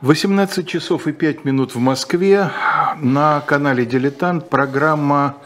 18 0.00 0.68
часов 0.68 1.08
и 1.08 1.12
5 1.12 1.44
минут 1.44 1.74
в 1.74 1.78
Москве. 1.78 2.52
На 3.00 3.40
канале 3.40 3.84
«Дилетант» 3.84 4.48
программа 4.48 5.36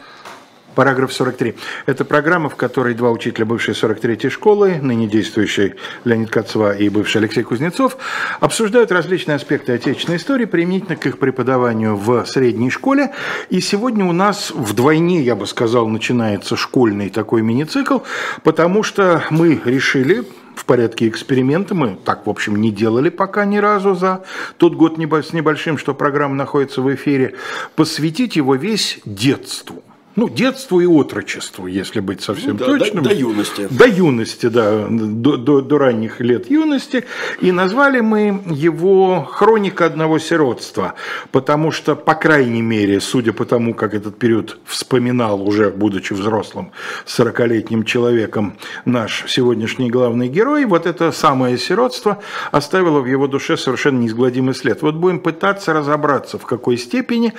Параграф 0.75 1.11
43. 1.11 1.55
Это 1.87 2.05
программа, 2.05 2.49
в 2.49 2.55
которой 2.55 2.93
два 2.93 3.09
учителя 3.09 3.45
бывшей 3.45 3.73
43-й 3.73 4.29
школы, 4.29 4.79
ныне 4.79 5.07
действующий 5.07 5.73
Леонид 6.03 6.29
Кацва 6.29 6.75
и 6.75 6.89
бывший 6.89 7.17
Алексей 7.17 7.41
Кузнецов, 7.41 7.97
обсуждают 8.39 8.91
различные 8.91 9.35
аспекты 9.35 9.73
отечественной 9.73 10.17
истории 10.17 10.45
применительно 10.45 10.97
к 10.97 11.05
их 11.07 11.17
преподаванию 11.17 11.95
в 11.95 12.23
средней 12.25 12.69
школе. 12.69 13.11
И 13.49 13.59
сегодня 13.59 14.05
у 14.05 14.13
нас 14.13 14.51
вдвойне, 14.51 15.21
я 15.21 15.35
бы 15.35 15.47
сказал, 15.47 15.87
начинается 15.87 16.55
школьный 16.55 17.09
такой 17.09 17.41
мини-цикл, 17.41 17.99
потому 18.43 18.83
что 18.83 19.23
мы 19.31 19.59
решили 19.65 20.25
в 20.55 20.65
порядке 20.65 21.07
эксперимента. 21.07 21.75
Мы 21.75 21.97
так, 22.03 22.25
в 22.25 22.29
общем, 22.29 22.55
не 22.55 22.71
делали 22.71 23.09
пока 23.09 23.45
ни 23.45 23.57
разу 23.57 23.95
за 23.95 24.23
тот 24.57 24.75
год 24.75 24.97
с 24.97 25.33
небольшим, 25.33 25.77
что 25.77 25.93
программа 25.93 26.35
находится 26.35 26.81
в 26.81 26.93
эфире. 26.93 27.35
Посвятить 27.75 28.35
его 28.35 28.55
весь 28.55 28.99
детству 29.05 29.83
ну, 30.15 30.29
детству 30.29 30.79
и 30.79 30.85
отрочеству, 30.85 31.67
если 31.67 31.99
быть 31.99 32.21
совсем 32.21 32.51
ну, 32.51 32.57
да, 32.57 32.65
точным. 32.65 33.03
До, 33.03 33.09
до 33.09 33.15
юности. 33.15 33.67
До 33.69 33.87
юности, 33.87 34.45
да, 34.47 34.87
до, 34.87 35.37
до, 35.37 35.61
до 35.61 35.77
ранних 35.77 36.19
лет 36.21 36.51
юности. 36.51 37.05
И 37.41 37.51
назвали 37.51 37.99
мы 38.01 38.43
его 38.49 39.23
«Хроника 39.23 39.85
одного 39.85 40.19
сиротства», 40.19 40.93
потому 41.31 41.71
что, 41.71 41.95
по 41.95 42.13
крайней 42.13 42.61
мере, 42.61 42.99
судя 42.99 43.33
по 43.33 43.45
тому, 43.45 43.73
как 43.73 43.93
этот 43.93 44.19
период 44.19 44.59
вспоминал, 44.65 45.41
уже 45.47 45.71
будучи 45.71 46.13
взрослым, 46.13 46.71
40-летним 47.05 47.83
человеком, 47.83 48.57
наш 48.85 49.25
сегодняшний 49.27 49.89
главный 49.89 50.27
герой, 50.27 50.65
вот 50.65 50.85
это 50.85 51.11
самое 51.11 51.57
сиротство 51.57 52.21
оставило 52.51 52.99
в 52.99 53.07
его 53.07 53.27
душе 53.27 53.57
совершенно 53.57 53.99
неизгладимый 53.99 54.53
след. 54.53 54.81
Вот 54.81 54.95
будем 54.95 55.19
пытаться 55.19 55.73
разобраться, 55.73 56.37
в 56.37 56.45
какой 56.45 56.77
степени 56.77 57.33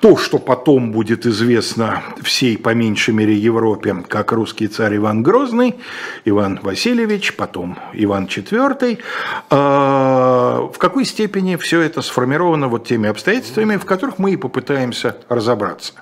то, 0.00 0.16
что 0.16 0.38
потом 0.38 0.92
будет 0.92 1.26
известно 1.26 2.02
всей, 2.22 2.56
по 2.56 2.74
меньшей 2.74 3.14
мере, 3.14 3.34
Европе, 3.34 4.04
как 4.08 4.32
русский 4.32 4.68
царь 4.68 4.96
Иван 4.96 5.22
Грозный, 5.22 5.76
Иван 6.24 6.60
Васильевич, 6.62 7.36
потом 7.36 7.78
Иван 7.92 8.26
IV, 8.26 8.98
а, 9.50 10.68
в 10.72 10.78
какой 10.78 11.04
степени 11.04 11.56
все 11.56 11.80
это 11.80 12.02
сформировано 12.02 12.68
вот 12.68 12.86
теми 12.86 13.08
обстоятельствами, 13.08 13.76
в 13.76 13.84
которых 13.84 14.18
мы 14.18 14.32
и 14.32 14.36
попытаемся 14.36 15.16
разобраться. 15.28 15.94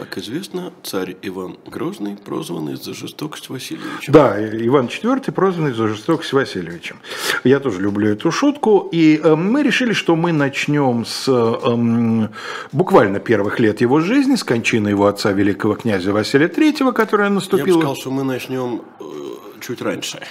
Как 0.00 0.16
известно, 0.16 0.72
царь 0.82 1.14
Иван 1.20 1.58
Грозный, 1.66 2.16
прозванный 2.16 2.76
за 2.76 2.94
жестокость 2.94 3.50
Васильевича. 3.50 4.10
Да, 4.10 4.34
Иван 4.40 4.86
IV, 4.86 5.30
прозванный 5.30 5.74
за 5.74 5.88
жестокость 5.88 6.32
Васильевичем. 6.32 6.96
Я 7.44 7.60
тоже 7.60 7.82
люблю 7.82 8.08
эту 8.08 8.30
шутку. 8.30 8.88
И 8.92 9.20
э, 9.22 9.34
мы 9.34 9.62
решили, 9.62 9.92
что 9.92 10.16
мы 10.16 10.32
начнем 10.32 11.04
с 11.04 11.28
э, 11.28 12.28
буквально 12.72 13.20
первых 13.20 13.60
лет 13.60 13.82
его 13.82 14.00
жизни, 14.00 14.36
с 14.36 14.42
кончины 14.42 14.88
его 14.88 15.06
отца, 15.06 15.32
великого 15.32 15.74
князя 15.74 16.14
Василия 16.14 16.48
III, 16.48 16.94
которая 16.94 17.28
наступила... 17.28 17.66
Я 17.66 17.74
бы 17.74 17.80
сказал, 17.80 17.96
что 17.96 18.10
мы 18.10 18.24
начнем 18.24 18.80
э, 19.00 19.04
чуть 19.60 19.82
раньше 19.82 20.22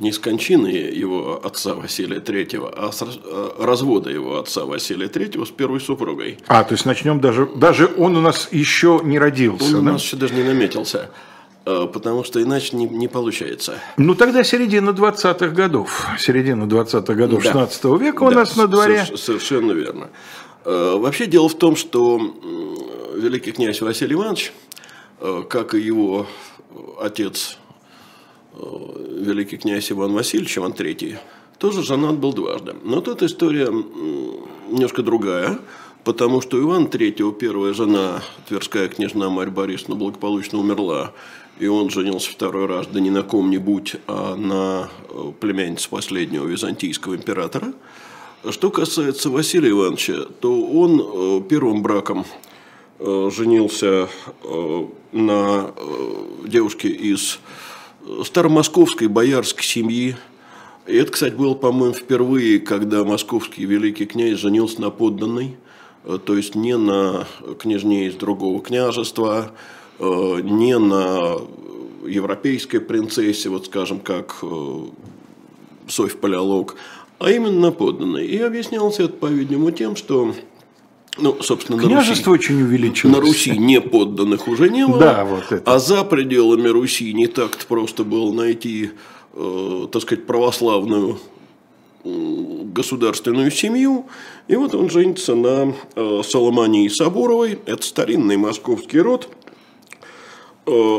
не 0.00 0.12
с 0.12 0.18
кончины 0.18 0.68
его 0.68 1.40
отца 1.42 1.74
Василия 1.74 2.18
III, 2.18 2.74
а 2.76 2.92
с 2.92 3.02
э, 3.02 3.50
развода 3.58 4.10
его 4.10 4.38
отца 4.38 4.64
Василия 4.64 5.06
III 5.06 5.46
с 5.46 5.50
первой 5.50 5.80
супругой. 5.80 6.38
А, 6.46 6.64
то 6.64 6.74
есть 6.74 6.86
начнем 6.86 7.20
даже, 7.20 7.46
даже 7.56 7.90
он 7.96 8.16
у 8.16 8.20
нас 8.20 8.48
еще 8.50 9.00
не 9.02 9.18
родился, 9.18 9.64
Он 9.66 9.72
да? 9.72 9.78
у 9.78 9.92
нас 9.94 10.02
еще 10.02 10.16
даже 10.16 10.34
не 10.34 10.42
наметился 10.42 11.10
э, 11.66 11.86
потому 11.92 12.24
что 12.24 12.42
иначе 12.42 12.76
не, 12.76 12.86
не 12.86 13.08
получается. 13.08 13.74
Ну, 13.96 14.14
тогда 14.14 14.44
середина 14.44 14.90
20-х 14.90 15.48
годов, 15.48 16.06
середина 16.18 16.64
20-х 16.64 17.14
годов 17.14 17.42
да. 17.42 17.50
16 17.50 17.84
века 18.00 18.22
у 18.22 18.30
да, 18.30 18.36
нас 18.36 18.56
на 18.56 18.66
дворе. 18.66 19.06
Совершенно 19.16 19.72
верно. 19.72 20.10
Э, 20.64 20.96
вообще 20.96 21.26
дело 21.26 21.48
в 21.48 21.56
том, 21.56 21.76
что 21.76 22.20
великий 23.14 23.52
князь 23.52 23.80
Василий 23.80 24.14
Иванович, 24.14 24.52
как 25.48 25.74
и 25.74 25.80
его 25.80 26.28
отец 27.00 27.58
великий 28.58 29.56
князь 29.56 29.90
Иван 29.90 30.12
Васильевич, 30.12 30.58
Иван 30.58 30.72
III, 30.72 31.18
тоже 31.58 31.82
женат 31.82 32.18
был 32.18 32.32
дважды. 32.32 32.74
Но 32.84 33.00
тут 33.00 33.22
история 33.22 33.68
немножко 34.70 35.02
другая, 35.02 35.58
потому 36.04 36.40
что 36.40 36.60
Иван 36.60 36.86
III, 36.86 37.32
первая 37.38 37.72
жена, 37.72 38.22
Тверская 38.48 38.88
княжна 38.88 39.28
Марья 39.28 39.50
Борисовна, 39.50 39.96
благополучно 39.96 40.58
умерла, 40.58 41.12
и 41.58 41.66
он 41.66 41.90
женился 41.90 42.30
второй 42.30 42.66
раз, 42.66 42.86
да 42.86 43.00
не 43.00 43.10
на 43.10 43.22
ком-нибудь, 43.22 43.96
а 44.06 44.36
на 44.36 44.88
э, 45.10 45.32
племяннице 45.40 45.88
последнего 45.88 46.46
византийского 46.46 47.16
императора. 47.16 47.72
Что 48.50 48.70
касается 48.70 49.30
Василия 49.30 49.70
Ивановича, 49.70 50.26
то 50.40 50.62
он 50.64 51.00
э, 51.00 51.42
первым 51.48 51.82
браком 51.82 52.24
женился 53.00 54.08
на 55.12 55.70
девушке 56.44 56.88
из 56.88 57.38
старомосковской 58.24 59.08
боярской 59.08 59.64
семьи. 59.64 60.16
И 60.86 60.96
это, 60.96 61.12
кстати, 61.12 61.34
было, 61.34 61.54
по-моему, 61.54 61.94
впервые, 61.94 62.60
когда 62.60 63.04
московский 63.04 63.66
великий 63.66 64.06
князь 64.06 64.38
женился 64.38 64.80
на 64.80 64.90
подданной, 64.90 65.56
э, 66.04 66.18
то 66.24 66.36
есть 66.36 66.54
не 66.54 66.76
на 66.76 67.26
княжне 67.58 68.06
из 68.06 68.14
другого 68.14 68.62
княжества, 68.62 69.52
э, 69.98 70.40
не 70.42 70.78
на 70.78 71.36
европейской 72.06 72.78
принцессе, 72.78 73.50
вот 73.50 73.66
скажем, 73.66 74.00
как 74.00 74.36
э, 74.42 74.78
Софь 75.88 76.16
Палеолог, 76.16 76.76
а 77.18 77.30
именно 77.30 77.60
на 77.60 77.72
подданной. 77.72 78.26
И 78.26 78.38
объяснялся 78.38 79.04
это, 79.04 79.14
по-видимому, 79.14 79.70
тем, 79.72 79.96
что 79.96 80.34
ну, 81.18 81.42
собственно, 81.42 81.78
Княжество 81.78 82.30
на 82.30 82.36
Руси, 82.36 82.52
очень 82.52 82.62
увеличилось. 82.62 83.16
На 83.16 83.20
Руси 83.20 83.58
не 83.58 83.80
подданных 83.80 84.48
уже 84.48 84.68
не 84.68 84.86
было. 84.86 84.98
Да, 84.98 85.24
вот 85.24 85.50
это. 85.50 85.72
А 85.72 85.78
за 85.78 86.04
пределами 86.04 86.68
Руси 86.68 87.12
не 87.12 87.26
так-то 87.26 87.66
просто 87.66 88.04
было 88.04 88.32
найти, 88.32 88.90
э, 89.34 89.86
так 89.90 90.02
сказать, 90.02 90.26
православную 90.26 91.18
государственную 92.04 93.50
семью. 93.50 94.06
И 94.46 94.56
вот 94.56 94.74
он 94.74 94.88
женится 94.88 95.34
на 95.34 95.74
э, 95.94 96.22
Соломонии 96.24 96.88
Соборовой. 96.88 97.58
Это 97.66 97.82
старинный 97.82 98.36
московский 98.36 99.00
род. 99.00 99.28
Э, 100.66 100.98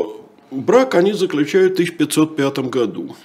брак 0.50 0.94
они 0.94 1.12
заключают 1.12 1.72
в 1.72 1.80
1505 1.80 2.58
году. 2.70 3.16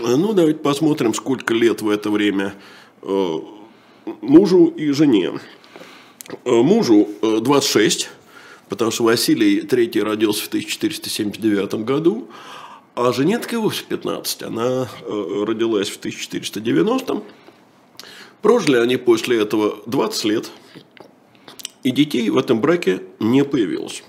Ну, 0.00 0.32
давайте 0.32 0.60
посмотрим, 0.60 1.14
сколько 1.14 1.54
лет 1.54 1.82
в 1.82 1.88
это 1.88 2.10
время 2.10 2.54
э, 3.02 3.34
мужу 4.20 4.66
и 4.66 4.90
жене. 4.90 5.32
Э, 6.44 6.50
мужу 6.50 7.08
26, 7.22 8.04
э, 8.04 8.06
потому 8.68 8.90
что 8.90 9.04
Василий 9.04 9.60
III 9.60 10.02
родился 10.02 10.44
в 10.44 10.48
1479 10.48 11.84
году, 11.84 12.28
а 12.94 13.12
жене 13.12 13.38
так 13.38 13.52
и 13.52 13.56
вовсе 13.56 13.84
15. 13.88 14.42
Она 14.42 14.88
э, 15.02 15.44
родилась 15.46 15.88
в 15.88 15.98
1490. 15.98 17.22
Прожили 18.42 18.76
они 18.76 18.96
после 18.96 19.40
этого 19.40 19.78
20 19.86 20.24
лет, 20.24 20.50
и 21.82 21.90
детей 21.90 22.28
в 22.30 22.36
этом 22.36 22.60
браке 22.60 23.02
не 23.18 23.44
появилось. 23.44 24.02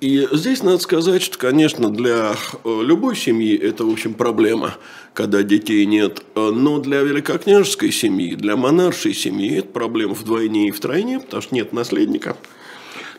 И 0.00 0.28
здесь 0.32 0.62
надо 0.62 0.78
сказать, 0.78 1.22
что, 1.22 1.38
конечно, 1.38 1.88
для 1.88 2.34
любой 2.64 3.16
семьи 3.16 3.56
это, 3.56 3.84
в 3.84 3.90
общем, 3.90 4.14
проблема– 4.14 4.76
когда 5.14 5.42
детей 5.42 5.84
нет. 5.86 6.22
Но 6.34 6.78
для 6.78 7.02
великокняжеской 7.02 7.92
семьи, 7.92 8.34
для 8.34 8.56
монаршей 8.56 9.14
семьи 9.14 9.58
это 9.58 9.68
проблема 9.68 10.14
вдвойне 10.14 10.68
и 10.68 10.70
втройне, 10.70 11.20
потому 11.20 11.42
что 11.42 11.54
нет 11.54 11.72
наследника. 11.72 12.36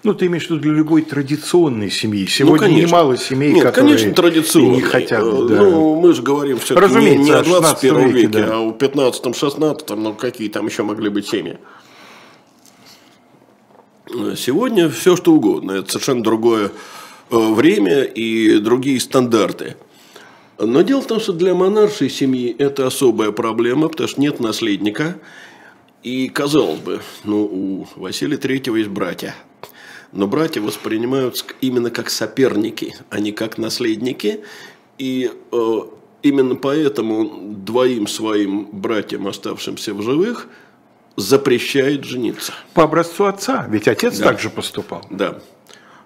Ну, 0.03 0.13
ты 0.13 0.25
имеешь 0.25 0.47
в 0.47 0.49
виду 0.49 0.59
для 0.59 0.73
любой 0.73 1.03
традиционной 1.03 1.89
семьи. 1.89 2.25
Сегодня 2.25 2.67
ну, 2.67 2.75
немало 2.75 3.17
семей, 3.17 3.53
Нет, 3.53 3.63
которые 3.63 3.95
конечно, 3.95 4.13
традиционные. 4.13 4.75
не 4.75 4.81
хотят. 4.81 5.23
Э, 5.23 5.47
да. 5.47 5.61
Ну, 5.61 5.95
мы 5.95 6.13
же 6.13 6.21
говорим 6.21 6.59
все-таки 6.59 6.93
не, 6.95 7.15
не 7.15 7.31
о 7.31 7.41
21 7.41 8.07
веке, 8.07 8.17
веке 8.17 8.27
да. 8.27 8.57
а 8.57 8.59
о 8.59 8.71
15-16, 8.73 9.95
ну, 9.95 10.13
какие 10.13 10.49
там 10.49 10.67
еще 10.67 10.83
могли 10.83 11.07
быть 11.07 11.29
семьи. 11.29 11.57
Сегодня 14.35 14.89
все 14.89 15.15
что 15.15 15.31
угодно. 15.31 15.71
Это 15.71 15.93
совершенно 15.93 16.21
другое 16.21 16.71
э, 17.31 17.53
время 17.53 18.03
и 18.03 18.57
другие 18.57 18.99
стандарты. 18.99 19.77
Но 20.65 20.81
дело 20.81 21.01
в 21.01 21.07
том, 21.07 21.19
что 21.19 21.33
для 21.33 21.53
монаршей 21.53 22.09
семьи 22.09 22.55
это 22.57 22.87
особая 22.87 23.31
проблема, 23.31 23.89
потому 23.89 24.07
что 24.07 24.21
нет 24.21 24.39
наследника. 24.39 25.19
И, 26.03 26.27
казалось 26.29 26.79
бы, 26.79 27.01
ну, 27.23 27.43
у 27.43 27.87
Василия 27.95 28.37
Третьего 28.37 28.75
есть 28.75 28.89
братья. 28.89 29.35
Но 30.11 30.27
братья 30.27 30.61
воспринимаются 30.61 31.45
именно 31.61 31.89
как 31.89 32.09
соперники, 32.09 32.95
а 33.09 33.19
не 33.19 33.31
как 33.31 33.57
наследники. 33.57 34.41
И 34.97 35.31
э, 35.51 35.79
именно 36.21 36.55
поэтому 36.55 37.55
двоим 37.55 38.07
своим 38.07 38.67
братьям, 38.71 39.27
оставшимся 39.27 39.93
в 39.93 40.01
живых, 40.01 40.47
запрещает 41.15 42.03
жениться. 42.03 42.53
По 42.73 42.83
образцу 42.83 43.25
отца, 43.25 43.67
ведь 43.69 43.87
отец 43.87 44.17
да. 44.17 44.25
также 44.25 44.49
поступал. 44.49 45.05
Да. 45.09 45.39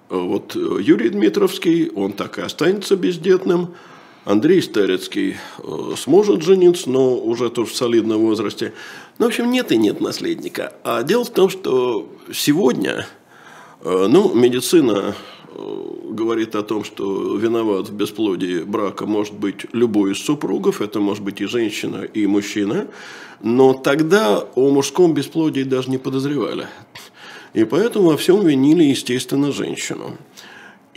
Вот 0.10 0.56
Юрий 0.56 1.10
Дмитровский, 1.10 1.90
он 1.90 2.14
так 2.14 2.38
и 2.38 2.42
останется 2.42 2.96
бездетным. 2.96 3.76
Андрей 4.28 4.62
Старецкий 4.62 5.38
э, 5.58 5.94
сможет 5.96 6.42
жениться, 6.42 6.90
но 6.90 7.16
уже 7.16 7.50
тоже 7.50 7.72
в 7.72 7.76
солидном 7.78 8.24
возрасте. 8.24 8.74
Ну, 9.20 9.26
в 9.26 9.30
общем, 9.30 9.50
нет 9.50 9.72
и 9.72 9.78
нет 9.78 10.02
наследника. 10.02 10.74
А 10.84 11.02
дело 11.04 11.24
в 11.24 11.30
том, 11.30 11.50
что 11.50 12.10
сегодня, 12.34 13.08
э, 13.86 14.08
ну, 14.10 14.36
медицина 14.36 15.16
э, 15.56 15.86
говорит 16.10 16.56
о 16.56 16.64
том, 16.64 16.84
что 16.84 17.38
виноват 17.38 17.88
в 17.88 17.94
бесплодии 17.94 18.64
брака 18.64 19.06
может 19.06 19.34
быть 19.34 19.66
любой 19.72 20.12
из 20.12 20.18
супругов, 20.18 20.82
это 20.82 21.00
может 21.00 21.24
быть 21.24 21.40
и 21.40 21.46
женщина, 21.46 22.02
и 22.04 22.28
мужчина, 22.28 22.88
но 23.42 23.74
тогда 23.74 24.46
о 24.56 24.72
мужском 24.72 25.14
бесплодии 25.14 25.64
даже 25.64 25.90
не 25.90 26.00
подозревали. 26.00 26.68
И 27.54 27.64
поэтому 27.64 28.10
во 28.10 28.18
всем 28.18 28.46
винили, 28.46 28.84
естественно, 28.84 29.54
женщину. 29.54 30.18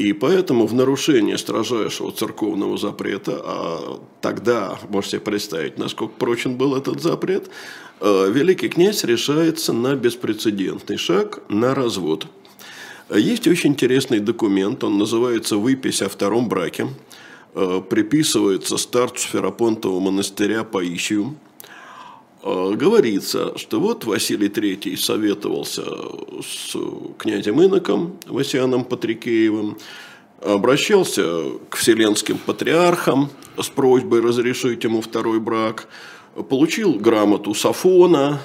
И 0.01 0.15
поэтому 0.15 0.67
в 0.67 0.73
нарушение 0.73 1.37
строжайшего 1.37 2.11
церковного 2.11 2.79
запрета, 2.79 3.39
а 3.45 4.01
тогда, 4.23 4.79
можете 4.89 5.21
представить, 5.21 5.77
насколько 5.77 6.15
прочен 6.15 6.57
был 6.57 6.75
этот 6.75 7.03
запрет, 7.03 7.51
э, 8.01 8.31
великий 8.33 8.71
князь 8.71 9.05
решается 9.05 9.75
на 9.75 9.95
беспрецедентный 9.97 10.97
шаг, 10.97 11.43
на 11.51 11.75
развод. 11.75 12.27
Есть 13.15 13.47
очень 13.47 13.73
интересный 13.73 14.21
документ, 14.21 14.85
он 14.85 14.97
называется 14.97 15.59
«Выпись 15.59 16.01
о 16.01 16.09
втором 16.09 16.49
браке», 16.49 16.87
э, 17.55 17.83
приписывается 17.87 18.79
старцу 18.79 19.29
Ферапонтового 19.29 20.01
монастыря 20.01 20.65
Паисию– 20.65 21.37
говорится, 22.43 23.57
что 23.59 23.81
вот 23.81 24.05
Василий 24.05 24.49
III 24.49 24.97
советовался 24.97 25.85
с 26.43 26.77
князем 27.19 27.63
Иноком 27.63 28.17
Васианом 28.27 28.85
Патрикеевым, 28.85 29.77
обращался 30.41 31.51
к 31.69 31.77
вселенским 31.77 32.39
патриархам 32.39 33.31
с 33.59 33.69
просьбой 33.69 34.21
разрешить 34.21 34.85
ему 34.85 35.03
второй 35.03 35.39
брак, 35.39 35.89
получил 36.49 36.95
грамоту 36.95 37.55
Сафона, 37.55 38.41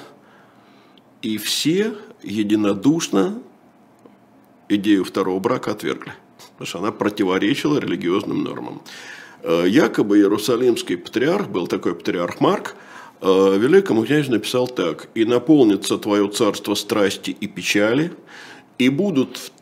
и 1.22 1.38
все 1.38 1.94
единодушно 2.22 3.40
идею 4.68 5.04
второго 5.04 5.38
брака 5.38 5.72
отвергли, 5.72 6.12
потому 6.52 6.66
что 6.66 6.78
она 6.78 6.92
противоречила 6.92 7.78
религиозным 7.78 8.44
нормам. 8.44 8.82
Э, 9.42 9.64
якобы 9.66 10.18
Иерусалимский 10.18 10.96
патриарх, 10.98 11.48
был 11.48 11.66
такой 11.66 11.94
патриарх 11.94 12.40
Марк, 12.40 12.76
великому 13.22 14.04
князю 14.04 14.32
написал 14.32 14.68
так. 14.68 15.08
«И 15.14 15.24
наполнится 15.24 15.98
твое 15.98 16.28
царство 16.28 16.74
страсти 16.74 17.30
и 17.30 17.46
печали, 17.46 18.12
и 18.78 18.88
будут 18.88 19.52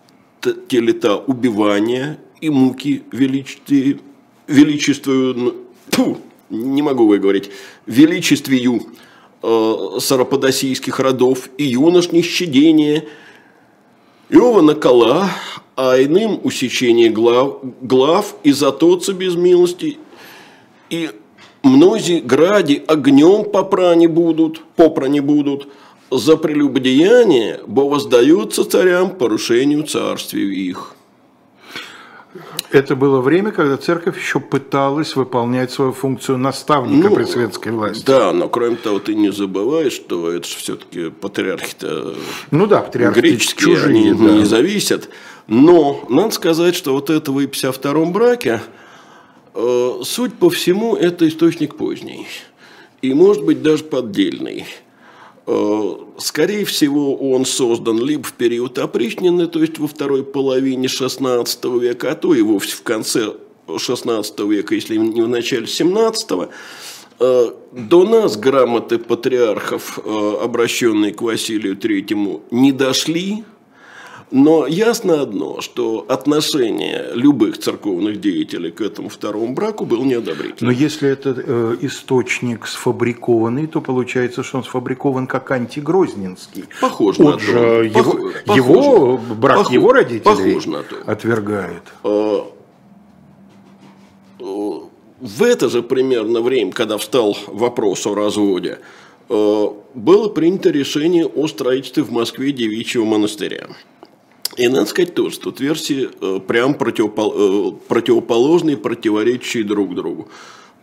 те 0.69 0.81
лета 0.81 1.17
убивания 1.17 2.19
и 2.41 2.51
муки 2.51 3.03
величестве, 3.11 3.99
величествую, 4.47 5.55
фу, 5.89 6.19
не 6.51 6.83
могу 6.83 7.07
выговорить, 7.07 7.51
величествию 7.87 8.83
э, 9.43 9.99
сараподосийских 10.01 11.01
родов 11.01 11.49
и 11.57 11.65
юношних 11.65 12.25
щадения, 12.25 13.05
Иова 14.31 14.63
накола, 14.63 15.31
а 15.77 16.03
иным 16.03 16.41
усечение 16.43 17.11
глав, 17.11 17.59
глав 17.81 18.35
и 18.43 18.53
затоца 18.53 19.13
без 19.13 19.37
милости, 19.37 19.99
и 20.91 21.11
мнози 21.65 22.21
гради 22.21 22.85
огнем 22.87 23.45
попрани 23.45 24.07
будут, 24.07 24.61
попрани 24.77 25.21
будут, 25.21 25.69
за 26.11 26.37
прелюбодеяние, 26.37 27.61
бо 27.67 27.89
воздаются 27.89 28.65
царям 28.65 29.11
порушению 29.11 29.83
царствия 29.85 30.45
их. 30.45 30.95
Это 32.71 32.97
было 32.97 33.21
время, 33.21 33.53
когда 33.53 33.77
церковь 33.77 34.19
еще 34.19 34.41
пыталась 34.41 35.15
выполнять 35.15 35.71
свою 35.71 35.93
функцию 35.93 36.39
наставника 36.39 37.09
ну, 37.09 37.15
при 37.15 37.25
светской 37.25 37.71
власти. 37.71 38.05
Да, 38.05 38.33
но 38.33 38.49
кроме 38.49 38.75
того, 38.75 38.99
ты 38.99 39.15
не 39.15 39.31
забываешь, 39.31 39.93
что 39.93 40.33
это 40.33 40.49
же 40.49 40.57
все-таки 40.57 41.11
патриархи-то 41.11 42.15
ну 42.51 42.67
да, 42.67 42.81
патриархи 42.81 43.21
греческие, 43.21 43.77
чужие, 43.77 44.11
они 44.11 44.13
да. 44.13 44.33
не 44.33 44.45
зависят. 44.45 45.09
Но 45.47 46.05
надо 46.09 46.33
сказать, 46.33 46.75
что 46.75 46.95
вот 46.95 47.11
это 47.11 47.31
в 47.31 47.47
52 47.47 48.05
браке, 48.07 48.61
суть 49.55 50.35
по 50.35 50.51
всему, 50.51 50.97
это 50.97 51.29
источник 51.29 51.77
поздний. 51.77 52.27
И 53.03 53.15
может 53.15 53.45
быть 53.45 53.63
даже 53.63 53.85
поддельный. 53.85 54.65
Э, 55.47 55.95
скорее 56.19 56.65
всего, 56.65 57.17
он 57.17 57.45
создан 57.45 57.99
либо 57.99 58.25
в 58.25 58.33
период 58.33 58.79
опричнины, 58.79 59.47
то 59.47 59.61
есть 59.61 59.79
во 59.79 59.87
второй 59.87 60.25
половине 60.25 60.87
XVI 60.87 61.81
века, 61.81 62.13
а 62.13 62.15
то 62.15 62.35
и 62.35 62.41
вовсе 62.41 62.77
в 62.77 62.83
конце 62.83 63.35
XVI 63.67 64.51
века, 64.51 64.75
если 64.75 64.97
не 64.97 65.21
в 65.21 65.29
начале 65.29 65.67
XVII. 65.67 66.49
Э, 67.21 67.51
до 67.73 68.05
нас 68.05 68.37
грамоты 68.39 68.99
патриархов, 68.99 69.99
обращенные 69.99 71.13
к 71.13 71.21
Василию 71.21 71.77
Третьему, 71.77 72.43
не 72.51 72.73
дошли, 72.73 73.45
но 74.35 74.67
ясно 74.67 75.23
одно, 75.23 75.61
что 75.61 76.05
отношение 76.09 77.13
любых 77.15 77.57
церковных 77.59 78.21
деятелей 78.21 78.73
к 78.73 78.81
этому 78.81 79.09
второму 79.09 79.55
браку 79.55 79.87
было 79.87 80.03
неодобрительным. 80.03 80.57
Но 80.61 80.71
если 80.73 81.09
это 81.09 81.37
э, 81.37 81.77
источник 81.83 82.67
сфабрикованный, 82.67 83.69
то 83.69 83.81
получается, 83.81 84.43
что 84.43 84.59
он 84.59 84.65
сфабрикован 84.65 85.29
как 85.29 85.53
антигрозненский. 85.53 86.65
Похож 86.81 87.19
на 87.19 87.35
то. 87.35 87.39
Же 87.39 87.59
его, 87.95 88.33
Пох, 88.45 88.57
его 88.57 89.19
брак 89.19 89.59
похож, 89.59 89.73
его 89.73 89.93
родителей 89.93 90.21
похож 90.25 90.67
на 90.67 90.83
то. 90.83 90.97
отвергает. 91.07 91.83
А, 92.03 92.51
в 95.21 95.43
это 95.45 95.69
же 95.69 95.81
примерно 95.85 96.41
время, 96.41 96.73
когда 96.73 96.99
встал 96.99 97.39
вопрос 97.47 98.05
о 98.05 98.17
разводе, 98.17 98.81
э, 99.29 99.67
было 99.95 100.29
принято 100.29 100.71
решение 100.71 101.25
о 101.25 101.47
строительстве 101.47 102.03
в 102.03 102.11
Москве 102.11 102.51
девичьего 102.51 103.05
монастыря. 103.05 103.69
И 104.57 104.69
надо 104.69 104.87
сказать 104.87 105.15
тоже, 105.15 105.41
тут 105.41 105.59
версии 105.61 106.09
э, 106.21 106.41
прям 106.41 106.73
э, 106.75 107.73
противоположные, 107.89 108.77
противоречащие 108.77 109.65
друг 109.65 109.95
другу. 109.95 110.29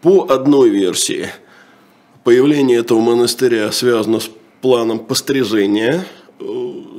По 0.01 0.27
одной 0.29 0.69
версии, 0.69 1.27
появление 2.23 2.79
этого 2.79 2.99
монастыря 2.99 3.71
связано 3.71 4.19
с 4.19 4.29
планом 4.61 4.99
пострижения 4.99 6.05
э, 6.39 6.43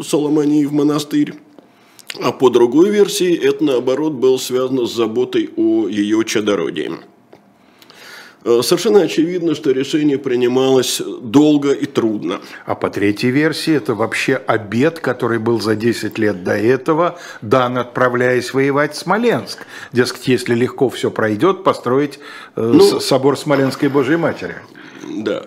Соломонии 0.02 0.64
в 0.64 0.72
монастырь. 0.72 1.34
А 2.20 2.32
по 2.32 2.48
другой 2.48 2.90
версии, 2.90 3.34
это 3.34 3.64
наоборот 3.64 4.14
было 4.14 4.36
связано 4.38 4.86
с 4.86 4.94
заботой 4.94 5.50
о 5.56 5.88
ее 5.88 6.24
чадородии. 6.24 6.90
Э, 8.44 8.60
совершенно 8.62 9.02
очевидно, 9.02 9.54
что 9.54 9.70
решение 9.70 10.18
принималось 10.18 11.00
долго 11.00 11.72
и 11.72 11.86
трудно. 11.86 12.40
А 12.66 12.74
по 12.74 12.90
третьей 12.90 13.30
версии, 13.30 13.74
это 13.74 13.94
вообще 13.94 14.34
обед, 14.34 14.98
который 14.98 15.38
был 15.38 15.60
за 15.60 15.76
10 15.76 16.18
лет 16.18 16.42
до 16.42 16.56
этого, 16.56 17.18
дан, 17.40 17.78
отправляясь 17.78 18.52
воевать 18.52 18.94
в 18.94 18.98
Смоленск. 18.98 19.66
Дескать, 19.92 20.26
если 20.26 20.54
легко 20.54 20.88
все 20.88 21.10
пройдет, 21.10 21.62
построить 21.62 22.18
э, 22.56 22.62
ну, 22.62 22.98
собор 23.00 23.38
Смоленской 23.38 23.88
Божьей 23.88 24.16
Матери. 24.16 24.56
Да. 25.08 25.44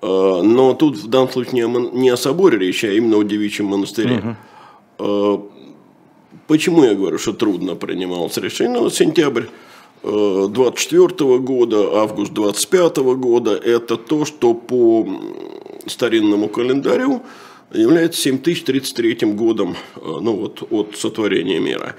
Э, 0.00 0.40
но 0.42 0.72
тут 0.72 0.96
в 0.96 1.08
данном 1.08 1.30
случае 1.30 1.68
не 1.92 2.08
о 2.08 2.16
соборе 2.16 2.58
речь, 2.58 2.84
а 2.84 2.88
именно 2.88 3.18
о 3.18 3.22
девичьем 3.22 3.66
монастыре. 3.66 4.36
Угу. 4.98 5.50
Почему 6.46 6.84
я 6.84 6.94
говорю, 6.94 7.18
что 7.18 7.32
трудно 7.32 7.74
принималось 7.74 8.36
решение? 8.38 8.78
Ну, 8.78 8.84
вот 8.84 8.94
сентябрь 8.94 9.44
24 10.02 11.38
года, 11.38 12.00
август 12.00 12.32
25 12.32 12.96
года, 13.16 13.52
это 13.52 13.96
то, 13.96 14.24
что 14.24 14.54
по 14.54 15.06
старинному 15.86 16.48
календарю 16.48 17.22
является 17.72 18.20
7033 18.22 19.32
годом 19.32 19.76
э, 19.96 20.00
ну 20.02 20.36
вот, 20.36 20.62
от 20.70 20.96
сотворения 20.96 21.60
мира. 21.60 21.96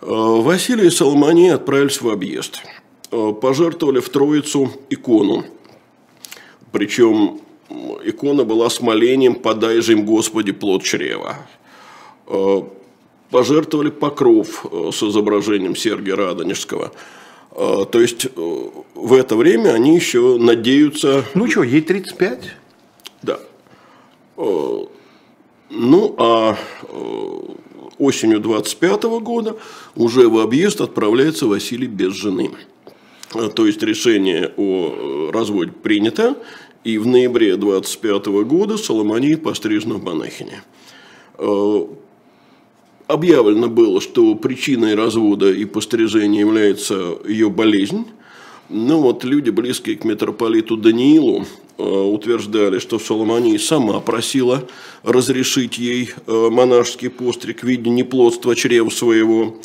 Э, 0.00 0.06
Василий 0.06 0.86
и 0.86 0.90
Соломоний 0.90 1.52
отправились 1.52 2.00
в 2.00 2.08
объезд. 2.08 2.62
Э, 3.10 3.32
пожертвовали 3.32 3.98
в 3.98 4.08
Троицу 4.10 4.70
икону. 4.90 5.44
Причем 6.70 7.40
икона 8.04 8.44
была 8.44 8.70
с 8.70 8.80
молением 8.80 9.34
«Подай 9.34 9.80
же 9.80 9.92
им, 9.92 10.04
Господи, 10.04 10.52
плод 10.52 10.82
чрева». 10.82 11.38
Пожертвовали 13.30 13.90
покров 13.90 14.64
с 14.92 15.02
изображением 15.02 15.76
Сергия 15.76 16.16
Радонежского– 16.16 16.92
то 17.54 18.00
есть 18.00 18.26
э, 18.26 18.30
в 18.94 19.12
это 19.12 19.36
время 19.36 19.70
они 19.70 19.94
еще 19.94 20.38
надеются... 20.38 21.24
Ну 21.34 21.48
что, 21.48 21.62
ей 21.62 21.82
35? 21.82 22.50
Да. 23.22 23.38
А, 24.36 24.88
ну, 25.70 26.14
а 26.18 26.56
э, 26.82 27.38
осенью 27.98 28.40
25 28.40 29.04
года 29.20 29.56
уже 29.94 30.28
в 30.28 30.40
объезд 30.40 30.80
отправляется 30.80 31.46
Василий 31.46 31.86
без 31.86 32.14
жены. 32.14 32.50
А, 33.34 33.48
то 33.48 33.66
есть 33.66 33.82
решение 33.82 34.52
о 34.56 35.30
разводе 35.32 35.70
принято, 35.70 36.36
и 36.82 36.98
в 36.98 37.06
ноябре 37.06 37.56
25 37.56 38.26
года 38.44 38.76
Соломония 38.76 39.38
пострижена 39.38 39.94
в 39.94 40.02
монахине 40.02 40.62
объявлено 43.06 43.68
было, 43.68 44.00
что 44.00 44.34
причиной 44.34 44.94
развода 44.94 45.50
и 45.52 45.64
пострижения 45.64 46.40
является 46.40 47.18
ее 47.26 47.50
болезнь, 47.50 48.06
Ну 48.70 49.00
вот 49.00 49.24
люди, 49.24 49.50
близкие 49.50 49.96
к 49.96 50.04
митрополиту 50.04 50.78
Даниилу, 50.78 51.44
э, 51.76 51.82
утверждали, 51.82 52.78
что 52.78 52.98
Соломония 52.98 53.58
сама 53.58 54.00
просила 54.00 54.66
разрешить 55.02 55.76
ей 55.76 56.10
э, 56.26 56.48
монашеский 56.50 57.10
постриг 57.10 57.60
в 57.60 57.64
виде 57.64 57.90
неплодства 57.90 58.56
чрева 58.56 58.88
своего. 58.88 59.56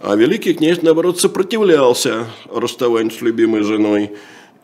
А 0.00 0.16
великий 0.16 0.54
князь, 0.54 0.82
наоборот, 0.82 1.20
сопротивлялся 1.20 2.26
расставанию 2.52 3.12
с 3.12 3.20
любимой 3.20 3.62
женой 3.62 4.10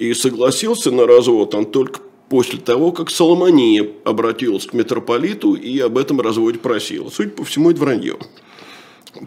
и 0.01 0.15
согласился 0.15 0.91
на 0.91 1.07
развод 1.07 1.55
он 1.55 1.67
только 1.67 2.01
после 2.29 2.59
того, 2.59 2.93
как 2.93 3.11
Соломония 3.11 3.89
обратилась 4.05 4.67
к 4.67 4.73
митрополиту 4.73 5.55
и 5.55 5.79
об 5.81 5.99
этом 5.99 6.21
разводе 6.21 6.59
просила. 6.59 7.11
Судя 7.11 7.31
по 7.31 7.45
всему, 7.45 7.71
это 7.71 7.81
вранье 7.81 8.17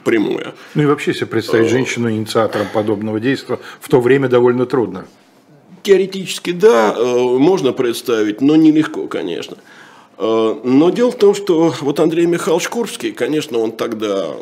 прямое. 0.03 0.53
Ну 0.75 0.83
и 0.83 0.85
вообще 0.85 1.13
себе 1.13 1.27
представить 1.27 1.67
э, 1.67 1.69
женщину 1.69 2.11
инициатором 2.11 2.67
подобного 2.73 3.19
действия 3.19 3.59
в 3.79 3.89
то 3.89 3.99
время 3.99 4.27
довольно 4.27 4.65
трудно. 4.65 5.07
Теоретически, 5.83 6.51
да, 6.51 6.93
э, 6.95 7.17
можно 7.37 7.73
представить, 7.73 8.41
но 8.41 8.55
нелегко, 8.55 9.07
конечно. 9.07 9.57
Э, 10.17 10.55
но 10.63 10.89
дело 10.89 11.11
в 11.11 11.17
том, 11.17 11.33
что 11.33 11.73
вот 11.81 11.99
Андрей 11.99 12.25
Михайлович 12.25 12.69
Курбский, 12.69 13.11
конечно, 13.11 13.57
он 13.57 13.71
тогда, 13.71 14.35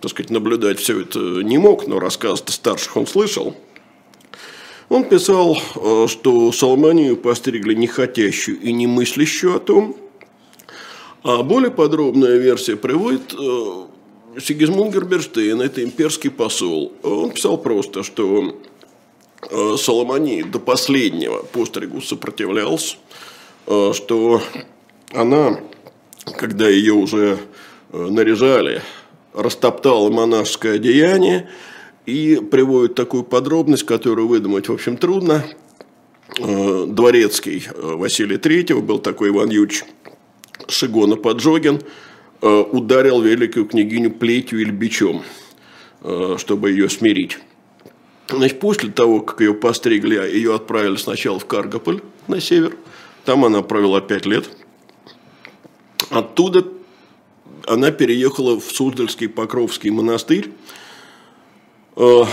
так 0.00 0.10
сказать, 0.10 0.30
наблюдать 0.30 0.80
все 0.80 1.00
это 1.02 1.18
не 1.18 1.58
мог, 1.58 1.86
но 1.86 1.98
рассказ 1.98 2.42
старших 2.46 2.96
он 2.96 3.06
слышал. 3.06 3.54
Он 4.88 5.04
писал, 5.04 5.56
что 6.06 6.52
Соломонию 6.52 7.16
постригли 7.16 7.74
не 7.74 7.86
хотящую 7.86 8.60
и 8.60 8.72
не 8.72 8.86
мыслящую 8.86 9.56
о 9.56 9.58
том, 9.58 9.96
а 11.22 11.42
более 11.42 11.70
подробная 11.70 12.36
версия 12.36 12.76
приводит 12.76 13.34
Сигизмунд 14.40 14.92
Герберштейн, 14.92 15.60
это 15.60 15.82
имперский 15.82 16.30
посол, 16.30 16.92
он 17.02 17.30
писал 17.30 17.56
просто, 17.56 18.02
что 18.02 18.56
э, 19.50 19.76
Соломони 19.78 20.42
до 20.42 20.58
последнего 20.58 21.42
постригу 21.42 22.00
сопротивлялся, 22.00 22.96
э, 23.66 23.92
что 23.94 24.42
она, 25.12 25.60
когда 26.36 26.68
ее 26.68 26.94
уже 26.94 27.38
э, 27.92 27.96
наряжали, 27.96 28.82
растоптала 29.34 30.10
монашеское 30.10 30.76
одеяние 30.76 31.48
и 32.06 32.40
приводит 32.50 32.94
такую 32.94 33.24
подробность, 33.24 33.84
которую 33.84 34.28
выдумать, 34.28 34.68
в 34.68 34.72
общем, 34.72 34.96
трудно. 34.96 35.44
Дворецкий 36.38 37.68
Василий 37.76 38.36
III 38.36 38.80
был 38.80 38.98
такой 38.98 39.28
Иван 39.28 39.50
Юрьевич 39.50 39.84
Шигона 40.68 41.16
Поджогин– 41.16 41.80
Э, 42.46 42.60
ударил 42.60 43.22
великую 43.22 43.64
княгиню 43.64 44.10
плетью 44.10 44.60
или 44.60 44.70
бичом, 44.70 45.22
э, 46.02 46.36
чтобы 46.36 46.72
ее 46.72 46.90
смирить. 46.90 47.38
Значит, 48.28 48.60
после 48.60 48.90
того, 48.90 49.20
как 49.20 49.40
ее 49.40 49.54
постригли, 49.54 50.16
ее 50.16 50.54
отправили 50.54 50.96
сначала 50.96 51.38
в 51.38 51.46
Каргополь 51.46 52.02
на 52.28 52.42
север. 52.42 52.76
Там 53.24 53.46
она 53.46 53.62
провела 53.62 54.02
пять 54.02 54.26
лет. 54.26 54.50
Оттуда 56.10 56.66
она 57.66 57.90
переехала 57.90 58.60
в 58.60 58.64
Суздальский 58.64 59.30
Покровский 59.30 59.88
монастырь. 59.88 60.52
Э, 61.96 62.24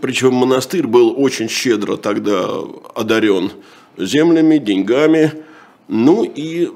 Причем 0.00 0.34
монастырь 0.34 0.86
был 0.86 1.14
очень 1.16 1.48
щедро 1.48 1.96
тогда 1.96 2.48
одарен 2.94 3.52
землями, 3.96 4.58
деньгами. 4.58 5.32
Ну 5.88 6.24
и 6.24 6.70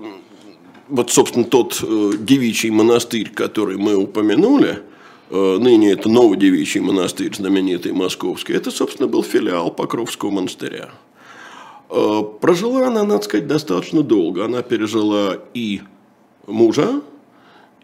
вот, 0.89 1.11
собственно, 1.11 1.45
тот 1.45 1.83
э, 1.83 2.13
девичий 2.19 2.71
монастырь, 2.71 3.31
который 3.31 3.79
мы 3.79 3.97
упомянули, 3.97 4.83
э, 5.31 5.59
ныне 5.59 5.93
это 5.93 6.09
новый 6.09 6.39
девичий 6.39 6.81
монастырь, 6.81 7.35
знаменитый 7.35 7.93
московский, 7.93 8.53
это, 8.53 8.71
собственно, 8.71 9.09
был 9.09 9.23
филиал 9.23 9.71
Покровского 9.71 10.31
монастыря. 10.31 10.91
Прожила 12.41 12.89
она, 12.89 13.05
надо 13.05 13.23
сказать, 13.23 13.47
достаточно 13.47 14.03
долго. 14.03 14.47
Она 14.47 14.63
пережила 14.63 15.39
и 15.53 15.83
мужа, 16.47 17.03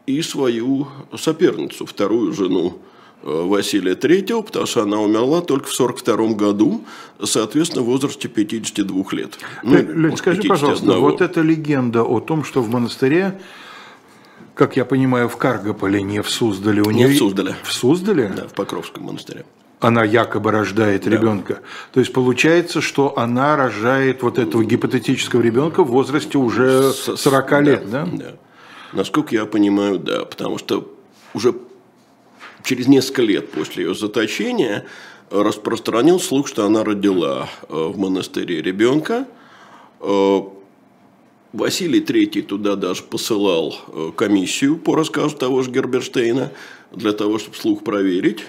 и 0.07 0.21
свою 0.23 0.89
соперницу, 1.17 1.87
вторую 1.87 2.33
жену 2.33 2.81
Василия 3.23 3.95
III, 3.95 4.43
потому 4.43 4.67
что 4.67 4.83
она 4.83 4.99
умерла 5.01 5.43
только 5.43 5.67
в 5.67 5.75
1942 5.75 6.35
году, 6.37 6.85
соответственно, 7.23 7.83
в 7.83 7.87
возрасте 7.87 8.29
52 8.29 9.05
лет. 9.13 9.39
Ну, 9.63 9.77
Лень, 9.77 10.17
скажи, 10.17 10.43
пожалуйста, 10.43 10.93
вот 10.99 11.21
эта 11.21 11.43
легенда 11.43 12.03
о 12.03 12.21
том, 12.21 12.45
что 12.45 12.63
в 12.63 12.71
монастыре, 12.71 13.41
как 14.55 14.77
я 14.77 14.85
понимаю, 14.85 15.29
в 15.29 15.37
Каргополе, 15.37 16.03
не 16.03 16.23
в 16.23 16.31
Суздале, 16.31 16.83
у 16.83 16.91
нее... 16.91 17.09
Не 17.09 17.15
в 17.15 17.19
Суздале. 17.19 17.57
В 17.63 17.73
Суздале? 17.73 18.33
Да, 18.35 18.49
в 18.49 18.55
Покровском 18.55 19.05
монастыре. 19.05 19.45
Она 19.81 20.05
якобы 20.05 20.51
рождает 20.51 21.05
да. 21.05 21.11
ребенка. 21.11 21.61
То 21.93 22.01
есть 22.01 22.13
получается, 22.13 22.81
что 22.81 23.19
она 23.19 23.57
рожает 23.57 24.23
вот 24.23 24.39
этого 24.39 24.63
гипотетического 24.63 25.41
ребенка 25.41 25.85
в 25.85 25.89
возрасте 25.89 26.37
уже 26.37 26.93
40 26.93 27.51
С, 27.51 27.61
лет? 27.61 27.91
Да. 27.91 28.07
да. 28.11 28.33
Насколько 28.93 29.35
я 29.35 29.47
понимаю, 29.47 29.99
да, 29.99 30.25
потому 30.25 30.59
что 30.59 30.91
уже 31.33 31.55
через 32.65 32.87
несколько 32.87 33.23
лет 33.23 33.51
после 33.51 33.85
ее 33.85 33.95
заточения 33.95 34.87
распространил 35.31 36.19
слух, 36.19 36.49
что 36.49 36.65
она 36.65 36.85
родила 36.85 37.49
э, 37.69 37.75
в 37.75 37.99
монастыре 37.99 38.63
ребенка. 38.63 39.27
Э, 40.01 40.41
Василий 41.53 42.01
III 42.01 42.43
туда 42.43 42.77
даже 42.77 43.03
посылал 43.03 43.77
э, 43.89 44.11
комиссию 44.15 44.77
по 44.77 44.95
рассказу 44.95 45.37
того 45.37 45.63
же 45.63 45.71
Герберштейна 45.71 46.53
для 46.93 47.13
того, 47.13 47.39
чтобы 47.39 47.57
слух 47.57 47.83
проверить. 47.83 48.45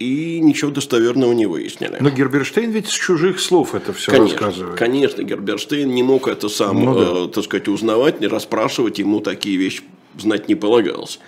И 0.00 0.40
ничего 0.40 0.70
достоверного 0.70 1.32
не 1.34 1.44
выяснили. 1.44 1.98
Но 2.00 2.08
Герберштейн 2.08 2.70
ведь 2.70 2.88
с 2.88 2.92
чужих 2.92 3.38
слов 3.38 3.74
это 3.74 3.92
все 3.92 4.10
конечно, 4.10 4.38
рассказывает. 4.38 4.78
Конечно, 4.78 5.22
Герберштейн 5.22 5.90
не 5.90 6.02
мог 6.02 6.26
это 6.26 6.48
сам, 6.48 6.82
ну, 6.82 6.94
да. 6.94 7.24
э, 7.26 7.28
так 7.28 7.44
сказать, 7.44 7.68
узнавать, 7.68 8.20
не 8.20 8.26
расспрашивать, 8.26 8.98
ему 8.98 9.20
такие 9.20 9.58
вещи 9.58 9.82
знать 10.18 10.48
не 10.48 10.54
полагалось. 10.54 11.20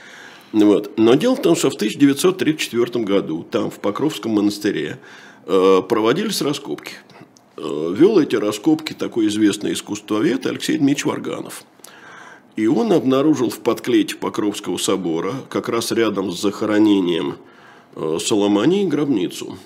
Вот. 0.53 0.93
Но 0.99 1.15
дело 1.15 1.35
в 1.35 1.43
том, 1.43 1.57
что 1.57 1.71
в 1.71 1.75
1934 1.75 3.05
году 3.05 3.45
там, 3.51 3.71
в 3.71 3.79
Покровском 3.79 4.33
монастыре, 4.33 4.99
э, 5.47 5.83
проводились 5.89 6.43
раскопки. 6.43 6.93
Э, 7.57 7.95
вел 7.97 8.19
эти 8.19 8.37
раскопки 8.37 8.93
такой 8.93 9.29
известный 9.29 9.73
искусствовед 9.73 10.47
Алексей 10.47 10.77
Дмитриевич 10.77 11.07
Варганов. 11.07 11.65
И 12.55 12.67
он 12.67 12.93
обнаружил 12.93 13.49
в 13.49 13.61
подклете 13.61 14.17
Покровского 14.17 14.77
собора, 14.77 15.35
как 15.49 15.71
раз 15.71 15.91
рядом 15.91 16.31
с 16.31 16.41
захоронением 16.41 17.37
э, 17.97 18.19
Соломонии, 18.21 18.87
гробницу. 18.87 19.59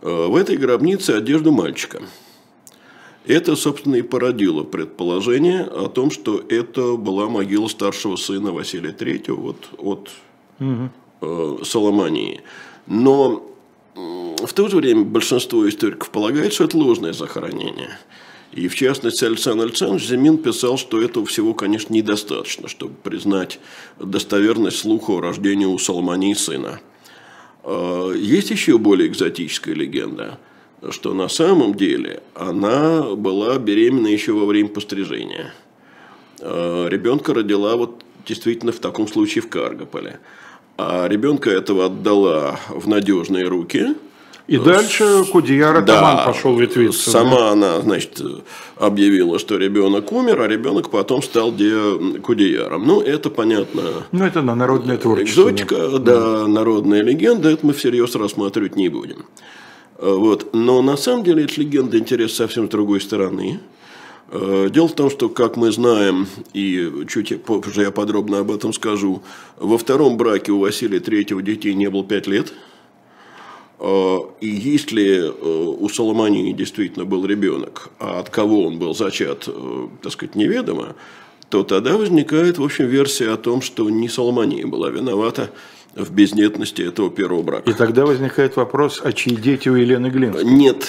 В 0.00 0.34
этой 0.34 0.56
гробнице 0.56 1.10
одежду 1.10 1.52
мальчика. 1.52 2.02
Это, 3.26 3.54
собственно, 3.54 3.96
и 3.96 4.02
породило 4.02 4.64
предположение 4.64 5.62
о 5.62 5.88
том, 5.88 6.10
что 6.10 6.42
это 6.48 6.96
была 6.96 7.28
могила 7.28 7.68
старшего 7.68 8.16
сына 8.16 8.52
Василия 8.52 8.90
III 8.90 9.32
вот, 9.32 9.68
от 9.78 10.10
угу. 10.58 10.90
э, 11.20 11.64
Соломонии. 11.64 12.40
Но 12.88 13.48
в 13.94 14.52
то 14.54 14.68
же 14.68 14.76
время 14.76 15.04
большинство 15.04 15.68
историков 15.68 16.10
полагает, 16.10 16.52
что 16.52 16.64
это 16.64 16.76
ложное 16.76 17.12
захоронение. 17.12 17.90
И 18.50 18.66
в 18.66 18.74
частности, 18.74 19.24
Александр 19.24 19.64
Александрович 19.66 20.08
Зимин 20.08 20.36
писал, 20.38 20.76
что 20.76 21.00
этого 21.00 21.24
всего, 21.24 21.54
конечно, 21.54 21.94
недостаточно, 21.94 22.68
чтобы 22.68 22.94
признать 22.94 23.60
достоверность 24.00 24.78
слуха 24.78 25.12
о 25.12 25.20
рождении 25.20 25.64
у 25.64 25.78
Соломонии 25.78 26.34
сына. 26.34 26.80
Э, 27.62 28.14
есть 28.16 28.50
еще 28.50 28.78
более 28.78 29.06
экзотическая 29.06 29.74
легенда– 29.74 30.40
что 30.90 31.14
на 31.14 31.28
самом 31.28 31.74
деле 31.74 32.22
она 32.34 33.02
была 33.14 33.56
беременна 33.58 34.08
еще 34.08 34.32
во 34.32 34.46
время 34.46 34.68
пострижения. 34.68 35.52
А, 36.40 36.88
ребенка 36.88 37.34
родила 37.34 37.76
вот 37.76 38.02
действительно 38.26 38.72
в 38.72 38.78
таком 38.78 39.06
случае 39.06 39.42
в 39.42 39.48
Каргополе. 39.48 40.18
А 40.76 41.06
ребенка 41.06 41.50
этого 41.50 41.86
отдала 41.86 42.58
в 42.68 42.88
надежные 42.88 43.46
руки. 43.46 43.94
И 44.48 44.58
дальше 44.58 45.24
Кудияр 45.30 45.76
Атаман 45.76 46.16
да, 46.16 46.24
пошел 46.24 46.58
ветвиться. 46.58 47.10
Сама 47.10 47.38
да? 47.38 47.50
она, 47.52 47.80
значит, 47.80 48.20
объявила, 48.76 49.38
что 49.38 49.56
ребенок 49.56 50.10
умер, 50.10 50.40
а 50.40 50.48
ребенок 50.48 50.90
потом 50.90 51.22
стал 51.22 51.54
де 51.54 52.18
Кудеяром. 52.20 52.84
Ну, 52.84 53.00
это 53.00 53.30
понятно. 53.30 53.82
Ну, 54.10 54.24
это 54.24 54.42
на 54.42 54.56
народное 54.56 54.96
творчество. 54.98 55.42
Экзотика, 55.42 55.98
да, 55.98 55.98
да, 55.98 56.46
народная 56.48 57.02
легенда, 57.02 57.50
это 57.50 57.64
мы 57.64 57.72
всерьез 57.72 58.16
рассматривать 58.16 58.74
не 58.74 58.88
будем. 58.88 59.26
Э, 60.02 60.14
вот. 60.14 60.52
Но 60.52 60.82
на 60.82 60.96
самом 60.96 61.22
деле 61.22 61.44
эта 61.44 61.60
легенда 61.60 61.98
интересна 61.98 62.46
совсем 62.46 62.66
с 62.66 62.70
другой 62.70 63.00
стороны. 63.00 63.60
Э, 64.30 64.68
дело 64.70 64.88
в 64.88 64.94
том, 64.94 65.10
что, 65.10 65.28
как 65.28 65.56
мы 65.56 65.70
знаем, 65.70 66.26
и 66.52 67.04
чуть 67.08 67.42
позже 67.44 67.82
я 67.82 67.90
подробно 67.92 68.40
об 68.40 68.50
этом 68.50 68.72
скажу, 68.72 69.22
во 69.56 69.78
втором 69.78 70.16
браке 70.16 70.52
у 70.52 70.58
Василия 70.58 71.00
Третьего 71.00 71.40
детей 71.40 71.74
не 71.74 71.88
было 71.88 72.04
пять 72.04 72.26
лет. 72.26 72.52
Э, 73.78 74.18
и 74.40 74.48
если 74.48 75.32
у 75.40 75.88
Соломонии 75.88 76.52
действительно 76.52 77.04
был 77.04 77.24
ребенок, 77.24 77.90
а 78.00 78.18
от 78.18 78.28
кого 78.28 78.66
он 78.66 78.78
был 78.78 78.94
зачат, 78.94 79.48
так 80.02 80.12
сказать, 80.12 80.34
неведомо, 80.34 80.96
то 81.48 81.62
тогда 81.62 81.96
возникает, 81.96 82.58
в 82.58 82.64
общем, 82.64 82.86
версия 82.86 83.30
о 83.30 83.36
том, 83.36 83.60
что 83.60 83.88
не 83.90 84.08
Соломония 84.08 84.66
была 84.66 84.88
виновата 84.88 85.50
в 85.94 86.10
бездетности 86.12 86.82
этого 86.82 87.10
первого 87.10 87.42
брака. 87.42 87.70
И 87.70 87.74
тогда 87.74 88.06
возникает 88.06 88.56
вопрос, 88.56 89.00
а 89.04 89.12
чьи 89.12 89.36
дети 89.36 89.68
у 89.68 89.74
Елены 89.74 90.08
Глинской? 90.08 90.44
Нет, 90.44 90.86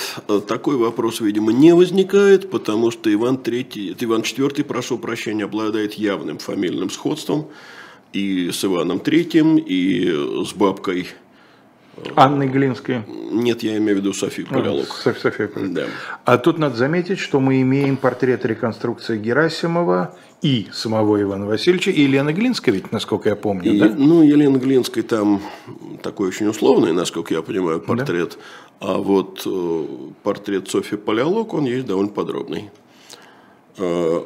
такой 0.48 0.78
вопрос, 0.78 1.20
видимо, 1.22 1.52
не 1.52 1.74
возникает, 1.74 2.50
потому 2.50 2.92
что 2.92 3.14
Иван, 3.14 3.36
III, 3.36 3.98
Иван 4.00 4.22
IV, 4.22 4.64
прошу 4.64 4.98
прощения, 4.98 5.44
обладает 5.44 5.96
явным 5.96 6.38
фамильным 6.38 6.90
сходством 6.90 7.48
и 8.14 8.52
с 8.52 8.64
Иваном 8.64 9.00
III, 9.00 9.60
и 9.60 10.46
с 10.46 10.54
бабкой 10.54 11.08
Анны 12.16 12.48
Глинской? 12.48 13.04
Нет, 13.08 13.64
я 13.64 13.78
имею 13.78 13.98
в 13.98 14.00
виду 14.02 14.14
Софию 14.14 14.48
Палеолог. 14.48 14.88
А, 15.06 15.14
София 15.14 15.50
да. 15.56 15.86
А 16.26 16.38
тут 16.38 16.58
надо 16.58 16.76
заметить, 16.76 17.20
что 17.20 17.40
мы 17.40 17.62
имеем 17.62 17.98
портрет 17.98 18.46
реконструкции 18.46 19.18
Герасимова 19.18 20.16
и 20.42 20.68
самого 20.74 21.22
Ивана 21.22 21.46
Васильевича, 21.46 21.92
и 21.92 22.02
Елены 22.02 22.32
Глинской, 22.32 22.74
ведь, 22.74 22.92
насколько 22.92 23.30
я 23.30 23.36
помню, 23.36 23.74
и, 23.74 23.80
да? 23.80 23.94
Ну, 23.96 24.24
Елены 24.24 24.58
Глинской 24.58 25.04
там 25.04 25.42
такой 26.02 26.30
очень 26.30 26.48
условный, 26.48 26.94
насколько 26.94 27.34
я 27.34 27.42
понимаю, 27.42 27.80
портрет. 27.80 28.38
Да. 28.82 28.88
А 28.88 28.98
вот 28.98 29.44
э, 29.46 29.86
портрет 30.24 30.68
Софьи 30.70 30.98
Палеолог, 30.98 31.54
он 31.54 31.66
есть 31.66 31.86
довольно 31.86 32.12
подробный. 32.12 32.72
Э, 33.78 34.22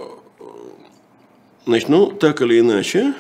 значит, 1.66 1.90
ну, 1.90 2.08
так 2.08 2.42
или 2.42 2.60
иначе, 2.60 3.14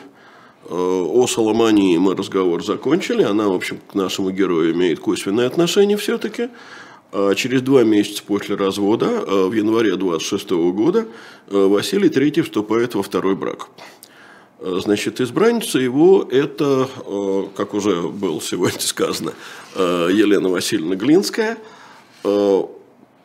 о 0.69 1.27
Соломании 1.27 1.97
мы 1.97 2.15
разговор 2.15 2.63
закончили. 2.63 3.24
Она, 3.24 3.47
в 3.47 3.53
общем, 3.53 3.79
к 3.89 3.95
нашему 3.95 4.31
герою 4.31 4.74
имеет 4.74 5.00
косвенное 5.00 5.47
отношение 5.47 5.97
все-таки. 5.97 6.50
А 7.12 7.33
через 7.36 7.62
два 7.62 7.83
месяца 7.83 8.21
после 8.24 8.55
развода, 8.55 9.24
а 9.25 9.47
в 9.47 9.53
январе 9.53 9.95
26 9.95 10.50
года, 10.74 11.07
а, 11.50 11.67
Василий 11.67 12.09
III 12.09 12.43
вступает 12.43 12.95
во 12.95 13.03
второй 13.03 13.36
брак. 13.36 13.69
Значит, 14.59 15.21
избранница 15.21 15.77
его– 15.77 16.27
это, 16.31 16.89
как 17.55 17.75
уже 17.75 18.01
было 18.01 18.41
сегодня 18.41 18.79
сказано, 18.79 19.33
Елена 19.75 20.50
Васильевна 20.50 20.95
Глинская– 20.95 21.57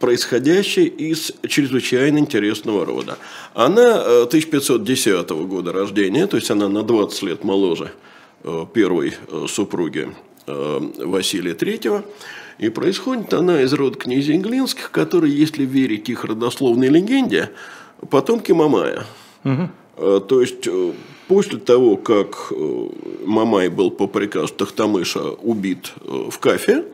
происходящей 0.02 0.86
из 0.86 1.30
чрезвычайно 1.46 2.18
интересного 2.18 2.84
рода. 2.84 3.18
Она 3.54 4.22
1510 4.24 5.30
э, 5.30 5.34
года 5.44 5.72
рождения, 5.72 6.26
то 6.26 6.36
есть 6.36 6.50
она 6.50 6.68
на 6.68 6.82
20 6.82 7.22
лет 7.22 7.44
моложе 7.44 7.92
э, 8.42 8.66
первой 8.74 9.14
э, 9.14 9.46
супруги 9.48 10.08
Василия 10.44 11.52
III. 11.52 12.04
И 12.58 12.68
происходит 12.68 13.32
она 13.32 13.62
из 13.62 13.72
рода 13.72 13.96
князей 13.96 14.38
Глинских, 14.38 14.90
которые, 14.90 15.38
если 15.38 15.64
верить 15.64 16.08
их 16.08 16.24
родословной 16.24 16.88
легенде, 16.88 17.50
потомки 18.10 18.50
Мамая. 18.50 19.04
Угу. 19.44 20.20
То 20.20 20.40
есть, 20.40 20.68
после 21.28 21.58
того, 21.58 21.96
как 21.96 22.52
Мамай 23.24 23.68
был 23.68 23.92
по 23.92 24.08
приказу 24.08 24.52
Тахтамыша 24.52 25.20
убит 25.20 25.92
в 26.04 26.36
Кафе, 26.40 26.86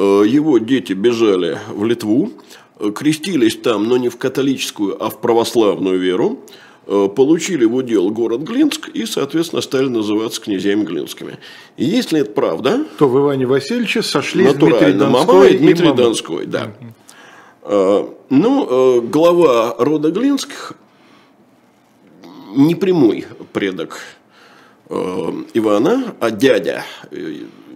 его 0.00 0.58
дети 0.58 0.92
бежали 0.92 1.58
в 1.70 1.84
Литву, 1.84 2.30
э, 2.78 2.90
крестились 2.90 3.56
там, 3.56 3.88
но 3.88 3.96
не 3.96 4.08
в 4.08 4.16
католическую, 4.18 5.02
а 5.02 5.08
в 5.08 5.20
православную 5.20 5.98
веру, 5.98 6.40
э, 6.86 7.08
получили 7.14 7.64
в 7.64 7.74
удел 7.74 8.10
город 8.10 8.42
Глинск 8.42 8.88
и, 8.90 9.06
соответственно, 9.06 9.62
стали 9.62 9.88
называться 9.88 10.40
князьями 10.40 10.84
Глинскими. 10.84 11.38
И 11.76 11.84
если 11.84 12.20
это 12.20 12.32
правда... 12.32 12.84
То 12.98 13.08
в 13.08 13.18
Иване 13.18 13.46
Васильевиче 13.46 14.02
сошлись 14.02 14.52
Дмитрий 14.52 14.92
Донской 14.92 15.54
и 15.54 15.58
Дмитрий 15.58 15.90
и 15.90 15.94
Донской, 15.94 16.46
да. 16.46 16.72
Угу. 17.64 18.14
Ну, 18.30 19.00
глава 19.02 19.74
рода 19.78 20.12
Глинских 20.12 20.74
не 22.54 22.76
прямой 22.76 23.26
предок 23.52 24.00
Ивана, 24.88 26.14
а 26.20 26.30
дядя 26.30 26.84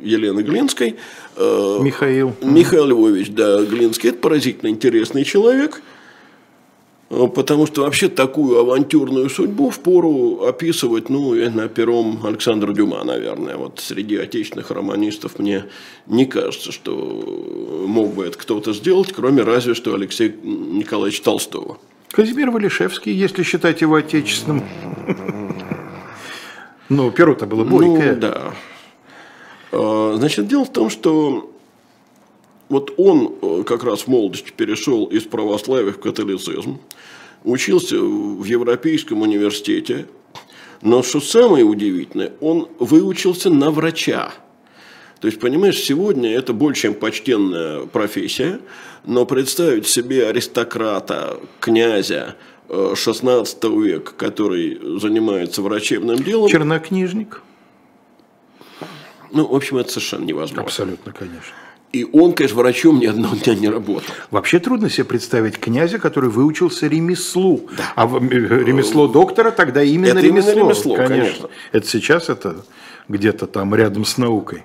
Елены 0.03 0.43
Глинской. 0.43 0.97
Э, 1.37 1.79
Михаил. 1.81 2.35
Михаил 2.43 2.87
Львович, 2.87 3.31
да, 3.31 3.63
Глинский. 3.63 4.11
Это 4.11 4.19
поразительно 4.19 4.69
интересный 4.69 5.25
человек. 5.25 5.83
Э, 7.11 7.27
потому 7.27 7.67
что 7.67 7.83
вообще 7.83 8.09
такую 8.09 8.59
авантюрную 8.59 9.29
судьбу 9.29 9.71
в 9.71 9.81
пору 9.81 10.45
описывать, 10.45 11.09
ну, 11.09 11.35
на 11.51 11.69
пером 11.69 12.25
Александра 12.25 12.73
Дюма, 12.73 13.03
наверное. 13.05 13.57
Вот 13.57 13.81
среди 13.81 14.17
отечественных 14.17 14.71
романистов 14.71 15.39
мне 15.39 15.65
не 16.07 16.25
кажется, 16.27 16.73
что 16.73 16.93
мог 17.87 18.15
бы 18.15 18.27
это 18.27 18.39
кто-то 18.39 18.73
сделать, 18.73 19.13
кроме 19.13 19.43
разве 19.43 19.75
что 19.75 19.95
Алексея 19.95 20.33
Николаевича 20.43 21.23
Толстого. 21.25 21.79
Казимир 22.11 22.51
Валишевский, 22.51 23.13
если 23.13 23.43
считать 23.43 23.81
его 23.83 23.97
отечественным. 23.97 24.65
Ну, 26.89 27.11
перо-то 27.13 27.47
было 27.47 27.63
бойкое. 27.63 28.15
Ну, 28.15 28.21
да. 28.21 28.53
А, 29.73 30.15
значит, 30.17 30.49
дело 30.49 30.65
в 30.65 30.73
том, 30.73 30.91
что 30.91 31.51
вот 32.69 32.95
он 32.97 33.35
э, 33.43 33.63
как 33.65 33.85
раз 33.85 34.03
в 34.03 34.09
молодости 34.09 34.53
перешел 34.57 35.07
из 35.07 35.25
православия 35.25 35.93
в 35.93 35.99
католицизм, 35.99 36.79
учился 37.45 37.99
в 37.99 38.45
Европейском 38.45 39.23
университете, 39.23 40.07
но 40.83 41.03
что 41.03 41.21
самое 41.21 41.65
удивительное, 41.65 42.33
он 42.41 42.69
выучился 42.79 43.51
на 43.51 43.71
врача. 43.71 44.33
То 45.21 45.27
есть, 45.27 45.39
понимаешь, 45.39 45.79
сегодня 45.79 46.33
это 46.33 46.55
больше, 46.55 46.83
чем 46.83 46.95
почтенная 46.95 47.87
профессия, 47.87 48.61
но 49.05 49.27
представить 49.27 49.87
себе 49.87 50.27
аристократа, 50.27 51.39
князя 51.61 52.37
16 52.69 53.59
э, 53.63 53.69
века, 53.69 54.13
который 54.17 54.81
занимается 55.01 55.61
врачебным 55.61 56.17
делом... 56.23 56.49
Чернокнижник. 56.49 57.43
Ну, 59.33 59.47
в 59.47 59.55
общем, 59.55 59.79
это 59.79 59.91
совершенно 59.91 60.25
невозможно. 60.25 60.63
Абсолютно, 60.63 61.13
конечно. 61.13 61.55
И 61.93 62.05
он, 62.13 62.35
конечно, 62.35 62.59
врачом 62.59 63.01
ни 63.01 63.07
одного 63.07 63.35
дня 63.35 63.55
не 63.55 63.69
работал. 63.69 64.15
Вообще 64.31 64.61
трудно 64.61 64.89
себе 64.89 65.05
представить 65.05 65.59
князя, 65.59 65.99
который 65.99 66.31
выучился 66.31 66.87
ремеслу. 66.87 67.69
Да. 67.77 67.93
А 67.97 68.07
ремесло 68.07 69.09
доктора 69.09 69.51
тогда 69.51 69.83
именно 69.83 70.19
это 70.19 70.21
ремесло. 70.21 70.53
Именно 70.53 70.65
ремесло, 70.67 70.95
конечно. 70.95 71.17
конечно. 71.17 71.49
Это 71.73 71.87
сейчас 71.89 72.29
это 72.29 72.65
где-то 73.09 73.49
там 73.49 73.75
рядом 73.75 74.05
с 74.05 74.19
наукой. 74.19 74.63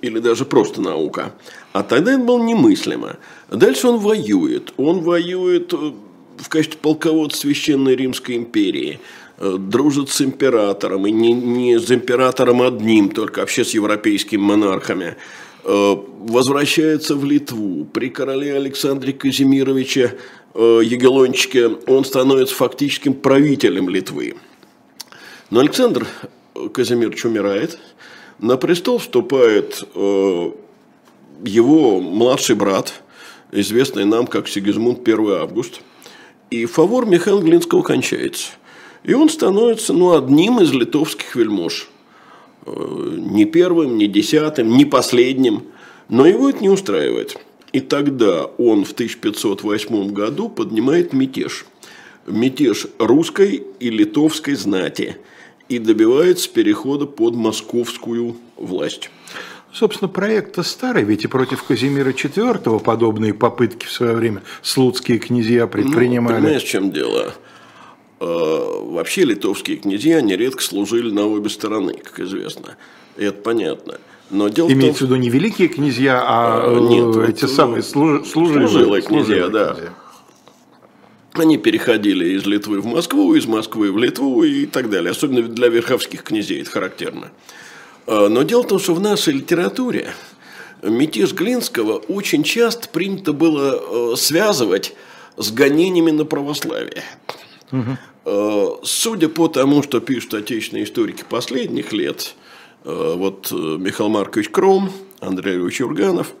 Или 0.00 0.18
даже 0.18 0.44
просто 0.44 0.80
наука. 0.80 1.32
А 1.72 1.82
тогда 1.84 2.14
это 2.14 2.22
было 2.22 2.42
немыслимо. 2.42 3.16
Дальше 3.48 3.86
он 3.86 3.98
воюет. 3.98 4.72
Он 4.78 5.02
воюет 5.02 5.72
э, 5.72 5.92
в 6.38 6.48
качестве 6.48 6.78
полководца 6.80 7.38
Священной 7.38 7.94
Римской 7.94 8.36
империи. 8.36 8.98
Э, 9.38 9.56
дружит 9.58 10.08
с 10.08 10.22
императором, 10.22 11.06
и 11.06 11.10
не, 11.10 11.32
не 11.32 11.78
с 11.78 11.90
императором 11.90 12.62
одним, 12.62 13.10
только 13.10 13.40
вообще 13.40 13.64
с 13.66 13.74
европейскими 13.74 14.40
монархами, 14.40 15.16
э, 15.62 15.96
возвращается 16.20 17.16
в 17.16 17.24
Литву. 17.24 17.84
При 17.84 18.08
короле 18.08 18.54
Александре 18.54 19.12
Казимировиче 19.12 20.14
э, 20.54 20.80
Егелончике 20.82 21.68
он 21.86 22.06
становится 22.06 22.54
фактическим 22.54 23.12
правителем 23.12 23.90
Литвы. 23.90 24.36
Но 25.50 25.60
Александр 25.60 26.06
Казимирович 26.72 27.26
умирает, 27.26 27.78
на 28.38 28.56
престол 28.56 28.98
вступает 28.98 29.82
его 31.44 32.00
младший 32.00 32.56
брат, 32.56 32.94
известный 33.52 34.04
нам 34.04 34.26
как 34.26 34.48
Сигизмунд 34.48 35.06
I 35.06 35.14
Август, 35.40 35.82
и 36.50 36.64
фавор 36.64 37.06
Михаила 37.06 37.42
Глинского 37.42 37.82
кончается– 37.82 38.52
и 39.06 39.14
он 39.14 39.28
становится 39.28 39.92
ну, 39.92 40.16
одним 40.16 40.60
из 40.60 40.72
литовских 40.72 41.36
вельмож. 41.36 41.88
Э, 42.66 43.16
не 43.16 43.44
первым, 43.44 43.96
не 43.96 44.08
десятым, 44.08 44.76
не 44.76 44.84
последним. 44.84 45.62
Но 46.08 46.26
его 46.26 46.50
это 46.50 46.58
не 46.58 46.68
устраивает. 46.68 47.36
И 47.72 47.80
тогда 47.80 48.44
он 48.58 48.84
в 48.84 48.92
1508 48.92 50.12
году 50.12 50.48
поднимает 50.48 51.12
мятеж. 51.12 51.66
Мятеж 52.26 52.88
русской 52.98 53.62
и 53.78 53.90
литовской 53.90 54.54
знати. 54.54 55.16
И 55.68 55.78
добивается 55.78 56.50
перехода 56.50 57.06
под 57.06 57.36
московскую 57.36 58.36
власть. 58.56 59.10
Собственно, 59.72 60.08
проект-то 60.08 60.62
старый, 60.62 61.04
ведь 61.04 61.24
и 61.24 61.28
против 61.28 61.62
Казимира 61.62 62.10
IV 62.10 62.80
подобные 62.80 63.34
попытки 63.34 63.86
в 63.86 63.92
свое 63.92 64.14
время 64.14 64.42
слуцкие 64.62 65.18
князья 65.18 65.66
предпринимали. 65.66 66.34
Ну, 66.34 66.40
понимаешь, 66.40 66.62
в 66.62 66.68
чем 66.68 66.90
дело? 66.90 67.34
Э, 68.18 68.82
вообще 68.84 69.24
литовские 69.24 69.76
князья 69.76 70.20
нередко 70.22 70.62
служили 70.62 71.10
на 71.10 71.26
обе 71.26 71.50
стороны, 71.50 71.94
как 71.94 72.20
известно. 72.20 72.76
И 73.16 73.24
это 73.24 73.40
понятно. 73.42 73.98
Но 74.30 74.48
дело 74.48 74.72
Имеется 74.72 75.04
в, 75.04 75.08
том, 75.08 75.18
в 75.18 75.20
виду 75.20 75.22
не 75.22 75.30
великие 75.30 75.68
князья, 75.68 76.22
а, 76.24 76.64
а 76.66 76.80
нет, 76.80 77.28
эти 77.28 77.42
вот, 77.42 77.50
самые 77.50 77.82
служ, 77.82 78.26
служилые, 78.26 78.68
служилые 78.68 79.02
князья, 79.02 79.48
да. 79.48 79.74
Князья. 79.74 79.94
Они 81.34 81.58
переходили 81.58 82.36
из 82.36 82.46
Литвы 82.46 82.80
в 82.80 82.86
Москву, 82.86 83.34
из 83.34 83.46
Москвы 83.46 83.92
в 83.92 83.98
Литву 83.98 84.42
и 84.42 84.64
так 84.64 84.88
далее. 84.88 85.10
Особенно 85.10 85.42
для 85.42 85.68
верховских 85.68 86.22
князей 86.22 86.62
это 86.62 86.70
характерно. 86.70 87.30
Э, 88.06 88.28
но 88.28 88.42
дело 88.44 88.62
в 88.62 88.66
том, 88.66 88.78
что 88.78 88.94
в 88.94 89.00
нашей 89.00 89.34
литературе 89.34 90.08
мятеж 90.82 91.34
Глинского 91.34 91.98
очень 91.98 92.42
часто 92.44 92.88
принято 92.88 93.34
было 93.34 94.16
связывать 94.16 94.94
с 95.36 95.50
гонениями 95.52 96.12
на 96.12 96.24
православие. 96.24 97.04
Судя 98.82 99.28
по 99.28 99.48
тому, 99.48 99.82
что 99.82 100.00
пишут 100.00 100.34
отечественные 100.34 100.84
историки 100.84 101.24
последних 101.28 101.92
лет, 101.92 102.34
вот 102.84 103.50
Михаил 103.52 104.08
Маркович 104.08 104.48
Кром, 104.50 104.90
Андрей 105.20 105.56
Ильич 105.56 105.80
Юрганов, 105.80 106.32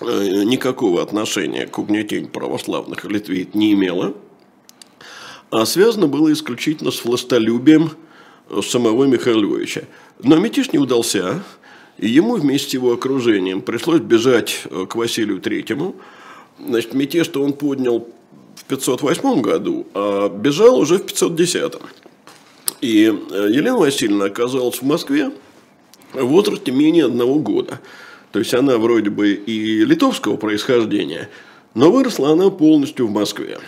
никакого 0.00 1.02
отношения 1.02 1.66
к 1.66 1.78
угнетению 1.78 2.28
православных 2.28 3.04
Литве 3.04 3.48
не 3.54 3.72
имело, 3.72 4.14
а 5.50 5.66
связано 5.66 6.08
было 6.08 6.32
исключительно 6.32 6.90
с 6.90 7.04
властолюбием 7.04 7.92
самого 8.62 9.04
Михаила 9.04 9.40
Львовича. 9.40 9.84
Но 10.22 10.36
мятеж 10.36 10.72
не 10.72 10.78
удался, 10.78 11.42
и 11.96 12.08
ему 12.08 12.34
вместе 12.36 12.70
с 12.70 12.74
его 12.74 12.92
окружением 12.92 13.62
пришлось 13.62 14.00
бежать 14.00 14.62
э, 14.64 14.86
к 14.88 14.96
Василию 14.96 15.40
Третьему. 15.40 15.94
Значит, 16.58 16.92
мятеж-то 16.94 17.42
он 17.42 17.52
поднял 17.52 18.08
в 18.64 18.68
508 18.68 19.40
году, 19.40 19.86
а 19.94 20.28
бежал 20.28 20.78
уже 20.78 20.98
в 20.98 21.06
510. 21.06 21.74
И 22.80 23.04
э, 23.06 23.48
Елена 23.50 23.78
Васильевна 23.78 24.26
оказалась 24.26 24.78
в 24.78 24.82
Москве 24.82 25.30
в 26.12 26.26
возрасте 26.26 26.72
менее 26.72 27.06
одного 27.06 27.38
года. 27.38 27.80
То 28.32 28.38
есть 28.38 28.54
она 28.54 28.78
вроде 28.78 29.10
бы 29.10 29.32
и 29.32 29.84
литовского 29.84 30.36
происхождения, 30.36 31.28
но 31.74 31.90
выросла 31.90 32.32
она 32.32 32.50
полностью 32.50 33.06
в 33.06 33.10
Москве. 33.10 33.58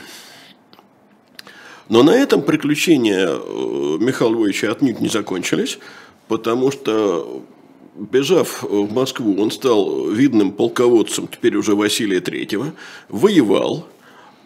Но 1.89 2.03
на 2.03 2.11
этом 2.11 2.43
приключения 2.43 3.29
э, 3.29 3.97
Михаила 4.01 4.33
Львовича 4.33 4.73
отнюдь 4.73 5.01
не 5.01 5.09
закончились, 5.09 5.79
потому 6.27 6.73
что, 6.73 7.43
бежав 7.95 8.63
в 8.63 8.93
Москву, 8.93 9.41
он 9.41 9.51
стал 9.51 10.09
видным 10.09 10.53
полководцем, 10.53 11.29
теперь 11.29 11.55
уже 11.57 11.77
Василия 11.77 12.21
Третьего, 12.21 12.73
воевал, 13.09 13.87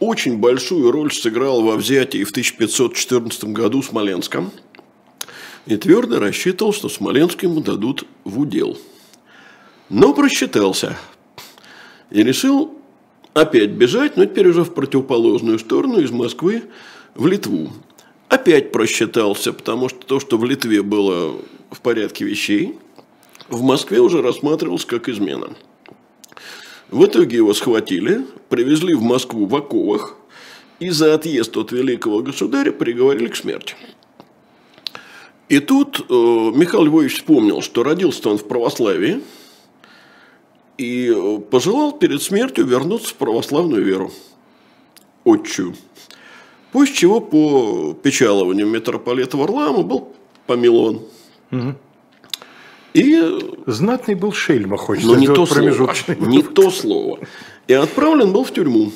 очень 0.01 0.39
большую 0.39 0.91
роль 0.91 1.13
сыграл 1.13 1.63
во 1.63 1.77
взятии 1.77 2.25
в 2.25 2.31
1514 2.31 3.45
году 3.45 3.83
Смоленском 3.83 4.51
и 5.67 5.77
твердо 5.77 6.19
рассчитывал, 6.19 6.73
что 6.73 6.89
Смоленск 6.89 7.43
ему 7.43 7.61
дадут 7.61 8.07
в 8.25 8.41
удел. 8.41 8.79
Но 9.91 10.15
просчитался 10.15 10.99
и 12.11 12.23
решил 12.23 12.79
опять 13.35 13.71
бежать, 13.71 14.17
но 14.17 14.25
теперь 14.25 14.49
уже 14.49 14.65
в 14.65 14.73
противоположную 14.73 15.59
сторону 15.59 16.01
из 16.01 16.11
Москвы 16.11 16.65
в 17.15 17.27
Литву. 17.27 17.71
Опять 18.29 18.73
просчитался, 18.73 19.53
потому 19.53 19.89
что 19.89 19.99
то, 20.07 20.21
что 20.21 20.39
в 20.39 20.45
Литве 20.45 20.83
было 20.83 21.37
в 21.71 21.81
порядке 21.81 22.25
вещей, 22.25 22.79
в 23.49 23.63
Москве 23.63 24.01
уже 24.01 24.23
рассматривалось 24.23 24.85
как 24.85 25.09
измена. 25.09 25.51
В 26.91 27.05
итоге 27.05 27.37
его 27.37 27.55
схватили, 27.55 28.27
привезли 28.49 28.95
в 28.95 29.03
Москву 29.03 29.47
в 29.47 29.55
оковах 29.55 30.17
и 30.81 30.91
за 30.91 31.15
отъезд 31.15 31.57
от 31.57 31.71
великого 31.71 32.21
государя 32.21 32.73
приговорили 32.73 33.29
к 33.29 33.37
смерти. 33.37 33.77
И 35.49 35.61
тут 35.61 36.01
э, 36.01 36.13
Михаил 36.13 36.85
Львович 36.85 37.17
вспомнил, 37.17 37.61
что 37.61 37.83
родился 37.83 38.29
он 38.29 38.39
в 38.39 38.47
православии 38.47 39.21
и 40.79 41.13
э, 41.15 41.39
пожелал 41.39 41.93
перед 41.93 42.23
смертью 42.23 42.67
вернуться 42.67 43.11
в 43.11 43.15
православную 43.15 43.85
веру. 43.85 44.13
Отчую. 45.25 45.75
После 46.73 46.95
чего 46.95 47.21
по 47.21 47.95
печалованию 47.95 48.67
митрополита 48.67 49.37
Варлаама 49.37 49.83
был 49.83 50.13
помилован. 50.47 51.01
Угу. 51.53 51.75
И... 52.95 53.39
Знатный 53.67 54.15
был 54.15 54.33
Шельма, 54.33 54.77
хочется 54.77 55.09
Но 55.09 55.17
не 55.17 55.27
то 55.27 55.47
слово. 55.47 55.95
Не 56.19 56.43
то 56.43 56.71
слово. 56.71 57.21
И 57.69 57.73
отправлен 57.73 58.33
был 58.33 58.45
в 58.45 58.53
тюрьму. 58.53 58.93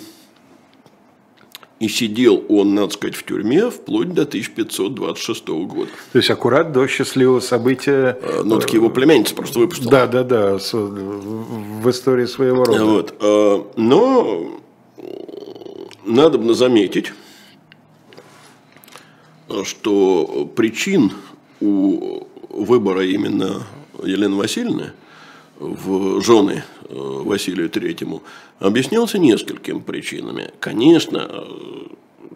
И 1.80 1.88
сидел 1.88 2.44
он, 2.48 2.74
надо 2.74 2.94
сказать, 2.94 3.14
в 3.14 3.24
тюрьме 3.24 3.68
вплоть 3.68 4.12
до 4.14 4.22
1526 4.22 5.48
года. 5.48 5.90
То 6.12 6.18
есть 6.18 6.30
аккурат 6.30 6.72
до 6.72 6.86
счастливого 6.86 7.40
события. 7.40 8.18
А, 8.22 8.42
ну, 8.44 8.58
так 8.58 8.72
его 8.72 8.90
племянница 8.90 9.34
просто 9.34 9.58
выпустила. 9.58 9.90
Да, 9.90 10.06
да, 10.06 10.22
да, 10.22 10.56
в 10.56 11.90
истории 11.90 12.26
своего 12.26 12.64
рода. 12.64 12.84
Вот. 12.84 13.14
А, 13.20 13.70
но 13.76 14.60
надо 16.04 16.38
бы 16.38 16.54
заметить, 16.54 17.12
что 19.64 20.50
причин 20.54 21.12
у 21.60 22.26
выбора 22.50 23.04
именно 23.04 23.62
Елены 24.04 24.36
Васильевны 24.36 24.92
в 25.58 26.20
жены 26.20 26.64
э, 26.88 26.94
Василию 26.94 27.68
Третьему 27.70 28.22
объяснялся 28.58 29.18
несколькими 29.18 29.78
причинами. 29.80 30.50
Конечно, 30.60 31.28
э, 31.30 31.42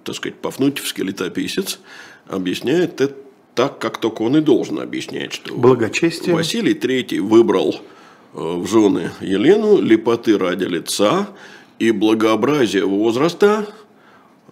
так 0.04 0.14
сказать, 0.14 0.36
Пафнутьевский 0.36 1.04
летописец 1.04 1.80
объясняет 2.28 3.00
это 3.00 3.16
так, 3.54 3.78
как 3.80 3.98
только 3.98 4.22
он 4.22 4.36
и 4.36 4.40
должен 4.40 4.78
объяснять, 4.78 5.32
что 5.32 5.54
Благочестие. 5.54 6.34
Василий 6.34 6.74
Третий 6.74 7.18
выбрал 7.18 7.74
э, 7.74 7.78
в 8.34 8.66
жены 8.68 9.10
Елену 9.20 9.80
лепоты 9.80 10.38
ради 10.38 10.64
лица 10.64 11.28
и 11.80 11.90
благообразия 11.90 12.84
возраста, 12.84 13.66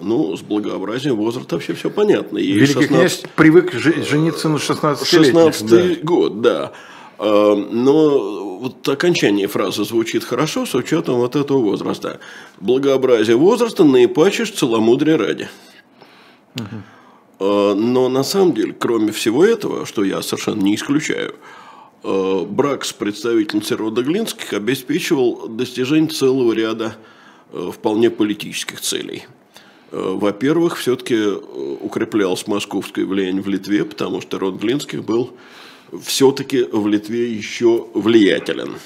ну, 0.01 0.37
с 0.37 0.43
благообразием 0.43 1.17
возраста 1.17 1.55
вообще 1.55 1.73
все 1.75 1.89
понятно. 1.89 2.39
Ей 2.39 2.53
Великий 2.53 2.83
16... 2.83 2.89
князь 2.89 3.23
привык 3.35 3.73
жениться 3.73 4.49
на 4.49 4.59
16 4.59 5.07
16 5.07 5.67
да. 5.67 5.83
год, 6.03 6.41
да. 6.41 6.73
А, 7.19 7.55
но 7.55 8.59
вот 8.59 8.89
окончание 8.89 9.47
фразы 9.47 9.85
звучит 9.85 10.25
хорошо 10.25 10.67
с 10.67 10.75
учетом 10.75 11.17
вот 11.17 11.37
этого 11.37 11.59
возраста. 11.59 12.21
Благообразие 12.61 13.37
возраста 13.37 13.85
наипачешь 13.85 14.53
целомудрие 14.53 15.17
ради. 15.17 15.49
Угу. 16.57 17.45
Но 17.75 18.09
на 18.09 18.25
самом 18.25 18.55
деле, 18.55 18.73
кроме 18.73 19.13
всего 19.13 19.45
этого, 19.45 19.85
что 19.85 20.05
я 20.05 20.23
совершенно 20.23 20.63
не 20.63 20.75
исключаю, 20.75 21.35
а, 22.03 22.45
брак 22.45 22.85
с 22.85 22.93
представительницей 22.93 23.77
рода 23.77 24.03
Глинских 24.03 24.53
обеспечивал 24.53 25.49
достижение 25.49 26.09
целого 26.09 26.53
ряда 26.53 26.97
вполне 27.73 28.11
политических 28.11 28.81
целей– 28.81 29.27
Э, 29.93 30.15
во-первых, 30.15 30.77
все-таки 30.77 31.15
э, 31.15 31.37
укреплялось 31.81 32.47
московское 32.47 33.07
влияние 33.07 33.43
в 33.43 33.49
Литве, 33.49 33.85
потому 33.85 34.21
что 34.21 34.39
род 34.39 34.57
Глинских 34.57 35.05
был 35.05 35.33
все-таки 36.03 36.63
в 36.65 36.87
Литве 36.87 37.33
еще 37.33 37.87
влиятелен. 37.95 38.77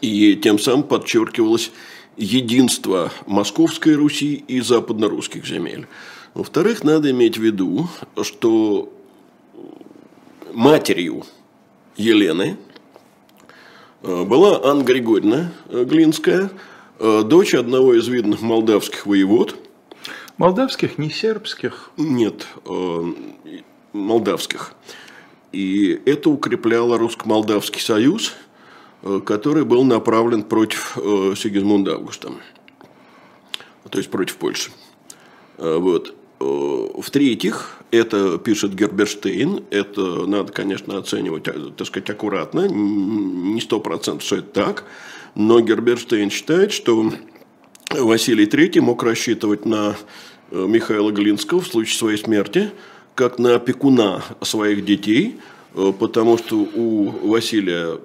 И 0.00 0.36
тем 0.36 0.58
самым 0.58 0.84
подчеркивалось 0.84 1.72
единство 2.16 3.12
Московской 3.26 3.94
Руси 3.94 4.44
и 4.46 4.60
западно-русских 4.60 5.46
земель. 5.46 5.86
Во-вторых, 6.34 6.84
надо 6.84 7.10
иметь 7.10 7.38
в 7.38 7.42
виду, 7.42 7.88
что 8.22 8.92
матерью 10.52 11.24
Елены 11.96 12.56
э, 14.02 14.24
была 14.24 14.64
Анна 14.64 14.82
Григорьевна 14.82 15.52
Глинская, 15.70 16.50
дочь 16.98 17.54
одного 17.54 17.94
из 17.94 18.08
видных 18.08 18.42
молдавских 18.42 19.06
воевод– 19.06 19.56
Молдавских, 20.38 20.98
не 20.98 21.10
сербских? 21.10 21.90
Нет, 21.96 22.46
э, 22.64 23.12
молдавских. 23.92 24.72
И 25.52 26.00
это 26.04 26.30
укрепляло 26.30 26.98
русско-молдавский 26.98 27.80
союз, 27.80 28.34
э, 29.02 29.20
который 29.24 29.64
был 29.64 29.84
направлен 29.84 30.42
против 30.42 30.96
э, 30.96 31.34
Сигизмунда 31.36 31.94
Августа, 31.94 32.32
то 33.88 33.98
есть 33.98 34.10
против 34.10 34.36
Польши. 34.36 34.70
Вот. 35.56 36.14
В-третьих, 36.38 37.78
это 37.90 38.38
пишет 38.38 38.74
Герберштейн, 38.74 39.64
это 39.70 40.26
надо, 40.26 40.52
конечно, 40.52 40.98
оценивать, 40.98 41.44
так 41.44 41.86
сказать, 41.86 42.08
аккуратно, 42.10 42.68
не 42.68 43.60
сто 43.60 43.80
процентов, 43.80 44.24
что 44.24 44.36
это 44.36 44.48
так, 44.48 44.84
но 45.34 45.60
Герберштейн 45.60 46.30
считает, 46.30 46.70
что 46.70 47.10
Василий 47.90 48.46
III 48.46 48.82
мог 48.82 49.02
рассчитывать 49.02 49.64
на 49.64 49.96
Э, 50.50 50.66
Михаила 50.66 51.10
Глинского 51.10 51.60
в 51.60 51.66
случае 51.66 51.98
своей 51.98 52.18
смерти, 52.18 52.70
как 53.18 53.40
на 53.40 53.56
опекуна 53.56 54.22
своих 54.42 54.84
детей, 54.84 55.40
э, 55.74 55.92
потому 55.98 56.38
что 56.38 56.54
у 56.54 57.28
Василия 57.28 57.98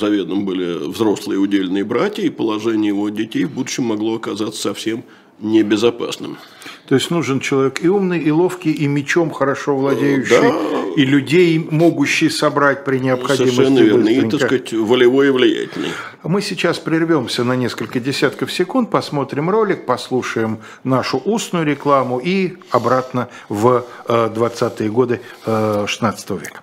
заведомо 0.00 0.42
были 0.42 0.88
взрослые 0.88 1.38
удельные 1.38 1.84
братья, 1.84 2.24
и 2.24 2.28
положение 2.28 2.88
его 2.88 3.08
детей 3.08 3.44
в 3.44 3.52
будущем 3.52 3.84
могло 3.84 4.16
оказаться 4.16 4.60
совсем 4.60 5.04
небезопасным. 5.42 6.38
То 6.88 6.96
есть 6.96 7.10
нужен 7.10 7.40
человек 7.40 7.82
и 7.82 7.88
умный, 7.88 8.18
и 8.18 8.30
ловкий, 8.30 8.72
и 8.72 8.86
мечом 8.86 9.30
хорошо 9.30 9.76
владеющий, 9.76 10.40
да. 10.40 10.52
и 10.96 11.04
людей, 11.04 11.58
могущий 11.70 12.28
собрать 12.28 12.84
при 12.84 12.98
необходимости. 12.98 13.54
Совершенно 13.54 13.78
верно, 13.78 14.08
и, 14.08 14.28
так 14.28 14.40
сказать, 14.40 14.72
волевой 14.72 15.28
и 15.28 15.30
влиятельный. 15.30 15.90
Мы 16.22 16.42
сейчас 16.42 16.78
прервемся 16.78 17.44
на 17.44 17.56
несколько 17.56 18.00
десятков 18.00 18.52
секунд, 18.52 18.90
посмотрим 18.90 19.48
ролик, 19.48 19.86
послушаем 19.86 20.58
нашу 20.84 21.18
устную 21.18 21.64
рекламу 21.64 22.18
и 22.18 22.56
обратно 22.70 23.28
в 23.48 23.84
20-е 24.06 24.88
э, 24.88 24.90
годы 24.90 25.20
16 25.44 26.30
э, 26.30 26.34
века. 26.34 26.62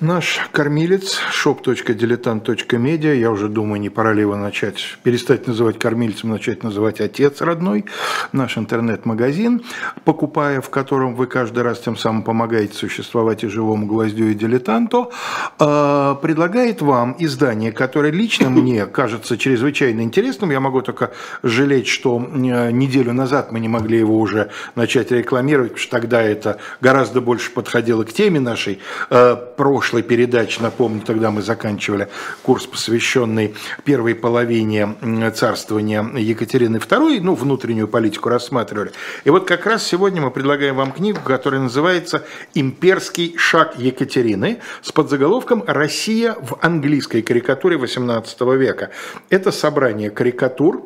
Наш 0.00 0.40
кормилец 0.52 1.20
shop.diletant.media, 1.30 3.14
я 3.14 3.30
уже 3.30 3.48
думаю, 3.48 3.78
не 3.82 3.90
пора 3.90 4.14
ли 4.14 4.22
его 4.22 4.34
начать, 4.34 4.96
перестать 5.02 5.46
называть 5.46 5.78
кормильцем, 5.78 6.30
начать 6.30 6.62
называть 6.62 7.02
отец 7.02 7.42
родной, 7.42 7.84
наш 8.32 8.56
интернет-магазин, 8.56 9.62
покупая 10.06 10.62
в 10.62 10.70
котором 10.70 11.14
вы 11.14 11.26
каждый 11.26 11.64
раз 11.64 11.80
тем 11.80 11.98
самым 11.98 12.22
помогаете 12.22 12.72
существовать 12.72 13.44
и 13.44 13.48
живому 13.48 13.86
гвоздю 13.86 14.28
и 14.28 14.34
дилетанту, 14.34 15.12
э, 15.58 16.16
предлагает 16.22 16.80
вам 16.80 17.14
издание, 17.18 17.70
которое 17.70 18.10
лично 18.10 18.48
мне 18.50 18.86
кажется 18.86 19.36
чрезвычайно 19.36 20.00
интересным, 20.00 20.50
я 20.50 20.60
могу 20.60 20.80
только 20.80 21.10
жалеть, 21.42 21.88
что 21.88 22.16
э, 22.18 22.70
неделю 22.70 23.12
назад 23.12 23.52
мы 23.52 23.60
не 23.60 23.68
могли 23.68 23.98
его 23.98 24.18
уже 24.18 24.48
начать 24.76 25.10
рекламировать, 25.10 25.72
потому 25.72 25.82
что 25.82 25.90
тогда 25.90 26.22
это 26.22 26.58
гораздо 26.80 27.20
больше 27.20 27.50
подходило 27.50 28.04
к 28.04 28.14
теме 28.14 28.40
нашей 28.40 28.78
э, 29.10 29.36
прошлой 29.58 29.89
прошлой 29.90 30.02
передаче, 30.04 30.62
напомню, 30.62 31.00
тогда 31.00 31.32
мы 31.32 31.42
заканчивали 31.42 32.08
курс, 32.44 32.64
посвященный 32.64 33.56
первой 33.84 34.14
половине 34.14 34.94
царствования 35.34 36.04
Екатерины 36.16 36.76
II, 36.76 37.20
ну, 37.20 37.34
внутреннюю 37.34 37.88
политику 37.88 38.28
рассматривали. 38.28 38.92
И 39.24 39.30
вот 39.30 39.48
как 39.48 39.66
раз 39.66 39.84
сегодня 39.84 40.22
мы 40.22 40.30
предлагаем 40.30 40.76
вам 40.76 40.92
книгу, 40.92 41.18
которая 41.24 41.60
называется 41.60 42.24
«Имперский 42.54 43.34
шаг 43.36 43.78
Екатерины» 43.78 44.60
с 44.80 44.92
подзаголовком 44.92 45.64
«Россия 45.66 46.36
в 46.40 46.58
английской 46.60 47.22
карикатуре 47.22 47.76
XVIII 47.76 48.56
века». 48.56 48.90
Это 49.28 49.50
собрание 49.50 50.10
карикатур, 50.10 50.84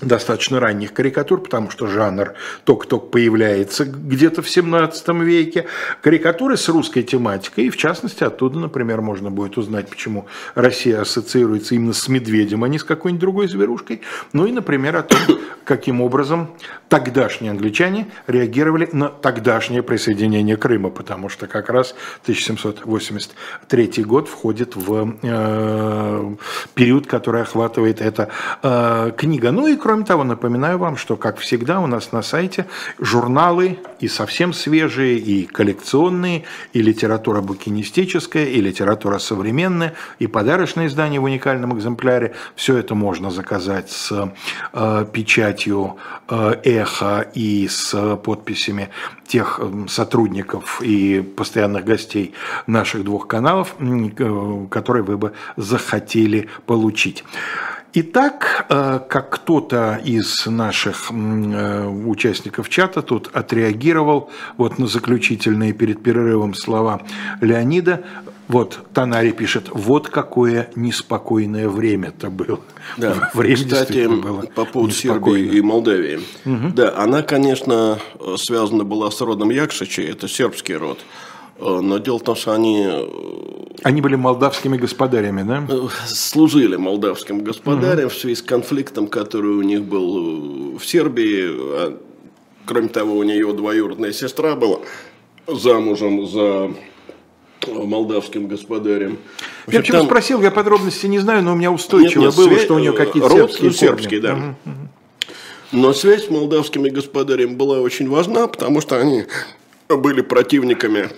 достаточно 0.00 0.60
ранних 0.60 0.92
карикатур, 0.92 1.42
потому 1.42 1.70
что 1.70 1.86
жанр 1.86 2.34
только-только 2.64 3.06
появляется 3.06 3.84
где-то 3.84 4.42
в 4.42 4.48
17 4.48 5.08
веке. 5.08 5.66
Карикатуры 6.02 6.56
с 6.56 6.68
русской 6.68 7.02
тематикой, 7.02 7.66
и 7.66 7.70
в 7.70 7.76
частности 7.76 8.24
оттуда, 8.24 8.58
например, 8.58 9.00
можно 9.00 9.30
будет 9.30 9.58
узнать, 9.58 9.88
почему 9.88 10.26
Россия 10.54 11.00
ассоциируется 11.00 11.74
именно 11.74 11.92
с 11.92 12.08
медведем, 12.08 12.64
а 12.64 12.68
не 12.68 12.78
с 12.78 12.84
какой-нибудь 12.84 13.20
другой 13.20 13.48
зверушкой. 13.48 14.02
Ну 14.32 14.46
и, 14.46 14.52
например, 14.52 14.96
о 14.96 15.02
том, 15.02 15.18
каким 15.64 16.00
образом 16.00 16.50
тогдашние 16.88 17.52
англичане 17.52 18.08
реагировали 18.26 18.88
на 18.92 19.08
тогдашнее 19.08 19.82
присоединение 19.82 20.56
Крыма, 20.56 20.90
потому 20.90 21.28
что 21.28 21.46
как 21.46 21.68
раз 21.68 21.94
1783 22.22 24.04
год 24.04 24.28
входит 24.28 24.74
в 24.76 25.16
э, 25.22 26.34
период, 26.74 27.06
который 27.06 27.42
охватывает 27.42 28.00
эта 28.00 28.30
э, 28.62 29.12
книга. 29.16 29.52
Ну 29.52 29.68
и 29.68 29.76
кроме 29.76 29.89
Кроме 29.90 30.04
того, 30.04 30.22
напоминаю 30.22 30.78
вам, 30.78 30.96
что, 30.96 31.16
как 31.16 31.38
всегда, 31.38 31.80
у 31.80 31.88
нас 31.88 32.12
на 32.12 32.22
сайте 32.22 32.66
журналы 33.00 33.80
и 33.98 34.06
совсем 34.06 34.52
свежие, 34.52 35.18
и 35.18 35.46
коллекционные, 35.46 36.44
и 36.72 36.80
литература 36.80 37.40
букинистическая, 37.40 38.44
и 38.44 38.60
литература 38.60 39.18
современная, 39.18 39.94
и 40.20 40.28
подарочные 40.28 40.86
издания 40.86 41.18
в 41.18 41.24
уникальном 41.24 41.76
экземпляре. 41.76 42.36
Все 42.54 42.76
это 42.76 42.94
можно 42.94 43.32
заказать 43.32 43.90
с 43.90 44.32
э, 44.72 45.06
печатью 45.12 45.96
э, 46.28 46.54
эхо 46.62 47.28
и 47.34 47.66
с 47.66 48.16
подписями 48.18 48.90
тех 49.26 49.58
э, 49.60 49.86
сотрудников 49.88 50.80
и 50.82 51.20
постоянных 51.20 51.84
гостей 51.84 52.32
наших 52.68 53.02
двух 53.02 53.26
каналов, 53.26 53.74
э, 53.80 54.66
которые 54.70 55.02
вы 55.02 55.18
бы 55.18 55.32
захотели 55.56 56.48
получить. 56.66 57.24
Итак, 57.92 58.66
э, 58.68 59.00
как 59.08 59.30
кто-то 59.30 60.00
из 60.04 60.46
наших 60.46 61.10
э, 61.10 61.86
участников 61.88 62.68
чата 62.68 63.02
тут 63.02 63.30
отреагировал 63.32 64.30
вот 64.56 64.78
на 64.78 64.86
заключительные 64.86 65.72
перед 65.72 66.00
перерывом 66.00 66.54
слова 66.54 67.02
Леонида, 67.40 68.04
вот 68.46 68.78
Танари 68.94 69.32
пишет, 69.32 69.70
вот 69.72 70.08
какое 70.08 70.70
неспокойное 70.76 71.68
время-то 71.68 72.30
было. 72.30 72.60
Да. 72.96 73.30
Время 73.34 73.56
Кстати, 73.56 74.06
было 74.06 74.42
по 74.42 74.64
поводу 74.64 74.92
Сербии 74.92 75.56
и 75.56 75.60
Молдавии. 75.60 76.20
Угу. 76.44 76.74
Да, 76.74 76.96
она, 76.96 77.22
конечно, 77.22 77.98
связана 78.36 78.84
была 78.84 79.10
с 79.10 79.20
родом 79.20 79.50
Якшичей, 79.50 80.08
это 80.08 80.28
сербский 80.28 80.74
род. 80.74 81.00
Э, 81.60 81.80
но 81.80 81.98
дело 81.98 82.18
в 82.18 82.22
том, 82.22 82.36
что 82.36 82.52
они... 82.52 82.86
Э, 82.88 83.06
они 83.82 84.00
были 84.00 84.16
молдавскими 84.16 84.76
господарями, 84.76 85.42
да? 85.42 85.64
Э, 85.68 85.88
служили 86.06 86.76
молдавским 86.76 87.44
господарям 87.44 88.06
угу. 88.06 88.14
в 88.14 88.18
связи 88.18 88.36
с 88.36 88.42
конфликтом, 88.42 89.06
который 89.06 89.50
у 89.50 89.62
них 89.62 89.82
был 89.84 90.78
в 90.78 90.84
Сербии. 90.84 91.48
А, 91.50 91.98
кроме 92.64 92.88
того, 92.88 93.16
у 93.16 93.22
нее 93.22 93.52
двоюродная 93.52 94.12
сестра 94.12 94.56
была 94.56 94.78
замужем 95.46 96.26
за 96.26 96.70
молдавским 97.66 98.46
господарем. 98.48 99.18
Я 99.66 99.80
почему 99.80 99.98
там... 99.98 100.06
спросил, 100.06 100.40
я 100.40 100.50
подробности 100.50 101.06
не 101.06 101.18
знаю, 101.18 101.42
но 101.42 101.52
у 101.52 101.56
меня 101.56 101.70
устойчиво 101.70 102.22
нет, 102.22 102.30
нет, 102.30 102.36
было, 102.36 102.48
связь... 102.48 102.62
что 102.62 102.74
у 102.74 102.78
нее 102.78 102.92
какие-то 102.92 103.28
сербские, 103.28 103.72
сербские 103.72 104.20
да. 104.20 104.34
Угу, 104.64 104.72
Но 105.72 105.92
связь 105.92 106.26
с 106.26 106.30
молдавскими 106.30 106.88
господарями 106.88 107.54
была 107.54 107.80
очень 107.80 108.08
важна, 108.08 108.46
потому 108.46 108.80
что 108.80 108.98
они 108.98 109.24
были 109.88 110.22
противниками 110.22 111.10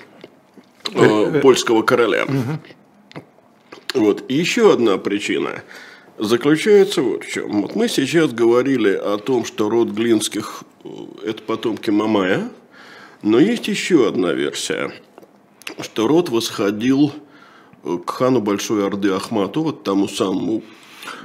Э, 0.94 1.40
польского 1.40 1.82
короля. 1.82 2.26
Вот. 3.94 4.24
И 4.28 4.34
еще 4.34 4.72
одна 4.72 4.98
причина 4.98 5.62
заключается 6.18 7.02
вот 7.02 7.24
в 7.24 7.30
чем. 7.30 7.62
Вот 7.62 7.74
мы 7.74 7.88
сейчас 7.88 8.32
говорили 8.32 8.90
о 8.90 9.18
том, 9.18 9.44
что 9.44 9.68
род 9.68 9.88
Глинских 9.90 10.64
э,– 10.84 10.88
это 11.24 11.42
потомки 11.42 11.90
Мамая, 11.90 12.50
но 13.22 13.38
есть 13.38 13.68
еще 13.68 14.08
одна 14.08 14.32
версия, 14.32 14.92
что 15.80 16.08
род 16.08 16.30
восходил 16.30 17.12
э, 17.84 17.98
к 18.04 18.10
хану 18.10 18.40
Большой 18.40 18.86
Орды 18.86 19.10
Ахмату, 19.10 19.62
вот 19.62 19.84
тому 19.84 20.08
самому 20.08 20.62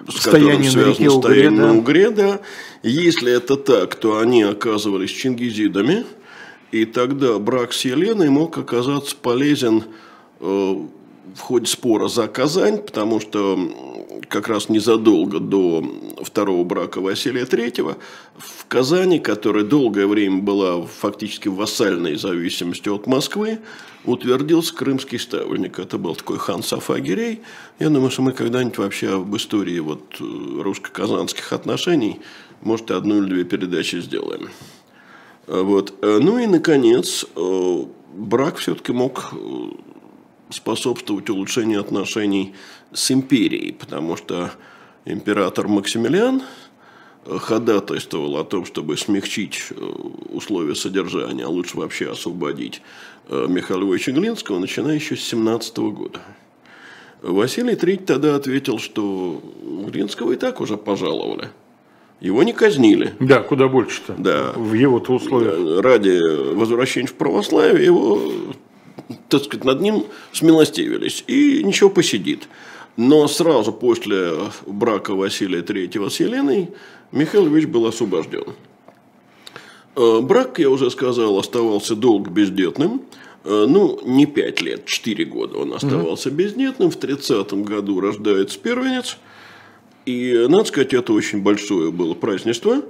с 0.08 0.26
которым 0.26 0.64
связано 0.64 1.12
стояние 1.12 1.50
на 1.52 1.78
Угре, 1.78 2.10
да. 2.10 2.40
Если 2.82 3.32
это 3.32 3.56
так, 3.56 3.96
то 3.96 4.20
они 4.20 4.44
оказывались 4.44 5.12
чингизидами– 5.12 6.06
и 6.72 6.86
тогда 6.86 7.40
брак 7.40 7.74
с 7.74 7.86
Еленой 7.86 8.30
мог 8.30 8.58
оказаться 8.58 9.16
полезен 9.16 9.84
э, 10.40 10.46
в 11.36 11.40
ходе 11.40 11.66
спора 11.66 12.08
за 12.08 12.28
Казань, 12.28 12.80
потому 12.80 13.20
что 13.20 13.58
как 14.28 14.48
раз 14.48 14.70
незадолго 14.70 15.40
до 15.40 15.84
второго 16.22 16.64
брака 16.64 17.00
Василия 17.00 17.44
III 17.44 17.96
в 18.38 18.66
Казани, 18.68 19.20
которая 19.20 19.64
долгое 19.64 20.08
время 20.08 20.42
была 20.42 20.82
фактически 20.86 21.48
в 21.48 21.56
вассальной 21.56 22.16
зависимости 22.16 22.90
от 22.90 23.08
Москвы, 23.08 23.60
утвердился 24.06 24.74
крымский 24.74 25.20
ставленник. 25.20 25.80
Это 25.80 25.98
был 25.98 26.16
такой 26.16 26.38
хан 26.38 26.64
Сафагирей. 26.64 27.42
Я 27.80 27.90
думаю, 27.90 28.10
что 28.10 28.22
мы 28.22 28.32
когда-нибудь 28.32 28.78
вообще 28.78 29.16
об 29.16 29.36
истории 29.36 29.80
вот 29.80 30.18
э, 30.20 30.62
русско-казанских 30.62 31.54
отношений, 31.54 32.20
может, 32.62 32.92
одну 32.92 33.22
или 33.22 33.30
две 33.30 33.44
передачи 33.44 33.98
сделаем. 33.98 34.50
Вот. 35.48 35.94
Э, 36.02 36.20
ну 36.22 36.38
и, 36.38 36.46
наконец, 36.46 37.26
э, 37.36 37.84
брак 38.14 38.58
все-таки 38.58 38.92
мог 38.92 39.32
э, 39.32 39.38
способствовать 40.50 41.30
улучшению 41.30 41.80
отношений 41.80 42.54
с 42.94 43.10
империей, 43.12 43.72
потому 43.72 44.18
что 44.18 44.52
император 45.06 45.68
Максимилиан 45.68 46.44
ходатайствовал 47.26 48.38
о 48.38 48.46
том, 48.46 48.66
чтобы 48.66 48.96
смягчить 48.96 49.74
условия 50.30 50.76
содержания, 50.76 51.44
а 51.44 51.50
лучше 51.50 51.76
вообще 51.76 52.10
освободить 52.10 52.82
Михаила 53.30 53.82
Львовича 53.82 54.14
Глинского, 54.14 54.60
начиная 54.60 54.96
еще 54.96 55.18
с 55.18 55.24
17 55.24 55.78
года. 55.78 56.22
Василий 57.22 57.74
III 57.74 58.06
тогда 58.06 58.36
ответил, 58.36 58.80
что 58.80 59.42
Глинского 59.92 60.32
и 60.32 60.36
так 60.38 60.62
уже 60.62 60.78
пожаловали. 60.78 61.50
Его 62.20 62.44
не 62.44 62.54
казнили. 62.54 63.14
Да, 63.20 63.42
куда 63.42 63.68
больше-то. 63.68 64.16
Да. 64.18 64.54
В 64.56 64.74
его-то 64.74 65.14
условиях. 65.14 65.82
Ради 65.84 66.20
возвращения 66.56 67.08
в 67.08 67.14
православие 67.14 67.86
его, 67.86 68.20
так 69.30 69.44
сказать, 69.44 69.64
над 69.64 69.82
ним 69.82 70.06
смилостивились. 70.32 71.24
И 71.28 71.64
ничего 71.64 71.90
посидит. 71.90 72.48
Но 72.96 73.28
сразу 73.28 73.72
после 73.72 74.32
брака 74.66 75.14
Василия 75.14 75.62
III 75.62 76.10
с 76.10 76.20
Еленой 76.20 76.70
Михаил 77.12 77.48
Ильич 77.48 77.68
был 77.68 77.86
освобожден. 77.86 78.56
Э, 79.96 80.20
Брак, 80.22 80.58
я 80.58 80.70
уже 80.72 80.90
сказал, 80.90 81.38
оставался 81.38 81.96
долго 81.96 82.32
бездетным. 82.32 83.04
Э, 83.44 83.66
Ну, 83.70 84.00
не 84.04 84.26
5 84.26 84.62
лет, 84.62 84.86
4 84.86 85.26
года 85.26 85.58
он 85.60 85.74
оставался 85.74 86.32
бездетным. 86.32 86.90
В 86.90 86.96
30 86.96 87.54
году 87.64 88.00
рождается 88.00 88.58
первенец. 88.60 89.18
И, 90.08 90.46
надо 90.48 90.64
сказать, 90.64 90.94
это 90.94 91.12
очень 91.12 91.42
большое 91.42 91.92
было 91.92 92.14
празднество. 92.14 92.82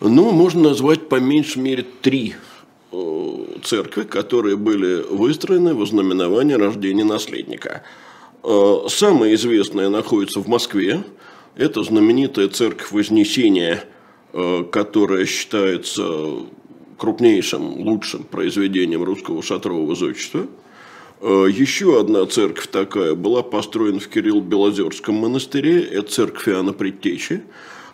Ну, 0.00 0.32
можно 0.32 0.70
назвать 0.70 1.08
по 1.08 1.20
меньшей 1.20 1.62
мере 1.62 1.86
три 2.02 2.34
э, 2.90 3.44
церкви, 3.62 4.02
которые 4.02 4.56
были 4.56 5.04
выстроены 5.08 5.72
во 5.72 5.86
знаменование 5.86 6.56
рождения 6.56 7.04
наследника. 7.04 7.84
Э, 8.42 8.86
Самая 8.88 9.34
известная 9.34 9.88
находится 9.88 10.40
в 10.40 10.48
Москве. 10.48 11.04
Это 11.54 11.84
знаменитая 11.84 12.48
церковь 12.48 12.90
Вознесения, 12.90 13.84
э, 14.32 14.64
которая 14.64 15.26
считается 15.26 16.38
крупнейшим, 16.98 17.86
лучшим 17.86 18.24
произведением 18.24 19.04
русского 19.04 19.44
шатрового 19.44 19.94
зодчества. 19.94 20.48
Э, 21.20 21.46
Еще 21.50 22.00
одна 22.00 22.24
церковь 22.26 22.68
такая 22.68 23.14
была 23.14 23.42
построена 23.42 24.00
в 24.00 24.08
Кирилл-Белозерском 24.08 25.14
монастыре, 25.14 25.82
это 25.82 26.10
церковь 26.10 26.48
Иоанна 26.48 26.72
Предтечи. 26.72 27.42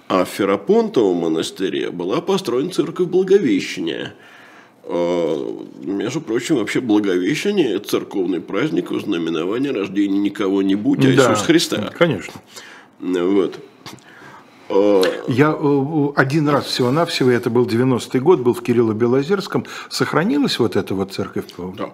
А 0.09 0.25
в 0.25 0.29
Ферапонтовом 0.29 1.17
монастыре 1.17 1.91
была 1.91 2.21
построена 2.21 2.71
церковь 2.71 3.09
Благовещения. 3.09 4.15
Э, 4.85 5.53
Между 5.83 6.21
прочим, 6.21 6.57
вообще 6.57 6.81
Благовещение– 6.81 7.73
это 7.75 7.89
церковный 7.89 8.41
праздник 8.41 8.93
в 8.93 9.01
знаменование 9.01 9.73
рождения 9.73 10.19
никого 10.19 10.62
не 10.62 10.77
будь, 10.77 11.01
а 11.01 11.03
Да, 11.03 11.09
Иисуса 11.09 11.45
Христа. 11.45 11.93
Конечно. 11.99 12.35
Вот. 13.01 13.59
Э, 14.69 15.03
Я 15.27 15.59
один 16.15 16.49
раз 16.49 16.67
всего-навсего, 16.67 17.31
это 17.31 17.51
был 17.51 17.67
90-й 17.67 18.21
год, 18.21 18.39
был 18.39 18.55
в 18.55 18.62
Кирилло-Белозерском. 18.62 19.67
Сохранилась 19.91 20.61
вот 20.61 20.77
эта 20.77 20.95
вот 20.95 21.12
церковь? 21.12 21.47
Да, 21.77 21.93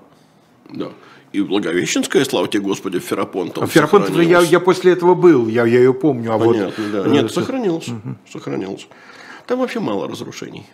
да. 0.70 0.92
И 1.32 1.40
Благовещенская, 1.40 2.24
слава 2.24 2.46
тебе 2.48 2.62
Господи, 2.64 2.98
в 2.98 3.04
Ферапонтовом 3.04 3.64
А 3.64 3.66
в 3.66 3.72
Ферапонтово 3.72 4.20
я, 4.20 4.40
я 4.40 4.60
после 4.60 4.92
этого 4.92 5.14
был, 5.14 5.48
я, 5.48 5.64
я 5.64 5.78
ее 5.78 5.94
помню. 5.94 6.32
А 6.34 6.38
Понятно, 6.38 6.84
вот, 6.84 6.92
да. 6.92 7.06
э, 7.06 7.10
Нет, 7.10 7.30
с- 7.30 7.34
сохранилось. 7.34 7.86
Сохранилось. 8.30 8.86
Там 9.46 9.58
вообще 9.60 9.80
мало 9.80 10.08
разрушений. 10.08 10.64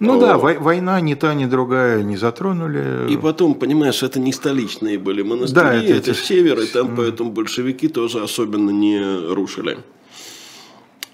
Ну 0.00 0.20
да, 0.20 0.34
О. 0.34 0.38
вой- 0.38 0.58
война 0.58 1.00
ни 1.00 1.14
та, 1.14 1.34
ни 1.34 1.46
другая 1.46 2.02
не 2.02 2.16
затронули. 2.16 3.10
И 3.10 3.16
потом, 3.16 3.54
понимаешь, 3.54 4.02
это 4.02 4.20
не 4.20 4.32
столичные 4.32 4.98
были 4.98 5.22
монастыри, 5.22 5.54
Да, 5.60 5.74
это- 5.74 5.92
это, 5.94 6.10
это- 6.12 6.20
север, 6.20 6.60
и 6.60 6.66
там 6.66 6.94
поэтому 6.94 7.30
большевики 7.30 7.88
тоже 7.88 8.22
особенно 8.22 8.70
не 8.70 9.00
рушили. 9.34 9.78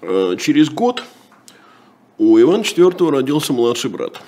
Э, 0.02 0.36
Через 0.38 0.68
год 0.70 1.02
у 2.18 2.38
Ивана 2.38 2.62
IV 2.62 3.10
родился 3.10 3.52
младший 3.52 3.90
брат. 3.90 4.20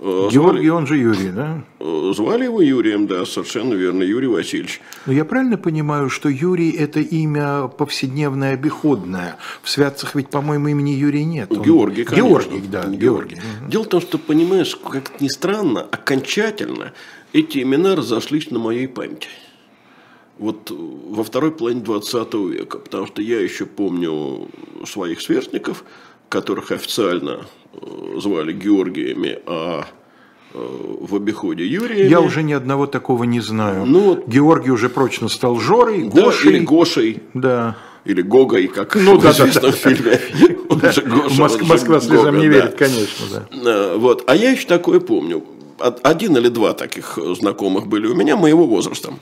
Э, 0.00 0.28
Георгий, 0.30 0.70
он 0.70 0.86
же 0.86 0.96
Юрий, 0.96 1.30
да? 1.30 1.62
Звали, 1.80 2.10
э, 2.10 2.14
звали 2.14 2.44
его 2.44 2.60
Юрием, 2.62 3.06
да, 3.06 3.26
совершенно 3.26 3.74
верно, 3.74 4.02
Юрий 4.04 4.28
Васильевич. 4.28 4.80
Но 5.06 5.12
я 5.12 5.24
правильно 5.24 5.58
понимаю, 5.58 6.08
что 6.08 6.28
Юрий– 6.28 6.70
это 6.78 7.00
имя 7.00 7.66
повседневное, 7.68 8.54
обиходное? 8.54 9.36
В 9.62 9.68
святцах 9.68 10.14
ведь, 10.14 10.28
по-моему, 10.30 10.68
имени 10.68 10.90
Юрий 10.90 11.24
нет. 11.24 11.50
Он- 11.50 11.62
Георгий, 11.62 12.04
конечно. 12.04 12.28
Георгий, 12.28 12.68
да, 12.68 12.84
Георгий. 12.86 13.36
Дело 13.68 13.82
в 13.84 13.88
том, 13.88 14.00
что, 14.00 14.18
понимаешь, 14.18 14.76
как 14.76 15.20
ни 15.20 15.28
странно, 15.28 15.80
окончательно 15.80 16.92
эти 17.32 17.58
имена 17.62 17.96
разошлись 17.96 18.50
на 18.50 18.58
моей 18.60 18.86
памяти. 18.86 19.28
Вот 20.38 20.70
во 20.70 21.24
второй 21.24 21.50
половине 21.50 21.82
20 21.82 22.34
века, 22.48 22.78
потому 22.78 23.06
что 23.08 23.20
я 23.20 23.40
еще 23.40 23.66
помню 23.66 24.48
своих 24.86 25.20
сверстников, 25.20 25.82
которых 26.28 26.70
официально 26.70 27.40
э, 27.67 27.67
звали 28.20 28.52
Георгиями, 28.52 29.38
а 29.46 29.84
э, 30.54 30.58
в 31.00 31.14
обиходе 31.14 31.66
Юриями. 31.66 32.08
Я 32.08 32.20
уже 32.20 32.42
ни 32.42 32.52
одного 32.52 32.86
такого 32.86 33.24
не 33.24 33.40
знаю. 33.40 33.84
Ну 33.86 34.00
вот- 34.00 34.26
Георгий 34.28 34.70
уже 34.70 34.88
прочно 34.88 35.28
стал 35.28 35.58
Жорой, 35.58 36.08
да, 36.12 36.22
Гошей. 36.24 36.50
или 36.52 36.58
Гошей, 36.64 37.22
Да. 37.34 37.76
или 38.04 38.22
Гогой, 38.22 38.66
как 38.68 38.94
Ну 38.96 39.18
в 39.18 39.22
да, 39.22 39.32
да, 39.32 39.48
известном 39.48 39.72
фильме. 39.72 40.20
Гоша, 40.68 41.02
Моск- 41.02 41.54
он 41.54 41.58
же 41.60 41.64
Москва 41.66 42.00
слезам 42.00 42.34
Гога, 42.34 42.38
не 42.38 42.48
да. 42.48 42.54
верит, 42.54 42.74
конечно, 42.76 43.26
да. 43.32 43.70
Э, 43.70 43.96
Вот. 43.96 44.24
А 44.26 44.34
я 44.36 44.50
еще 44.50 44.66
такое 44.66 45.00
помню. 45.00 45.44
Од- 45.80 46.00
Один 46.02 46.36
или 46.36 46.48
два 46.48 46.72
таких 46.72 47.18
э, 47.18 47.34
знакомых 47.38 47.86
были 47.86 48.06
у 48.06 48.14
меня 48.14 48.36
моего 48.36 48.66
возраста. 48.66 49.12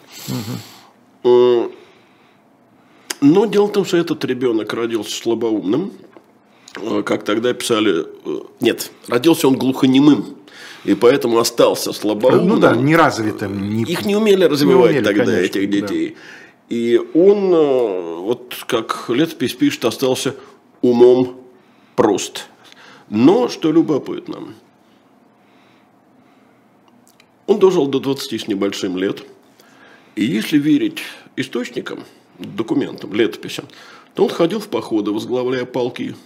Но 3.23 3.47
дело 3.47 3.67
в 3.67 3.73
том, 3.73 3.85
что 3.85 3.97
этот 3.97 4.25
ребенок 4.25 4.73
родился 4.73 5.11
слабоумным, 5.23 5.93
как 7.05 7.25
тогда 7.25 7.53
писали. 7.53 8.07
э, 8.25 8.39
Нет, 8.61 8.91
родился 9.09 9.49
он 9.49 9.57
глухонемым, 9.57 10.37
и 10.85 10.95
поэтому 10.95 11.39
остался 11.39 11.93
слабоумным. 11.93 12.49
Ну 12.49 12.59
да, 12.59 12.75
неразвитым. 12.77 13.77
Не... 13.77 13.83
Их 13.85 14.05
не 14.05 14.17
умели 14.17 14.45
развивать 14.45 14.91
умели, 14.91 15.05
тогда, 15.05 15.25
конечно, 15.25 15.59
этих 15.59 15.71
да. 15.71 15.77
детей. 15.77 16.17
И 16.69 17.01
он, 17.15 17.53
э, 17.53 18.15
вот 18.21 18.55
как 18.67 19.07
летопись 19.09 19.55
пишет, 19.55 19.85
остался 19.85 20.35
умом 20.83 21.41
прост. 21.95 22.47
Но, 23.09 23.49
что 23.49 23.71
любопытно, 23.71 24.49
он 27.47 27.59
дожил 27.59 27.87
до 27.87 28.01
20 28.01 28.41
с 28.41 28.49
небольшим 28.49 28.97
лет. 28.97 29.23
И 30.17 30.25
если 30.25 30.59
верить 30.59 30.99
источникам, 31.37 32.05
документам, 32.39 33.13
летописям, 33.15 33.67
то 34.15 34.25
он 34.25 34.31
ходил 34.31 34.61
в 34.61 34.69
походы, 34.69 35.13
возглавляя 35.13 35.65
полки, 35.65 36.17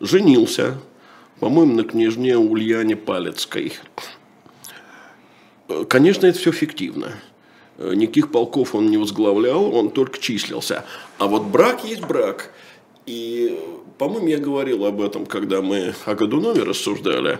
женился, 0.00 0.78
по-моему, 1.40 1.74
на 1.74 1.84
княжне 1.84 2.36
Ульяне 2.36 2.96
Палецкой. 2.96 3.74
Э, 5.68 5.84
Конечно, 5.88 6.26
это 6.26 6.38
все 6.38 6.52
фиктивно. 6.52 7.12
Э, 7.78 7.94
Никаких 7.94 8.30
полков 8.30 8.74
он 8.74 8.90
не 8.90 8.96
возглавлял, 8.96 9.74
он 9.74 9.90
только 9.90 10.18
числился. 10.18 10.84
А 11.18 11.26
вот 11.26 11.44
брак 11.44 11.84
есть 11.84 12.02
брак. 12.04 12.50
И, 13.06 13.58
по-моему, 13.96 14.28
я 14.28 14.38
говорил 14.38 14.84
об 14.84 15.00
этом, 15.00 15.24
когда 15.26 15.62
мы 15.62 15.94
о 16.04 16.14
Годунове 16.14 16.62
рассуждали, 16.62 17.38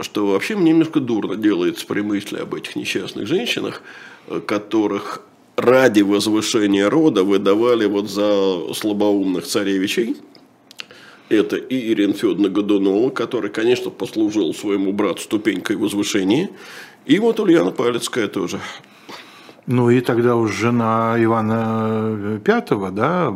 что 0.00 0.26
вообще 0.26 0.56
мне 0.56 0.70
немножко 0.70 1.00
дурно 1.00 1.36
делается 1.36 1.86
при 1.86 2.00
мысли 2.00 2.38
об 2.38 2.54
этих 2.54 2.76
несчастных 2.76 3.26
женщинах, 3.26 3.82
э, 4.28 4.40
которых 4.40 5.22
ради 5.56 6.00
возвышения 6.00 6.88
рода 6.88 7.22
выдавали 7.22 7.84
вот 7.84 8.08
за 8.08 8.72
слабоумных 8.74 9.46
царевичей. 9.46 10.16
Это 11.30 11.56
и 11.56 11.92
Ирина 11.92 12.12
Федоровна 12.12 12.48
Годунова, 12.48 13.10
который, 13.10 13.50
конечно, 13.50 13.90
послужил 13.90 14.52
своему 14.52 14.92
брату 14.92 15.22
ступенькой 15.22 15.76
возвышения. 15.76 16.50
И 17.06 17.20
вот 17.20 17.38
Ульяна 17.38 17.70
Палецкая 17.70 18.26
тоже. 18.26 18.60
Ну 19.66 19.88
и 19.90 20.00
тогда 20.00 20.34
уж 20.34 20.52
жена 20.52 21.14
Ивана 21.18 22.40
Пятого, 22.44 22.90
да, 22.90 23.32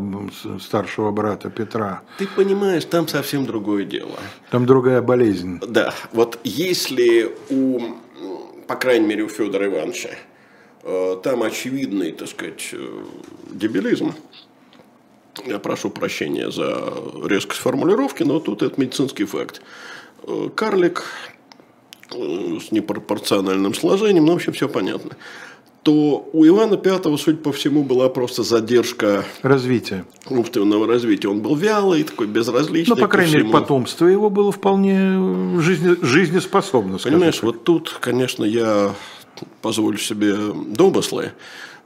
старшего 0.61 1.13
брата 1.13 1.51
Петра. 1.51 2.03
Ты 2.19 2.27
понимаешь, 2.27 2.85
там 2.85 3.07
совсем 3.07 3.47
другое 3.47 3.85
дело. 3.85 4.19
Там 4.51 4.67
другая 4.67 5.01
болезнь. 5.01 5.61
Да, 5.65 5.95
вот 6.13 6.41
если 6.43 7.31
у, 7.49 7.81
по 8.67 8.75
крайней 8.75 9.07
мере, 9.07 9.23
у 9.23 9.29
Федора 9.29 9.67
Ивановича, 9.67 10.11
э, 10.83 11.17
там 11.23 11.45
очевидный, 11.45 12.11
так 12.11 12.27
сказать, 12.27 12.71
э, 12.73 13.05
дебилизм, 13.53 14.15
я 15.47 15.59
прошу 15.59 15.91
прощения 15.91 16.51
за 16.51 16.93
резкость 17.27 17.61
формулировки, 17.61 18.23
но 18.23 18.41
тут 18.41 18.63
это 18.63 18.81
медицинский 18.81 19.25
факт. 19.25 19.63
Э, 20.27 20.49
Карлик 20.55 21.05
э, 22.13 22.59
с 22.67 22.71
непропорциональным 22.73 23.75
сложением, 23.75 24.27
ну, 24.27 24.33
в 24.33 24.37
общем, 24.37 24.53
все 24.53 24.69
понятно. 24.69 25.13
То 25.83 26.27
у 26.33 26.47
Ивана 26.47 26.79
Пятого, 26.79 27.19
судя 27.19 27.37
по 27.37 27.53
всему, 27.53 27.83
была 27.85 28.09
просто 28.09 28.43
задержка 28.43 29.23
Развитие. 29.43 30.07
умственного 30.31 30.87
развития. 30.87 31.29
Он 31.29 31.41
был 31.43 31.57
вялый, 31.57 32.05
такой 32.05 32.27
безразличный. 32.27 32.95
Ну, 32.97 33.03
по 33.03 33.07
крайней 33.09 33.35
мере, 33.35 33.49
потомство 33.51 34.07
его 34.07 34.31
было 34.31 34.51
вполне 34.51 35.61
жизне- 35.61 35.99
жизнеспособно, 36.01 36.97
Понимаешь, 36.99 37.35
так. 37.35 37.45
вот 37.45 37.65
тут, 37.65 37.99
конечно, 38.01 38.45
я 38.45 38.95
позволю 39.61 39.99
себе 39.99 40.35
домыслы, 40.69 41.33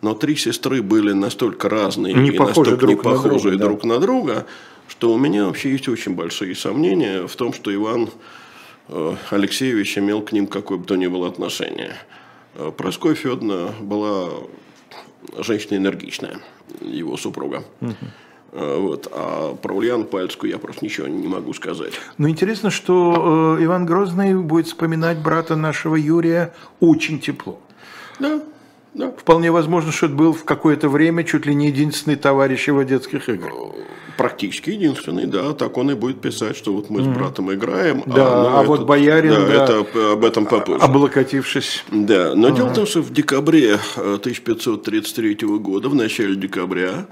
но 0.02 0.14
три 0.14 0.36
сестры 0.36 0.82
были 0.82 1.12
настолько 1.12 1.68
разные 1.68 2.14
Не 2.14 2.30
и 2.30 2.38
настолько 2.38 2.76
друг 2.76 2.90
не 2.90 2.96
на 2.96 3.02
похожи 3.02 3.50
друга, 3.50 3.56
да. 3.56 3.64
друг 3.64 3.84
на 3.84 3.98
друга, 3.98 4.46
что 4.88 5.12
у 5.12 5.18
меня 5.18 5.46
вообще 5.46 5.72
есть 5.72 5.88
очень 5.88 6.14
большие 6.14 6.54
сомнения 6.54 7.26
в 7.26 7.34
том, 7.36 7.52
что 7.52 7.74
Иван 7.74 8.10
э, 8.88 9.14
Алексеевич 9.30 9.98
имел 9.98 10.22
к 10.22 10.32
ним 10.32 10.46
какое 10.46 10.78
бы 10.78 10.84
то 10.84 10.96
ни 10.96 11.06
было 11.06 11.28
отношение. 11.28 11.94
Э, 12.54 12.72
Прасковья 12.76 13.16
Федоровна 13.16 13.74
была 13.80 14.30
женщина 15.38 15.76
энергичная, 15.76 16.38
его 16.80 17.16
супруга. 17.16 17.64
Э, 18.52 18.78
Вот. 18.78 19.08
А 19.12 19.54
про 19.56 19.74
Ульяну 19.74 20.04
Пальцкую 20.04 20.50
я 20.50 20.58
просто 20.58 20.84
ничего 20.84 21.06
не 21.06 21.28
могу 21.28 21.52
сказать. 21.52 21.92
Но 22.16 22.28
интересно, 22.28 22.70
что 22.70 23.56
э, 23.58 23.64
Иван 23.64 23.84
Грозный 23.84 24.34
будет 24.34 24.66
вспоминать 24.66 25.18
брата 25.18 25.54
нашего 25.54 25.96
Юрия 25.96 26.54
очень 26.80 27.20
тепло. 27.20 27.60
Да, 28.18 28.40
да. 28.98 29.12
Вполне 29.16 29.52
возможно, 29.52 29.92
что 29.92 30.06
это 30.06 30.14
был 30.16 30.32
в 30.32 30.44
какое-то 30.44 30.88
время 30.88 31.22
чуть 31.22 31.46
ли 31.46 31.54
не 31.54 31.68
единственный 31.68 32.16
товарищ 32.16 32.66
его 32.66 32.82
детских 32.82 33.28
игр. 33.28 33.48
Практически 34.16 34.70
единственный, 34.70 35.26
да, 35.26 35.52
так 35.52 35.78
он 35.78 35.92
и 35.92 35.94
будет 35.94 36.20
писать, 36.20 36.56
что 36.56 36.72
вот 36.72 36.90
мы 36.90 37.02
с 37.02 37.06
братом 37.06 37.54
играем. 37.54 38.02
Да, 38.06 38.42
ну, 38.42 38.58
а 38.58 38.62
вот 38.64 38.84
боярин, 38.86 39.30
да, 39.30 39.46
да. 39.46 39.64
это 39.64 40.12
об 40.12 40.24
этом 40.24 40.46
попозже. 40.46 40.84
Облокотившись. 40.84 41.84
Да, 41.92 42.34
но 42.34 42.50
дело 42.50 42.70
в 42.70 42.74
том, 42.74 42.86
что 42.86 43.00
в 43.00 43.12
декабре 43.12 43.78
э, 43.96 44.14
1533 44.14 45.36
года, 45.58 45.88
в 45.88 45.94
начале 45.94 46.34
декабря, 46.34 47.06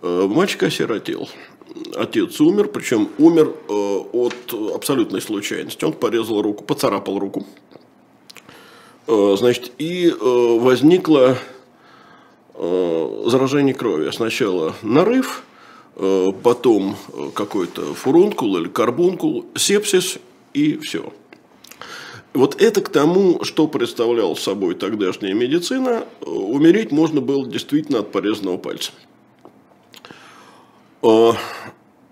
э, 0.00 0.26
мальчик 0.26 0.62
осиротел. 0.62 1.28
Отец 1.94 2.40
умер, 2.40 2.68
причем 2.68 3.10
умер 3.18 3.52
э, 3.68 3.72
от 4.12 4.54
абсолютной 4.74 5.20
случайности. 5.20 5.84
Он 5.84 5.92
порезал 5.92 6.40
руку, 6.40 6.64
поцарапал 6.64 7.18
руку. 7.18 7.44
Э, 9.06 9.36
Значит, 9.38 9.72
и 9.78 10.08
э, 10.08 10.58
возникло 10.58 11.38
э, 12.54 13.22
заражение 13.26 13.74
крови. 13.74 14.10
Сначала 14.10 14.74
нарыв, 14.82 15.42
потом 16.42 16.94
какой-то 17.32 17.94
фурункул 17.94 18.58
или 18.58 18.68
карбункул, 18.68 19.46
сепсис 19.54 20.18
и 20.52 20.76
все. 20.76 21.10
Вот 22.34 22.60
это 22.60 22.82
к 22.82 22.90
тому, 22.90 23.42
что 23.44 23.66
представляла 23.66 24.34
собой 24.34 24.74
тогдашняя 24.74 25.32
медицина, 25.32 26.04
умереть 26.20 26.92
можно 26.92 27.22
было 27.22 27.46
действительно 27.46 28.00
от 28.00 28.12
порезанного 28.12 28.58
пальца. 28.58 28.92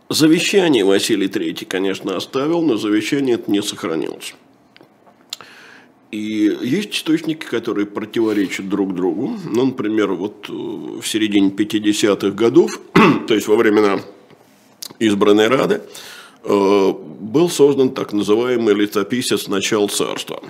Завещание 0.09 0.83
Василий 0.87 1.27
III, 1.27 1.67
конечно, 1.67 2.17
оставил, 2.17 2.63
но 2.63 2.79
завещание 2.79 3.35
это 3.35 3.51
не 3.51 3.63
сохранилось. 3.63 4.35
И 6.15 6.57
есть 6.63 6.95
источники, 6.95 7.45
которые 7.45 7.87
противоречат 7.87 8.69
друг 8.69 8.95
другу. 8.95 9.37
Ну, 9.47 9.67
например, 9.67 10.13
вот 10.13 10.47
э, 10.49 10.53
в 10.53 11.05
середине 11.05 11.51
50-х 11.51 12.31
годов, 12.31 12.71
то 13.27 13.35
есть 13.35 13.49
во 13.49 13.57
времена 13.57 13.99
избранной 15.01 15.49
Рады, 15.49 15.81
э, 16.45 16.93
был 17.21 17.49
создан 17.51 17.91
так 17.91 18.13
называемый 18.13 18.75
летописец 18.75 19.49
начал 19.49 19.89
царства. 19.89 20.41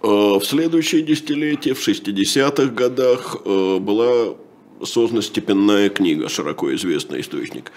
Э, 0.00 0.06
В 0.38 0.42
следующее 0.44 1.02
десятилетие, 1.02 1.74
в 1.74 1.88
60-х 1.88 2.66
годах, 2.66 3.36
была 3.44 4.36
создана 4.84 5.22
степенная 5.22 5.88
книга, 5.88 6.28
широко 6.28 6.72
известный 6.76 7.20
источник. 7.20 7.72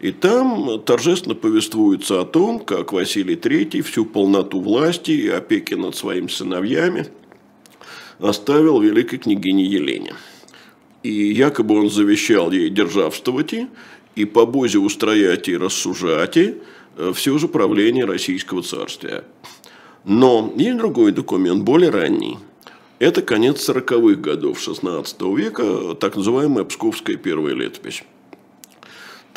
И 0.00 0.12
там 0.12 0.80
торжественно 0.82 1.34
повествуется 1.34 2.20
о 2.20 2.24
том, 2.24 2.60
как 2.60 2.92
Василий 2.92 3.34
III 3.34 3.82
всю 3.82 4.04
полноту 4.04 4.60
власти 4.60 5.10
и 5.10 5.28
опеки 5.28 5.74
над 5.74 5.96
своими 5.96 6.28
сыновьями 6.28 7.08
оставил 8.20 8.80
великой 8.80 9.18
княгине 9.18 9.64
Елене. 9.64 10.14
И 11.02 11.10
якобы 11.10 11.78
он 11.78 11.90
завещал 11.90 12.50
ей 12.52 12.70
державствовать 12.70 13.54
и 14.14 14.24
по 14.24 14.46
бозе 14.46 14.78
устроять 14.78 15.48
и 15.48 15.56
рассужать 15.56 16.36
э, 16.36 16.54
все 17.14 17.38
же 17.38 17.48
правление 17.48 18.04
Российского 18.04 18.62
царствия. 18.62 19.24
Но 20.04 20.52
есть 20.56 20.78
другой 20.78 21.12
документ, 21.12 21.62
более 21.62 21.90
ранний. 21.90 22.38
Это 22.98 23.22
конец 23.22 23.68
40-х 23.68 24.20
годов 24.20 24.60
16 24.60 25.20
века, 25.36 25.94
так 25.94 26.16
называемая 26.16 26.64
Псковская 26.64 27.16
первая 27.16 27.54
летопись. 27.54 28.02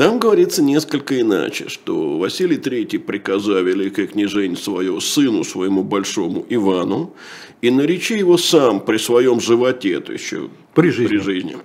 Там 0.01 0.17
говорится 0.17 0.63
несколько 0.63 1.21
иначе, 1.21 1.69
что 1.69 2.17
Василий 2.17 2.57
III, 2.57 2.97
приказав 2.97 3.63
великое 3.63 4.07
княжение 4.07 4.57
свое 4.57 4.99
сыну, 4.99 5.43
своему 5.43 5.83
большому 5.83 6.43
Ивану, 6.49 7.13
и 7.61 7.69
наречи 7.69 8.13
его 8.13 8.35
сам 8.37 8.83
при 8.83 8.97
своем 8.97 9.39
животе, 9.39 9.99
то 9.99 10.11
еще 10.11 10.49
При 10.73 10.89
жизни. 10.89 11.07
при 11.07 11.17
жизни 11.19 11.57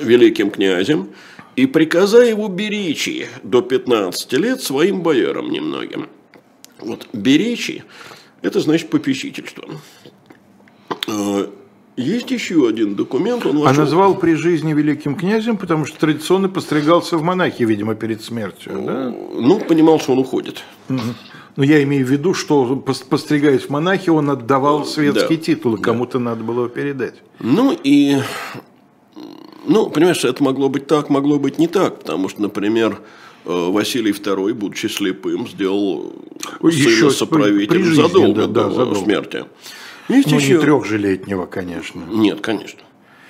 великим 0.00 0.50
князем, 0.50 1.10
и 1.54 1.66
приказа 1.66 2.22
его 2.22 2.48
беречи 2.48 3.28
до 3.42 3.60
15 3.60 4.32
лет 4.38 4.62
своим 4.62 5.02
боярам 5.02 5.50
немногим. 5.50 6.08
Вот 6.78 7.08
беречи– 7.12 7.84
это 8.40 8.60
значит 8.60 8.88
попечительство. 8.88 9.68
Есть 11.96 12.30
еще 12.30 12.66
один 12.68 12.94
документ, 12.94 13.44
он 13.44 13.56
А 13.58 13.60
вошел- 13.60 13.82
назвал 13.82 14.14
при 14.14 14.34
жизни 14.34 14.72
великим 14.72 15.16
князем, 15.16 15.56
потому 15.56 15.84
что 15.84 15.98
традиционно 15.98 16.48
постригался 16.48 17.18
в 17.18 17.22
монахи, 17.22 17.62
видимо, 17.64 17.94
перед 17.94 18.22
смертью. 18.22 18.82
Да? 18.86 19.14
Ну, 19.34 19.58
понимал, 19.60 20.00
что 20.00 20.12
он 20.12 20.18
уходит. 20.20 20.62
Но 21.56 21.64
я 21.64 21.82
имею 21.82 22.06
в 22.06 22.10
виду, 22.10 22.32
что 22.32 22.64
пос- 22.86 23.04
постригаясь 23.06 23.62
в 23.62 23.70
монахи, 23.70 24.08
он 24.08 24.30
отдавал 24.30 24.86
светские 24.86 25.36
да, 25.38 25.44
титулы, 25.44 25.78
кому-то 25.78 26.18
надо 26.18 26.42
было 26.44 26.68
передать. 26.68 27.14
Ну 27.40 27.76
и, 27.84 28.16
ну, 29.66 29.90
понимаешь, 29.90 30.24
это 30.24 30.42
могло 30.42 30.68
быть 30.68 30.86
так, 30.86 31.10
могло 31.10 31.38
быть 31.38 31.58
не 31.58 31.66
так, 31.66 31.98
потому 31.98 32.28
что, 32.28 32.40
например, 32.40 33.00
э, 33.44 33.70
Василий 33.70 34.12
II, 34.12 34.54
будучи 34.54 34.86
слепым, 34.86 35.48
сделал 35.48 36.12
Ой, 36.60 36.72
сына 36.72 36.88
еще 36.88 37.10
соправителем 37.10 37.94
задолго 37.94 38.46
да, 38.46 38.46
да, 38.46 38.64
до 38.68 38.70
задолго. 38.74 39.04
смерти. 39.04 39.44
Есть 40.10 40.30
Ну, 40.30 40.38
еще... 40.38 40.54
не 40.54 40.60
трехжелетнего, 40.60 41.46
конечно. 41.46 42.04
Нет, 42.10 42.40
конечно. 42.40 42.80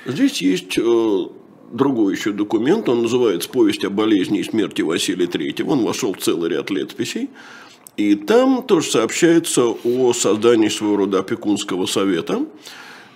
Здесь 0.06 0.40
есть 0.40 0.78
э, 0.78 1.26
другой 1.72 2.14
еще 2.14 2.32
документ, 2.32 2.88
он 2.88 3.02
называется 3.02 3.48
«Повесть 3.48 3.84
о 3.84 3.90
болезни 3.90 4.40
и 4.40 4.44
смерти 4.44 4.82
Василия 4.82 5.26
III». 5.26 5.64
Он 5.66 5.84
вошел 5.84 6.14
в 6.14 6.18
целый 6.18 6.50
ряд 6.50 6.70
летописей. 6.70 7.30
И 7.96 8.14
там 8.14 8.62
тоже 8.62 8.90
сообщается 8.90 9.64
о 9.64 10.12
создании 10.12 10.68
своего 10.68 10.96
рода 10.96 11.18
опекунского 11.18 11.86
совета. 11.86 12.46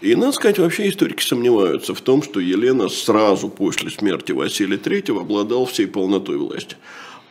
И, 0.00 0.14
надо 0.14 0.32
сказать, 0.32 0.58
вообще 0.58 0.88
историки 0.88 1.22
сомневаются 1.22 1.94
в 1.94 2.00
том, 2.02 2.22
что 2.22 2.40
Елена 2.40 2.88
сразу 2.90 3.48
после 3.48 3.90
смерти 3.90 4.32
Василия 4.32 4.76
III 4.76 5.20
обладала 5.20 5.64
всей 5.64 5.86
полнотой 5.86 6.36
власти. 6.36 6.76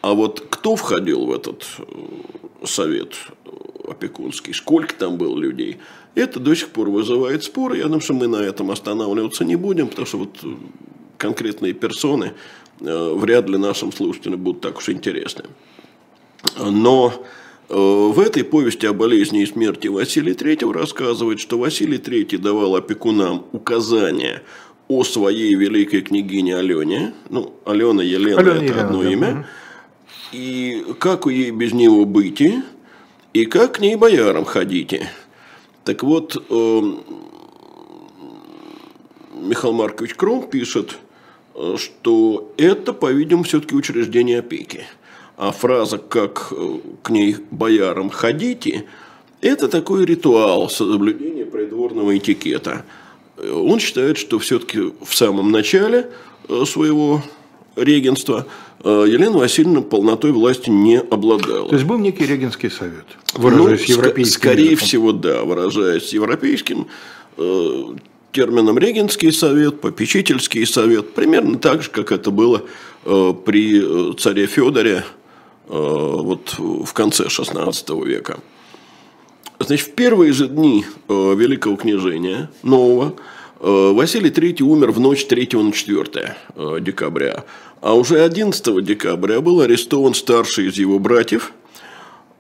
А 0.02 0.14
вот 0.14 0.46
кто 0.50 0.76
входил 0.76 1.28
в 1.28 1.32
этот 1.32 1.64
э, 1.78 2.66
совет 2.66 3.14
э, 3.46 3.50
опекунский, 3.92 4.54
сколько 4.54 4.96
там 4.96 5.18
было 5.18 5.38
людей, 5.38 5.78
это 6.16 6.39
до 6.39 6.55
сих 6.55 6.70
пор 6.70 6.89
вызывает 6.89 7.43
споры. 7.43 7.78
Я 7.78 7.86
думаю, 7.86 8.01
что 8.01 8.14
мы 8.14 8.28
на 8.28 8.38
этом 8.38 8.72
останавливаться 8.72 9.43
не 9.43 9.55
будем, 9.55 9.88
потому 9.88 10.05
что 10.05 10.18
вот 10.20 10.38
э, 10.43 10.47
конкретные 11.18 11.74
персоны 11.74 12.34
э, 12.80 13.14
вряд 13.16 13.49
ли 13.49 13.57
нашим 13.57 13.91
слушателям 13.91 14.39
будут 14.39 14.61
так 14.61 14.78
уж 14.78 14.89
интересны. 14.89 15.45
Но 16.59 17.14
э, 17.70 17.76
в 17.76 18.20
этой 18.20 18.43
повести 18.43 18.86
о 18.86 18.93
болезни 18.93 19.41
и 19.41 19.45
смерти 19.45 19.88
Василия 19.88 20.34
III 20.34 20.72
рассказывает, 20.72 21.39
что 21.39 21.57
Василий 21.57 21.97
III 21.97 22.38
давал 22.38 22.76
опекунам 22.76 23.45
указания 23.51 24.43
о 24.88 25.03
своей 25.03 25.55
великой 25.55 26.01
княгине 26.01 26.57
Алене. 26.57 27.14
Ну, 27.30 27.53
Алена 27.66 28.03
Елена 28.03 28.39
это 28.39 28.64
Елена, 28.64 28.82
одно 28.82 29.03
да. 29.03 29.11
имя. 29.11 29.47
И 30.32 30.86
как 30.99 31.26
ей 31.26 31.51
без 31.51 31.74
него 31.74 32.05
быть, 32.05 32.41
и 33.34 33.45
как 33.45 33.76
к 33.76 33.80
ней 33.80 33.95
боярам 33.95 34.45
ходите. 34.45 35.09
Так 35.84 36.02
вот, 36.04 36.38
э, 36.50 36.82
Михаил 39.36 39.74
Маркович 39.74 40.16
Кром 40.16 40.48
пишет, 40.48 40.98
э, 41.56 41.76
что 41.78 42.54
это, 42.58 42.94
по-видимому, 42.94 43.44
все-таки 43.44 43.76
учреждение 43.76 44.40
опеки. 44.40 44.86
А 45.36 45.52
фраза 45.52 45.98
«как 45.98 46.48
э, 46.52 46.80
к 47.02 47.10
ней 47.10 47.36
боярам 47.52 48.10
ходите»– 48.10 48.86
это 49.42 49.68
такой 49.68 50.06
ритуал 50.06 50.70
соблюдения 50.70 51.46
придворного 51.46 52.18
этикета. 52.18 52.86
Э, 53.36 53.52
Он 53.52 53.80
считает, 53.80 54.18
что 54.18 54.40
все-таки 54.40 54.80
в 54.80 55.14
самом 55.14 55.52
начале 55.52 56.10
своего 56.66 57.22
регенства 57.76 58.46
э, 58.84 59.06
Елена 59.08 59.38
Васильевна 59.38 59.82
полнотой 59.82 60.32
власти 60.32 60.70
не 60.70 61.00
обладала. 61.00 61.70
То 61.70 61.76
есть 61.76 61.86
был 61.88 61.98
некий 61.98 62.26
регенский 62.26 62.70
совет, 62.70 63.06
выражаясь 63.34 63.88
Ну, 63.88 63.96
европейским 63.96 64.32
ск- 64.34 64.40
Скорее 64.40 64.66
языком. 64.72 64.88
всего, 64.88 65.12
да, 65.12 65.44
выражаясь 65.44 66.14
европейским 66.14 66.88
э, 67.38 67.84
термином 68.32 68.78
регенский 68.78 69.32
совет, 69.32 69.82
попечительский 69.82 70.66
совет, 70.66 71.14
примерно 71.14 71.58
так 71.58 71.84
же, 71.84 71.90
как 71.90 72.12
это 72.12 72.32
было 72.32 72.64
э, 73.06 73.34
при 73.46 73.82
э, 74.12 74.14
царе 74.20 74.46
Федоре 74.48 75.04
э, 75.68 75.70
вот 75.70 76.56
в 76.60 76.92
конце 76.94 77.26
XVI 77.26 78.06
века. 78.06 78.40
Значит, 79.60 79.88
в 79.88 79.92
первые 79.94 80.34
же 80.34 80.48
дни 80.48 80.84
э, 81.08 81.36
Великого 81.36 81.76
княжения 81.78 82.50
нового 82.64 83.14
Василий 83.64 84.30
III 84.30 84.61
умер 84.64 84.91
в 84.91 84.99
ночь 84.99 85.26
3 85.26 85.49
на 85.53 85.72
4 85.72 86.36
э, 86.55 86.78
декабря. 86.82 87.45
А 87.82 87.93
уже 87.95 88.20
11 88.22 88.84
декабря 88.84 89.39
был 89.39 89.61
арестован 89.61 90.14
старший 90.14 90.68
из 90.68 90.76
его 90.78 90.99
братьев, 90.99 91.53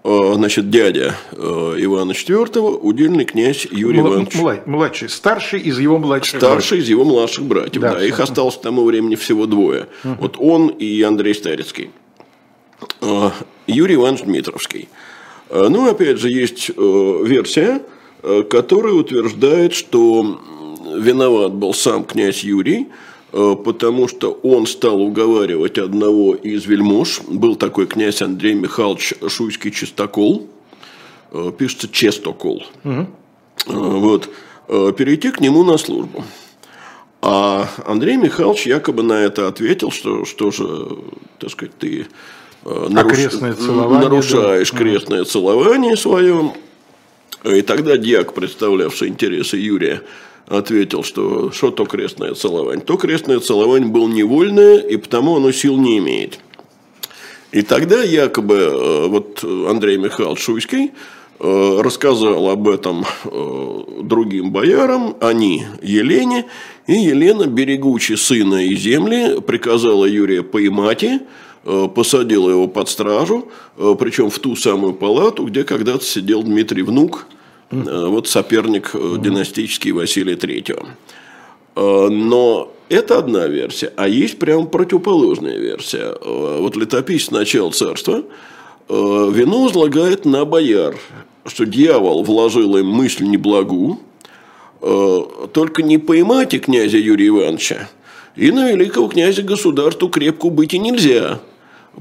э, 0.03 0.31
значит, 0.35 0.69
дядя 0.69 1.15
э, 1.31 1.35
Ивана 1.79 2.11
IV, 2.11 2.77
удельный 2.81 3.23
князь 3.23 3.65
Юрий 3.71 4.01
Мла- 4.01 4.09
Иванович. 4.09 4.35
мла- 4.35 4.63
Младший, 4.65 5.07
старший 5.07 5.61
из 5.61 5.79
его 5.79 5.97
младших 5.97 6.39
Старший 6.41 6.79
из 6.79 6.89
его 6.89 7.05
младших 7.05 7.45
братьев. 7.45 7.81
Да, 7.81 7.93
Да, 7.93 8.05
их 8.05 8.19
осталось 8.19 8.57
к 8.57 8.61
тому 8.61 8.83
времени 8.83 9.15
всего 9.15 9.45
двое. 9.45 9.87
Вот 10.03 10.35
он 10.37 10.67
и 10.67 11.01
Андрей 11.03 11.33
Старицкий. 11.35 11.89
Э, 12.99 13.29
Юрий 13.67 13.95
Иванович 13.95 14.23
Дмитровский. 14.23 14.89
Э, 15.49 15.67
Ну, 15.69 15.89
опять 15.89 16.17
же, 16.19 16.29
есть 16.29 16.69
э, 16.75 17.23
версия, 17.25 17.81
э, 18.23 18.43
которая 18.43 18.93
утверждает, 18.93 19.73
что 19.73 20.41
виноват 20.85 21.53
был 21.53 21.73
сам 21.73 22.03
князь 22.03 22.43
Юрий, 22.43 22.87
э, 23.31 23.55
потому 23.63 24.07
что 24.07 24.31
он 24.43 24.67
стал 24.67 25.01
уговаривать 25.01 25.77
одного 25.77 26.35
из 26.35 26.65
вельмож. 26.65 27.21
Был 27.27 27.55
такой 27.55 27.87
князь 27.87 28.21
Андрей 28.21 28.53
Михайлович 28.53 29.13
Шуйский-Чистокол. 29.21 30.47
Э, 31.31 31.51
Пишется 31.57 31.87
Честокол. 31.89 32.63
Э, 32.83 33.05
Вот. 33.67 34.29
Перейти 34.67 35.29
к 35.29 35.41
нему 35.41 35.63
на 35.63 35.77
службу. 35.77 36.23
А 37.25 37.69
Андрей 37.85 38.17
Михайлович 38.17 38.65
якобы 38.67 39.01
на 39.01 39.13
это 39.13 39.47
ответил, 39.47 39.91
что, 39.91 40.25
что 40.25 40.51
же, 40.51 40.87
так 41.39 41.51
сказать, 41.51 41.73
ты 41.79 42.07
э, 42.65 42.87
наруш- 42.89 43.11
крестное 43.13 43.53
целование, 43.53 44.09
нарушаешь 44.09 44.71
да. 44.71 44.77
крестное 44.77 45.23
целование 45.23 45.95
свое. 45.95 46.53
И 47.45 47.61
тогда 47.61 47.95
дьяк, 47.95 48.33
представлявший 48.33 49.07
интересы 49.07 49.55
Юрия, 49.55 50.01
ответил, 50.47 51.03
что 51.03 51.51
что 51.51 51.71
то 51.71 51.85
крестное 51.85 52.33
целование. 52.33 52.83
То 52.83 52.97
крестное 52.97 53.39
целование 53.39 53.89
было 53.89 54.07
невольное, 54.07 54.77
и 54.77 54.97
потому 54.97 55.37
оно 55.37 55.51
сил 55.51 55.77
не 55.77 55.97
имеет. 55.99 56.39
И 57.51 57.61
тогда 57.61 58.01
якобы 58.01 58.55
э, 58.55 59.07
вот 59.07 59.43
Андрей 59.43 59.97
Михайлович 59.97 60.39
Шуйский 60.39 60.91
э, 61.39 61.81
рассказал 61.81 62.49
об 62.49 62.67
этом 62.67 63.05
э, 63.25 63.79
другим 64.01 64.51
боярам, 64.51 65.15
они 65.21 65.65
Елене, 65.83 66.45
и 66.87 66.93
Елена, 66.93 67.45
берегучи 67.45 68.15
сына 68.15 68.65
и 68.65 68.75
земли, 68.75 69.39
приказала 69.39 70.05
Юрия 70.05 70.41
поймать, 70.41 71.03
э, 71.03 71.87
посадила 71.93 72.49
его 72.49 72.67
под 72.67 72.89
стражу, 72.89 73.49
причем 73.77 74.31
в 74.31 74.39
ту 74.39 74.55
самую 74.55 74.93
палату, 74.93 75.45
где 75.45 75.63
когда-то 75.63 76.03
сидел 76.03 76.41
Дмитрий 76.41 76.81
Внук, 76.81 77.27
вот 78.07 78.27
соперник 78.27 78.91
э, 78.93 79.15
династический 79.19 79.91
Василия 79.91 80.35
Третьего. 80.35 80.85
Э, 81.75 82.07
Но 82.09 82.73
это 82.89 83.17
одна 83.17 83.47
версия, 83.47 83.91
а 83.95 84.07
есть 84.07 84.39
прям 84.39 84.67
противоположная 84.67 85.57
версия. 85.57 86.15
Э, 86.19 86.57
Вот 86.59 86.75
летописец 86.75 87.31
начала 87.31 87.71
царства 87.71 88.23
э, 88.89 89.31
вину 89.33 89.63
возлагает 89.63 90.25
на 90.25 90.45
бояр, 90.45 90.95
что 91.45 91.65
дьявол 91.65 92.23
вложил 92.23 92.77
им 92.77 92.87
мысль 92.87 93.25
неблагу, 93.25 93.99
э, 94.81 95.19
только 95.51 95.81
не 95.81 95.97
поймайте 95.97 96.59
князя 96.59 96.97
Юрия 96.97 97.27
Ивановича, 97.27 97.89
и 98.35 98.51
на 98.51 98.71
великого 98.71 99.07
князя 99.07 99.43
государству 99.43 100.09
крепко 100.09 100.49
быть 100.49 100.73
и 100.73 100.79
нельзя, 100.79 101.39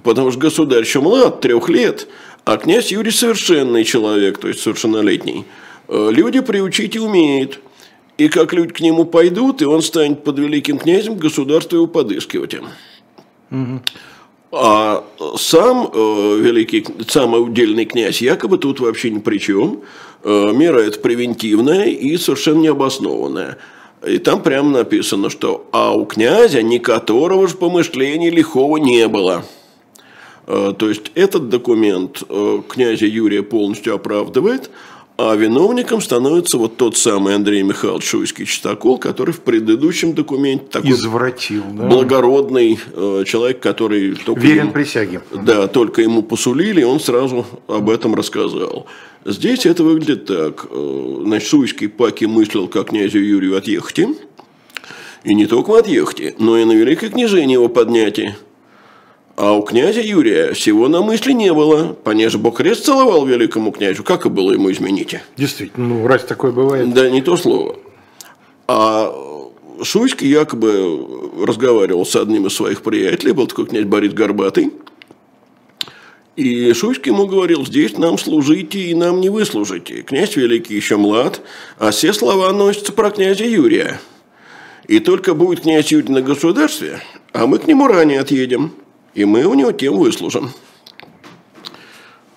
потому 0.02 0.30
что 0.30 0.40
государь 0.40 0.82
еще 0.82 1.00
млад, 1.00 1.40
трех 1.40 1.68
лет, 1.68 2.08
а 2.44 2.56
князь 2.56 2.90
Юрий 2.92 3.10
совершенный 3.10 3.84
человек, 3.84 4.38
то 4.38 4.48
есть 4.48 4.60
совершеннолетний. 4.60 5.44
Э, 5.88 6.08
Люди 6.10 6.40
приучить 6.40 6.96
и 6.96 7.00
умеет. 7.00 7.60
И 8.18 8.28
как 8.28 8.52
люди 8.52 8.72
к 8.72 8.80
нему 8.80 9.04
пойдут, 9.04 9.62
и 9.62 9.64
он 9.64 9.82
станет 9.82 10.22
под 10.22 10.38
великим 10.38 10.78
князем, 10.78 11.16
государство 11.16 11.76
его 11.76 11.86
подыскивать. 11.86 12.54
А 14.54 15.04
сам 15.38 15.90
э, 15.92 16.36
великий, 16.40 16.86
сам 17.08 17.32
удельный 17.32 17.86
князь 17.86 18.20
якобы 18.20 18.58
тут 18.58 18.80
вообще 18.80 19.10
ни 19.10 19.18
при 19.18 19.38
чем. 19.38 19.80
Э, 20.24 20.52
мера 20.52 20.80
это 20.80 21.00
превентивная 21.00 21.86
и 21.86 22.18
совершенно 22.18 22.60
необоснованная. 22.60 23.56
И 24.06 24.18
там 24.18 24.42
прямо 24.42 24.70
написано, 24.70 25.30
что 25.30 25.66
«а 25.72 25.94
у 25.94 26.04
князя 26.04 26.60
ни 26.62 26.78
которого 26.78 27.48
же 27.48 27.56
помышления 27.56 28.30
лихого 28.30 28.76
не 28.76 29.08
было». 29.08 29.44
Э, 30.46 30.74
То 30.78 30.90
есть 30.90 31.12
этот 31.14 31.48
документ 31.48 32.22
э, 32.28 32.60
князя 32.68 33.06
Юрия 33.06 33.42
полностью 33.42 33.94
оправдывает, 33.94 34.70
а 35.24 35.36
виновником 35.36 36.00
становится 36.00 36.58
вот 36.58 36.76
тот 36.76 36.96
самый 36.96 37.34
Андрей 37.36 37.62
Михайлович 37.62 38.04
Шуйский 38.04 38.44
Чистокол, 38.44 38.98
который 38.98 39.32
в 39.32 39.40
предыдущем 39.40 40.14
документе 40.14 40.64
такой 40.70 40.90
Извратил, 40.90 41.62
да? 41.72 41.86
благородный 41.86 42.78
э, 42.92 43.24
человек, 43.26 43.60
который 43.60 44.14
только 44.16 44.40
Верен 44.40 44.62
ему- 44.64 44.72
присяге. 44.72 45.20
да, 45.30 45.68
только 45.68 46.02
ему 46.02 46.22
посулили, 46.22 46.80
и 46.80 46.84
он 46.84 46.98
сразу 46.98 47.46
об 47.68 47.88
этом 47.88 48.14
рассказал. 48.16 48.86
Здесь 49.24 49.64
это 49.66 49.84
выглядит 49.84 50.26
так. 50.26 50.66
Э, 50.70 51.18
Значит, 51.24 51.48
Шуйский 51.48 51.88
Паки 51.88 52.24
мыслил, 52.24 52.66
как 52.66 52.88
князю 52.88 53.18
Юрию 53.20 53.56
отъехать. 53.56 54.00
И 55.24 55.34
не 55.34 55.46
только 55.46 55.78
отъехать, 55.78 56.40
но 56.40 56.58
и 56.58 56.64
на 56.64 56.72
великое 56.72 57.08
княжение 57.10 57.52
его 57.54 57.68
поднятие. 57.68 58.36
А 59.36 59.54
у 59.54 59.62
князя 59.62 60.00
Юрия 60.00 60.52
всего 60.52 60.88
на 60.88 61.00
мысли 61.00 61.32
не 61.32 61.52
было. 61.52 61.94
Понеже 61.94 62.38
Бог 62.38 62.58
крест 62.58 62.84
целовал 62.84 63.24
великому 63.24 63.72
князю, 63.72 64.04
как 64.04 64.26
и 64.26 64.28
было 64.28 64.52
ему 64.52 64.70
изменить? 64.70 65.16
Действительно, 65.36 65.88
ну 65.88 66.06
раз 66.06 66.24
такое 66.24 66.52
бывает. 66.52 66.92
Да, 66.92 67.08
не 67.08 67.22
то 67.22 67.36
слово. 67.36 67.76
А 68.68 69.12
Шуйский 69.82 70.28
якобы 70.28 71.44
разговаривал 71.44 72.04
с 72.04 72.14
одним 72.14 72.46
из 72.46 72.54
своих 72.54 72.82
приятелей, 72.82 73.32
был 73.32 73.46
такой 73.46 73.66
князь 73.66 73.84
Борис 73.84 74.12
Горбатый. 74.12 74.72
И 76.36 76.72
Шуйский 76.72 77.12
ему 77.12 77.26
говорил, 77.26 77.66
здесь 77.66 77.98
нам 77.98 78.16
служите 78.16 78.78
и 78.78 78.94
нам 78.94 79.20
не 79.20 79.28
вы 79.28 79.44
служите. 79.44 80.02
Князь 80.02 80.36
Великий 80.36 80.74
еще 80.74 80.96
млад, 80.96 81.42
а 81.78 81.90
все 81.90 82.12
слова 82.12 82.52
носятся 82.52 82.92
про 82.92 83.10
князя 83.10 83.44
Юрия. 83.44 84.00
И 84.88 84.98
только 84.98 85.34
будет 85.34 85.60
князь 85.60 85.92
Юрий 85.92 86.12
на 86.12 86.22
государстве, 86.22 87.00
а 87.32 87.46
мы 87.46 87.58
к 87.58 87.66
нему 87.66 87.86
ранее 87.86 88.20
отъедем, 88.20 88.72
и 89.14 89.24
мы 89.24 89.44
у 89.44 89.54
него 89.54 89.72
тем 89.72 89.98
выслужим. 89.98 90.50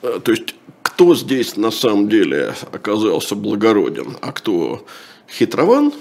Э, 0.02 0.20
То 0.24 0.32
есть, 0.32 0.56
кто 0.82 1.16
здесь 1.16 1.58
на 1.58 1.72
самом 1.72 2.10
деле 2.10 2.54
оказался 2.72 3.36
благороден, 3.36 4.18
а 4.22 4.32
кто 4.32 4.86
хитрован, 5.30 5.94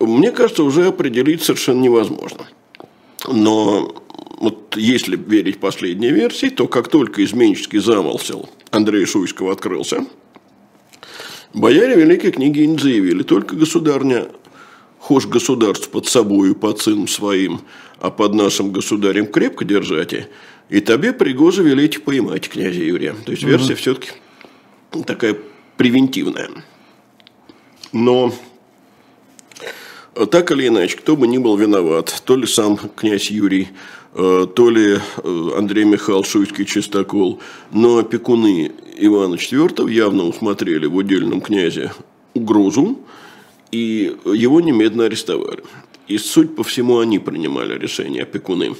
мне 0.00 0.32
кажется, 0.32 0.64
уже 0.64 0.86
определить 0.86 1.42
совершенно 1.42 1.80
невозможно. 1.80 2.46
Но 3.28 4.02
вот 4.38 4.76
если 4.76 5.16
верить 5.16 5.60
последней 5.60 6.10
версии, 6.10 6.48
то 6.48 6.66
как 6.66 6.88
только 6.88 7.24
изменческий 7.24 7.78
замысел 7.78 8.50
Андрея 8.70 9.06
Шуйского 9.06 9.52
открылся, 9.52 10.04
бояре 11.54 11.94
Великой 11.94 12.32
княгини 12.32 12.78
заявили, 12.78 13.22
только 13.22 13.54
государня 13.54 14.26
хошь 14.98 15.26
государство 15.26 15.90
под 15.90 16.06
собою, 16.06 16.54
под 16.54 16.80
сыном 16.80 17.08
своим, 17.08 17.60
а 18.02 18.10
под 18.10 18.34
нашим 18.34 18.72
государем 18.72 19.26
крепко 19.26 19.64
держать, 19.64 20.12
и 20.68 20.80
тебе 20.80 21.12
пригоже 21.12 21.62
велите 21.62 22.00
поймать 22.00 22.48
князя 22.48 22.82
Юрия. 22.82 23.14
То 23.24 23.30
есть 23.30 23.44
версия 23.44 23.76
все-таки 23.76 24.10
такая 25.06 25.36
превентивная. 25.76 26.50
Но 27.92 28.34
так 30.32 30.50
или 30.50 30.66
иначе, 30.66 30.96
кто 30.96 31.16
бы 31.16 31.28
ни 31.28 31.38
был 31.38 31.56
виноват, 31.56 32.22
то 32.24 32.34
ли 32.34 32.44
сам 32.44 32.76
князь 32.76 33.30
Юрий, 33.30 33.68
э, 34.14 34.48
то 34.52 34.68
ли 34.68 34.96
э, 34.96 35.50
Андрей 35.56 35.84
Михайлович 35.84 36.28
Шуйский 36.28 36.64
Чистокол, 36.64 37.38
но 37.70 37.98
опекуны 37.98 38.72
Ивана 38.96 39.36
IV 39.36 39.88
явно 39.88 40.24
усмотрели 40.24 40.86
в 40.86 40.96
удельном 40.96 41.40
князе 41.40 41.92
угрозу, 42.34 42.98
и 43.70 44.16
его 44.24 44.60
немедленно 44.60 45.04
арестовали. 45.04 45.62
И, 46.08 46.18
суть 46.18 46.56
по 46.56 46.62
всему, 46.64 46.98
они 46.98 47.18
принимали 47.18 47.78
решение 47.78 48.22
опекуны. 48.22 48.74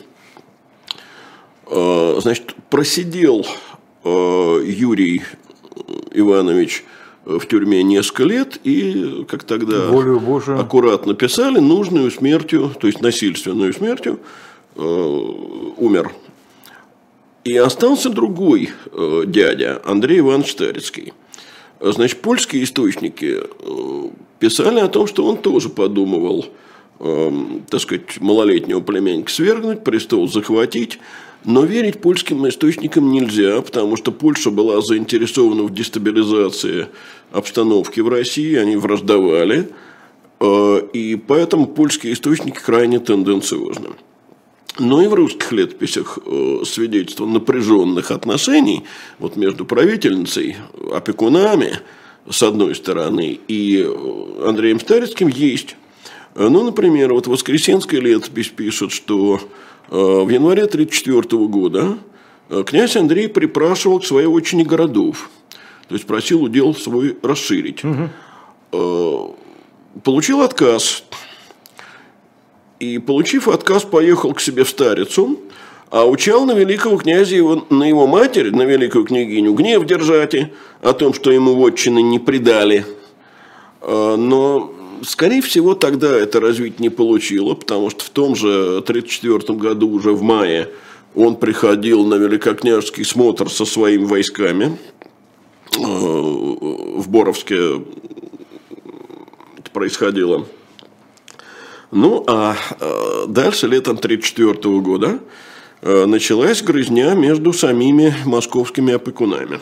Э, 1.67 2.19
Значит, 2.21 2.55
просидел 2.71 3.47
э, 4.05 4.63
Юрий 4.67 5.23
Иванович 6.13 6.85
в 7.25 7.47
тюрьме 7.47 7.83
несколько 7.83 8.25
лет, 8.25 8.59
и, 8.65 9.25
как 9.29 9.45
тогда 9.45 9.89
Волею 9.89 10.21
Божию. 10.21 10.59
аккуратно 10.59 11.15
писали, 11.15 11.61
нужную 11.61 12.11
смертью, 12.11 12.73
то 12.81 12.87
есть 12.89 13.01
насильственную 13.01 13.73
смертью, 13.73 14.19
э, 14.75 14.81
умер. 14.81 16.13
И 17.45 17.57
остался 17.57 18.09
другой 18.09 18.71
э, 18.93 19.23
дядя, 19.27 19.81
Андрей 19.85 20.21
Иванович 20.21 20.53
Старицкий. 20.53 21.13
Значит, 21.81 22.21
польские 22.21 22.63
источники 22.65 23.41
э, 23.43 24.11
писали 24.39 24.81
о 24.81 24.89
том, 24.89 25.07
что 25.07 25.25
он 25.27 25.37
тоже 25.37 25.69
подумывал, 25.69 26.45
э, 26.45 26.49
так 27.03 27.81
сказать, 27.81 28.21
малолетнего 28.21 28.81
племянника 28.81 29.31
свергнуть, 29.31 29.83
престол 29.83 30.29
захватить. 30.29 30.99
Но 31.45 31.65
верить 31.65 32.01
польским 32.01 32.49
источникам 32.49 33.11
нельзя, 33.11 33.61
потому 33.63 33.97
что 33.97 34.13
Польша 34.13 34.51
была 34.51 34.81
заинтересована 34.81 35.65
в 35.65 35.75
дестабилизации 35.75 36.87
обстановки 37.33 38.01
в 38.01 38.09
России, 38.09 38.55
они 38.55 38.77
враждовали, 38.77 39.69
э, 40.39 40.81
и 40.93 41.17
поэтому 41.17 41.67
польские 41.67 42.13
источники 42.13 42.59
крайне 42.59 43.01
тенденциозны. 43.01 43.91
но 44.79 45.03
и 45.03 45.07
в 45.07 45.15
русских 45.15 45.53
летописях 45.53 46.19
э, 46.25 46.63
свидетельство 46.65 47.27
напряженных 47.27 48.11
отношений 48.11 48.85
вот 49.19 49.37
между 49.37 49.65
правительницей, 49.67 50.57
опекунами, 50.93 51.81
с 52.31 52.43
одной 52.43 52.75
стороны, 52.75 53.39
и 53.49 53.85
э, 53.85 54.47
Андреем 54.47 54.79
Старицким 54.81 55.29
есть. 55.29 55.77
Ну, 56.35 56.65
например, 56.65 57.13
вот 57.13 57.27
Воскресенская 57.27 58.01
летопись 58.01 58.49
пишет, 58.49 58.93
что 58.93 59.41
э, 59.91 59.95
в 59.95 60.29
январе 60.29 60.65
1934 60.65 61.47
года 61.47 61.99
князь 62.67 62.97
Андрей 62.97 63.29
припрашивал 63.29 64.01
к 64.01 64.05
своей 64.05 64.27
отчине 64.27 64.65
городов, 64.65 65.31
то 65.89 65.95
есть 65.95 66.07
просил 66.07 66.43
удел 66.43 66.75
свой 66.75 67.17
расширить. 67.23 67.83
Угу. 67.85 69.37
Получил 70.05 70.41
отказ 70.41 71.05
и, 72.83 72.99
получив 72.99 73.49
отказ, 73.49 73.85
поехал 73.85 74.35
к 74.35 74.41
себе 74.41 74.65
в 74.65 74.69
Старицу, 74.69 75.39
а 75.91 76.07
учал 76.07 76.47
на 76.47 76.53
великого 76.53 76.97
князя, 76.97 77.37
его, 77.37 77.67
на 77.69 77.85
его 77.85 78.07
матерь, 78.07 78.51
на 78.51 78.63
великую 78.63 79.05
княгиню, 79.05 79.53
гнев 79.53 79.85
держать 79.85 80.35
о 80.81 80.93
том, 80.95 81.13
что 81.13 81.31
ему 81.31 81.55
вотчины 81.55 82.01
не 82.01 82.19
предали. 82.19 82.87
Но, 83.83 84.73
скорее 85.03 85.43
всего, 85.43 85.75
тогда 85.75 86.17
это 86.17 86.41
развить 86.41 86.81
не 86.81 86.89
получило, 86.89 87.55
потому 87.55 87.91
что 87.91 88.05
в 88.05 88.11
том 88.11 88.35
же 88.35 88.79
1934 88.79 89.59
году, 89.59 89.91
уже 89.91 90.13
в 90.13 90.23
мае, 90.23 90.71
он 91.15 91.37
приходил 91.37 92.05
на 92.07 92.15
великокняжеский 92.15 93.05
смотр 93.05 93.51
со 93.51 93.65
своими 93.65 94.05
войсками 94.05 94.79
а, 95.77 95.81
в 95.81 97.09
Боровске 97.09 97.83
это 99.59 99.71
происходило. 99.73 100.47
Ну, 101.91 102.25
а 102.27 102.57
э, 102.81 103.25
дальше, 103.29 103.67
летом 103.67 103.99
1934 103.99 104.81
года, 104.81 105.19
э, 105.83 106.07
началась 106.07 106.63
грызня 106.63 107.13
между 107.13 107.53
самими 107.53 108.15
московскими 108.25 108.95
опекунами. 108.95 109.61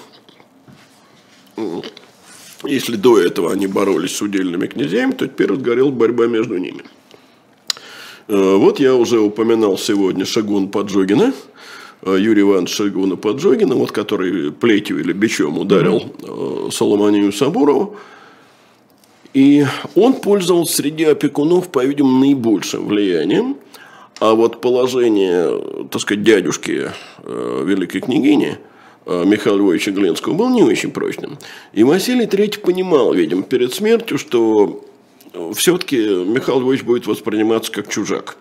Если 2.64 2.96
до 2.96 3.18
этого 3.18 3.52
они 3.52 3.66
боролись 3.66 4.16
с 4.16 4.22
удельными 4.22 4.66
князьями, 4.66 5.12
то 5.12 5.26
теперь 5.26 5.48
разгорелась 5.48 5.94
борьба 5.94 6.26
между 6.26 6.58
ними. 6.58 6.82
Э, 8.28 8.56
вот 8.56 8.80
я 8.80 8.94
уже 8.94 9.18
упоминал 9.20 9.78
сегодня 9.78 10.24
Шагун 10.24 10.68
Поджогина, 10.68 11.32
Юрий 12.06 12.42
Иванович 12.42 12.74
Шагуна 12.74 13.16
Поджогина, 13.16 13.74
вот, 13.74 13.92
который 13.92 14.52
плетью 14.52 15.00
или 15.00 15.12
бичом 15.12 15.58
ударил 15.58 15.98
mm-hmm. 15.98 16.70
Соломонию 16.70 17.32
Сабурову. 17.32 17.96
И 19.32 19.64
он 19.94 20.14
пользовался 20.14 20.76
среди 20.76 21.04
опекунов, 21.04 21.68
по-видимому, 21.68 22.20
наибольшим 22.20 22.88
влиянием. 22.88 23.56
А 24.18 24.34
вот 24.34 24.60
положение, 24.60 25.86
так 25.90 26.00
сказать, 26.00 26.24
дядюшки 26.24 26.90
э, 27.22 27.64
великой 27.64 28.00
княгини 28.00 28.58
э, 28.58 28.69
Михаила 29.06 29.56
Львовича 29.56 29.90
Глинского 29.90 30.34
было 30.34 30.50
не 30.50 30.62
очень 30.62 30.90
прочным. 30.90 31.38
И 31.72 31.82
Василий 31.84 32.26
III 32.26 32.60
понимал, 32.60 33.12
видимо, 33.12 33.42
перед 33.42 33.74
смертью, 33.74 34.18
что 34.18 34.84
все-таки 35.54 35.96
Михаил 35.96 36.60
Львович 36.60 36.82
будет 36.82 37.06
восприниматься 37.06 37.72
как 37.72 37.88
чужак. 37.88 38.36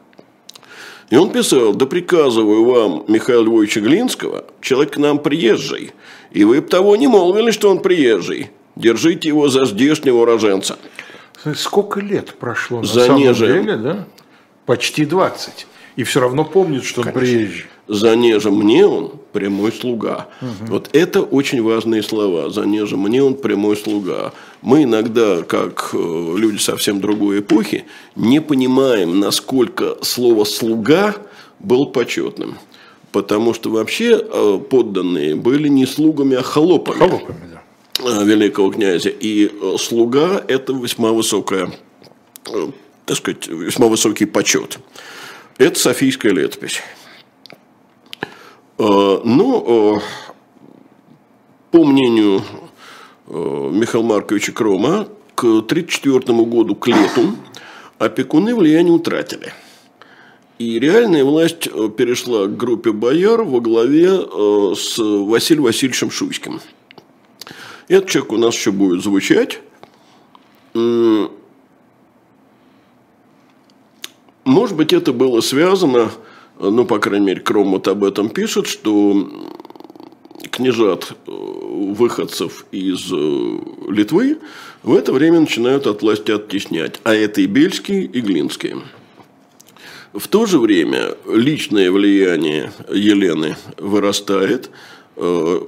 И 1.10 1.16
он 1.16 1.32
писал, 1.32 1.74
да 1.74 1.86
приказываю 1.86 2.66
вам, 2.66 3.06
Михаила 3.08 3.44
Львовича 3.44 3.82
Глинского, 3.82 4.46
человек 4.62 4.94
к 4.94 4.98
нам 4.98 5.18
приезжий, 5.20 5.92
и 6.32 6.44
вы 6.44 6.62
бы 6.62 6.68
того 6.68 6.96
не 6.96 7.08
молвили, 7.08 7.52
что 7.52 7.72
он 7.72 7.82
приезжий. 7.82 8.52
Держите 8.76 9.28
его 9.28 9.50
за 9.50 9.66
здешнего 9.66 10.20
уроженца. 10.20 10.78
Сколько 11.56 12.00
лет 12.00 12.36
прошло 12.36 12.82
на 12.82 12.88
за 12.88 13.06
самом 13.06 13.34
деле, 13.34 13.78
да? 13.78 14.08
Почти 14.66 15.06
20. 15.06 15.68
И 15.96 16.04
все 16.04 16.20
равно 16.20 16.46
помнит, 16.46 16.84
что 16.84 17.02
Конечно. 17.02 17.20
он 17.20 17.26
приезжий. 17.26 17.66
За 17.90 18.16
нежем 18.16 18.56
мне 18.56 18.86
он 18.86 19.14
прямой 19.34 19.72
слуга. 19.72 20.28
Угу. 20.42 20.72
Вот 20.72 20.90
это 20.94 21.24
очень 21.24 21.64
важные 21.64 22.04
слова. 22.04 22.52
За 22.52 22.64
нежем 22.64 23.00
мне 23.00 23.24
он 23.24 23.34
прямой 23.34 23.76
слуга. 23.76 24.32
Мы 24.62 24.84
иногда, 24.84 25.42
как 25.42 25.90
э, 25.94 26.36
люди 26.38 26.60
совсем 26.60 27.02
другой 27.02 27.40
эпохи, 27.40 27.86
не 28.16 28.42
понимаем, 28.42 29.20
насколько 29.20 29.98
слово 30.04 30.44
слуга 30.44 31.16
был 31.58 31.88
почетным. 31.88 32.60
Потому 33.12 33.56
что 33.56 33.72
вообще 33.72 34.22
э, 34.22 34.60
подданные 34.70 35.36
были 35.36 35.68
не 35.68 35.88
слугами, 35.88 36.38
а 36.38 36.44
холопами. 36.44 37.00
Холопами, 37.00 37.50
да. 37.52 38.22
Э, 38.22 38.24
великого 38.24 38.70
князя. 38.70 39.10
И 39.10 39.52
слуга– 39.80 40.44
это 40.48 40.74
весьма 40.74 41.12
высокая, 41.12 41.72
так 42.44 43.18
сказать, 43.18 43.48
весьма 43.48 43.88
высокий 43.88 44.26
почет. 44.26 44.78
Это 45.58 45.80
Софийская 45.80 46.34
летопись. 46.34 46.84
Ну, 48.80 50.02
по 51.70 51.86
мнению 51.86 52.42
Михаила 53.28 54.06
Марковича 54.06 54.52
Крома, 54.54 55.08
к 55.36 55.44
1934 55.44 56.46
году, 56.46 56.76
к 56.76 56.88
лету, 56.88 57.36
опекуны 58.00 58.56
влияние 58.56 58.94
утратили. 58.94 59.54
И 60.58 60.80
реальная 60.80 61.24
власть 61.24 61.66
перешла 61.98 62.48
к 62.48 62.58
группе 62.58 62.92
бояр 62.92 63.44
во 63.44 63.60
главе 63.60 64.10
с 64.76 64.98
Василием 64.98 65.64
Васильевичем 65.64 66.10
Шуйским– 66.10 66.60
этот 67.90 68.08
человек 68.08 68.32
у 68.32 68.38
нас 68.38 68.54
еще 68.54 68.72
будет 68.72 69.04
звучать. 69.04 69.60
Может 74.46 74.78
быть, 74.78 74.94
это 74.94 75.12
было 75.12 75.42
связано, 75.42 76.12
ну, 76.60 76.86
по 76.86 77.00
крайней 77.00 77.26
мере, 77.26 77.42
Кромот 77.42 77.88
об 77.88 78.04
этом 78.04 78.30
пишет, 78.30 78.68
что 78.68 79.30
княжат 80.52 81.14
э, 81.26 81.32
выходцев 81.32 82.66
из 82.72 83.12
э, 83.12 83.60
Литвы 83.90 84.40
в 84.84 84.94
это 84.94 85.14
время 85.14 85.40
начинают 85.40 85.88
от 85.88 86.02
власти 86.02 86.32
оттеснять. 86.32 87.00
А 87.04 87.14
это 87.14 87.40
и 87.42 87.46
Бельские, 87.46 88.04
и 88.04 88.20
Глинские. 88.20 88.82
В 90.14 90.28
то 90.28 90.46
же 90.46 90.60
время 90.60 91.16
личное 91.32 91.92
влияние 91.92 92.74
Елены 92.92 93.56
вырастает. 93.78 94.70
Э, 95.16 95.62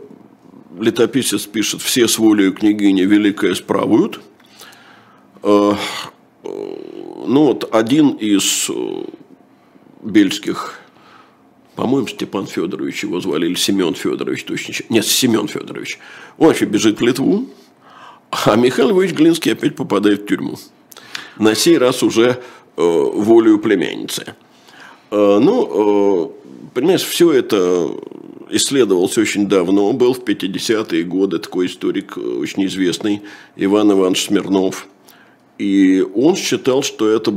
летописец 0.78 1.46
пишет, 1.46 1.82
все 1.82 2.08
с 2.08 2.18
волею 2.18 2.54
княгини 2.54 3.04
великое 3.04 3.56
справуют. 3.56 4.20
Ну 5.44 5.78
вот 7.24 7.68
один 7.74 8.10
из 8.10 8.70
бельских, 10.04 10.81
по-моему, 11.76 12.08
Степан 12.08 12.48
Федорович 12.48 13.04
его 13.04 13.20
звали, 13.22 13.48
или 13.48 13.56
Семен 13.56 13.94
Федорович, 13.94 14.44
точно. 14.44 14.74
Нет, 14.90 15.06
Семен 15.06 15.48
Федорович. 15.48 16.00
Он 16.38 16.48
вообще 16.48 16.66
бежит 16.66 17.00
в 17.00 17.04
Литву, 17.04 17.48
а 18.30 18.56
Михаил 18.56 18.90
Львович 18.90 19.14
Глинский 19.14 19.54
опять 19.54 19.76
попадает 19.76 20.22
в 20.22 20.26
тюрьму. 20.28 20.58
На 21.38 21.56
сей 21.56 21.78
раз 21.78 22.04
уже 22.04 22.42
э, 22.78 22.82
волею 22.82 23.60
племянницы. 23.60 24.36
Э, 25.12 25.40
ну, 25.42 26.34
э, 26.34 26.70
понимаешь, 26.74 27.04
все 27.04 27.32
это 27.32 27.90
исследовался 28.52 29.22
очень 29.22 29.48
давно, 29.48 29.92
был 29.94 30.14
в 30.14 30.20
50-е 30.20 31.04
годы 31.04 31.40
такой 31.40 31.68
историк 31.68 32.18
э, 32.18 32.20
очень 32.20 32.66
известный 32.66 33.22
Иван 33.56 33.92
Иванович 33.92 34.26
Смирнов. 34.26 34.88
И 35.58 36.04
он 36.16 36.36
считал, 36.36 36.84
что 36.84 37.08
это 37.08 37.34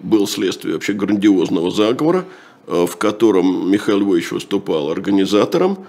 был 0.00 0.26
следствие 0.26 0.74
вообще 0.74 0.92
грандиозного 0.92 1.70
заговора, 1.70 2.24
в 2.70 2.96
котором 2.96 3.70
Михаил 3.70 3.98
Львович 3.98 4.30
выступал 4.30 4.90
организатором, 4.90 5.86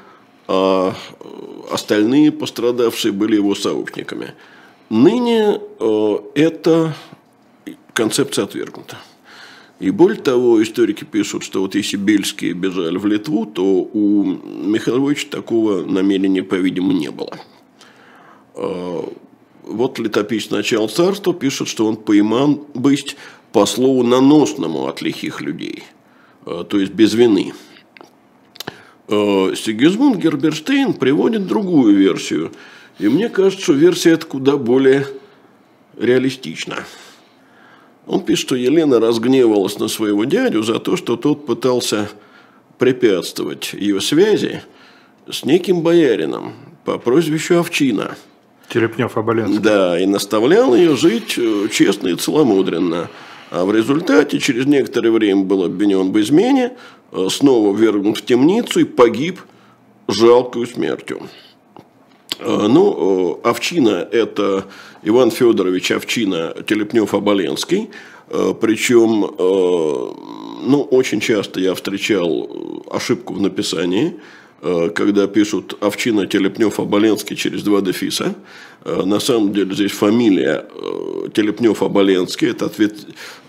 а 0.48 0.94
э, 1.20 1.24
остальные 1.72 2.32
пострадавшие 2.32 3.12
были 3.12 3.36
его 3.36 3.54
сообщниками. 3.54 4.34
Ныне 4.90 5.62
эта 6.36 6.96
концепция 7.94 8.46
отвергнута. 8.46 8.98
И 9.80 9.90
более 9.90 10.20
того, 10.20 10.62
историки 10.62 11.06
пишут, 11.06 11.44
что 11.44 11.62
вот 11.62 11.76
если 11.76 11.98
бельские 11.98 12.54
бежали 12.54 12.98
в 12.98 13.06
Литву, 13.06 13.46
то 13.46 13.64
у 13.64 14.24
Михаила 14.26 14.98
Львовича 14.98 15.30
такого 15.30 15.84
намерения, 15.84 16.44
по-видимому, 16.44 16.92
не 16.92 17.10
было. 17.10 17.40
Вот 19.64 19.98
летописец 19.98 20.52
начала 20.52 20.88
царства 20.88 21.34
пишет, 21.34 21.70
что 21.70 21.86
он 21.88 21.96
пойман 21.96 22.60
быть 22.74 23.16
по 23.54 23.66
слову 23.66 24.04
наносному 24.04 24.88
от 24.88 25.02
лихих 25.02 25.42
людей, 25.42 25.84
то 26.64 26.80
есть 26.80 26.93
без 26.93 27.14
вины. 27.14 27.54
А, 29.08 29.54
Сигизмунд 29.56 30.18
Герберштейн 30.18 30.93
приводит 30.93 31.47
другую 31.47 31.95
версию. 31.95 32.52
И 32.99 33.10
мне 33.10 33.30
кажется, 33.30 33.64
что 33.64 33.74
версия 33.74 34.12
эта 34.12 34.26
куда 34.26 34.58
более 34.58 35.08
реалистична. 35.97 36.86
Он 38.08 38.22
пишет, 38.22 38.47
что 38.47 38.56
Елена 38.56 38.99
разгневалась 38.99 39.80
на 39.80 39.88
своего 39.88 40.26
дядю 40.26 40.64
за 40.64 40.80
то, 40.80 40.97
что 40.97 41.18
тот 41.18 41.45
пытался 41.45 42.10
препятствовать 42.78 43.74
ее 43.74 44.02
связи 44.02 44.64
с 45.30 45.45
неким 45.45 45.82
боярином 45.82 46.54
по 46.84 46.97
прозвищу 46.97 47.60
Овчина. 47.60 48.16
Телепнев 48.70 49.18
Оболенский. 49.18 49.60
Да, 49.60 49.99
и 49.99 50.06
наставлял 50.06 50.74
ее 50.74 50.95
жить 50.95 51.38
э, 51.38 51.68
честно 51.72 52.08
и 52.08 52.16
целомудренно. 52.16 53.10
А 53.52 53.66
в 53.66 53.76
результате 53.76 54.39
через 54.39 54.66
некоторое 54.66 55.12
время 55.12 55.43
был 55.43 55.66
обвинен 55.66 56.14
в 56.14 56.20
измене, 56.22 56.72
э, 57.12 57.28
снова 57.30 57.76
ввергнут 57.76 58.20
в 58.20 58.26
темницу 58.26 58.80
и 58.80 58.86
погиб 58.86 59.41
жалкую 60.08 60.66
смертью. 60.68 61.24
Э, 62.39 62.68
ну, 62.70 63.41
э, 63.43 63.49
Овчина– 63.49 64.08
это 64.12 64.68
Иван 65.04 65.32
Федорович 65.32 65.91
Овчина 65.91 66.56
Телепнев-Оболенский. 66.66 67.89
Причем, 68.62 69.30
ну, 69.38 70.88
очень 70.89 71.20
часто 71.20 71.60
я 71.60 71.76
встречал 71.76 72.49
ошибку 72.89 73.34
в 73.34 73.41
написании– 73.41 74.14
Э, 74.41 74.41
когда 74.62 75.28
пишут 75.28 75.76
Овчина, 75.82 76.28
Телепнев, 76.28 76.80
Оболенский 76.80 77.36
через 77.36 77.64
два 77.64 77.82
дефиса. 77.82 78.36
Э, 78.84 79.03
на 79.03 79.20
самом 79.20 79.53
деле 79.53 79.74
здесь 79.74 79.91
фамилия 79.91 80.66
э, 80.70 81.30
Телепнев, 81.34 81.82
Оболенский, 81.82 82.49
это 82.49 82.66
ответ, 82.66 82.95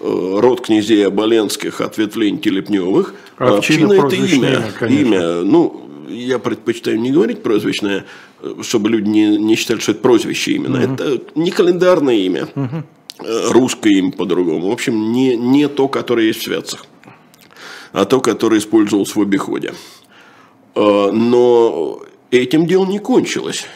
род 0.00 0.62
князей 0.62 1.06
Оболенских, 1.06 1.80
ответвление 1.80 2.40
Телепневых. 2.40 3.14
А 3.38 3.58
Овчина, 3.58 3.92
это 3.92 4.14
имя, 4.14 4.64
имя, 4.80 5.00
имя, 5.00 5.40
ну, 5.42 5.90
я 6.08 6.38
предпочитаю 6.38 7.00
не 7.00 7.10
говорить 7.10 7.42
прозвищное, 7.42 8.04
чтобы 8.62 8.90
люди 8.90 9.08
не, 9.08 9.36
не 9.36 9.56
считали, 9.56 9.80
что 9.80 9.92
это 9.92 10.00
прозвище 10.00 10.52
именно. 10.52 10.82
Угу. 10.82 10.94
Это 10.94 11.22
не 11.34 11.50
календарное 11.50 12.16
имя, 12.16 12.48
угу. 12.54 12.84
русское 13.50 13.98
имя 13.98 14.12
по-другому. 14.12 14.68
В 14.68 14.72
общем, 14.72 15.12
не, 15.12 15.36
не 15.36 15.68
то, 15.68 15.88
которое 15.88 16.26
есть 16.26 16.40
в 16.40 16.44
святцах, 16.44 16.84
а 17.92 18.04
то, 18.04 18.20
которое 18.20 18.58
использовалось 18.58 19.14
в 19.14 19.20
обиходе. 19.20 19.72
А, 20.74 21.10
но 21.12 22.02
этим 22.30 22.66
дело 22.66 22.86
не 22.86 22.98
кончилось. 22.98 23.66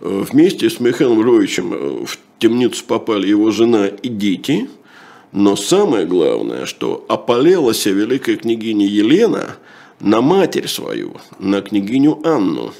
А, 0.00 0.24
вместе 0.30 0.70
с 0.70 0.80
Михаилом 0.80 1.22
Львовичем 1.22 1.72
э, 1.72 2.04
в 2.06 2.18
темницу 2.38 2.84
попали 2.84 3.28
его 3.28 3.50
жена 3.50 3.88
и 3.88 4.08
дети. 4.08 4.68
Но 5.32 5.56
самое 5.56 6.06
главное, 6.06 6.66
что 6.66 7.04
опалилась 7.08 7.84
великая 7.86 8.36
княгиня 8.36 8.86
Елена 8.86 9.56
на 10.00 10.20
матерь 10.20 10.68
свою, 10.68 11.16
на 11.38 11.62
княгиню 11.62 12.20
Анну. 12.24 12.72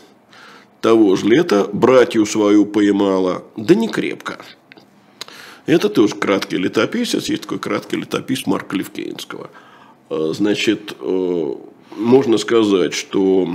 Того 0.80 1.16
же 1.16 1.26
лета 1.26 1.68
братью 1.72 2.24
свою 2.26 2.64
поймала, 2.64 3.44
да 3.56 3.74
не 3.74 3.88
крепко. 3.88 4.38
Это 5.66 5.88
тоже 5.88 6.14
краткий 6.14 6.58
летописец, 6.58 7.28
есть 7.28 7.42
такой 7.42 7.58
краткий 7.58 7.96
летописец 7.96 8.46
Марка 8.46 8.76
Левкейнского. 8.76 9.50
А, 10.08 10.32
значит, 10.32 10.94
э, 11.00 11.54
можно 11.96 12.38
сказать, 12.38 12.94
что 12.94 13.48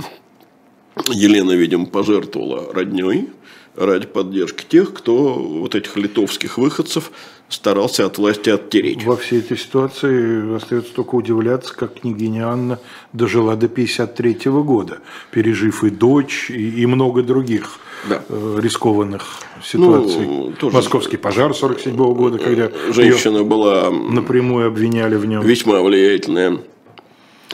Елена, 1.10 1.52
видимо, 1.52 1.86
пожертвовала 1.86 2.72
родней 2.72 3.30
ради 3.76 4.06
поддержки 4.06 4.64
тех, 4.68 4.92
кто 4.92 5.34
вот 5.34 5.74
этих 5.74 5.96
литовских 5.96 6.58
выходцев 6.58 7.10
старался 7.48 8.06
от 8.06 8.18
власти 8.18 8.50
оттереть. 8.50 9.04
Во 9.04 9.16
всей 9.16 9.40
этой 9.40 9.56
ситуации 9.56 10.56
остается 10.56 10.94
только 10.94 11.14
удивляться, 11.14 11.74
как 11.74 12.00
княгиня 12.00 12.48
Анна 12.48 12.78
дожила 13.12 13.56
до 13.56 13.66
1953 13.66 14.50
года, 14.62 14.98
пережив 15.30 15.84
и 15.84 15.90
дочь, 15.90 16.50
и, 16.50 16.82
и 16.82 16.86
много 16.86 17.22
других 17.22 17.78
да. 18.08 18.22
Э, 18.28 18.58
рискованных 18.60 19.40
ситуаций. 19.62 20.26
Ну, 20.26 20.52
тоже 20.58 20.76
Московский 20.76 21.16
пожар 21.16 21.54
47 21.54 21.94
года, 22.14 22.38
когда 22.38 22.70
женщина 22.90 23.44
была 23.44 23.90
напрямую 23.90 24.66
обвиняли 24.66 25.16
в 25.16 25.26
нем. 25.26 25.42
Весьма 25.42 25.80
влиятельная. 25.82 26.58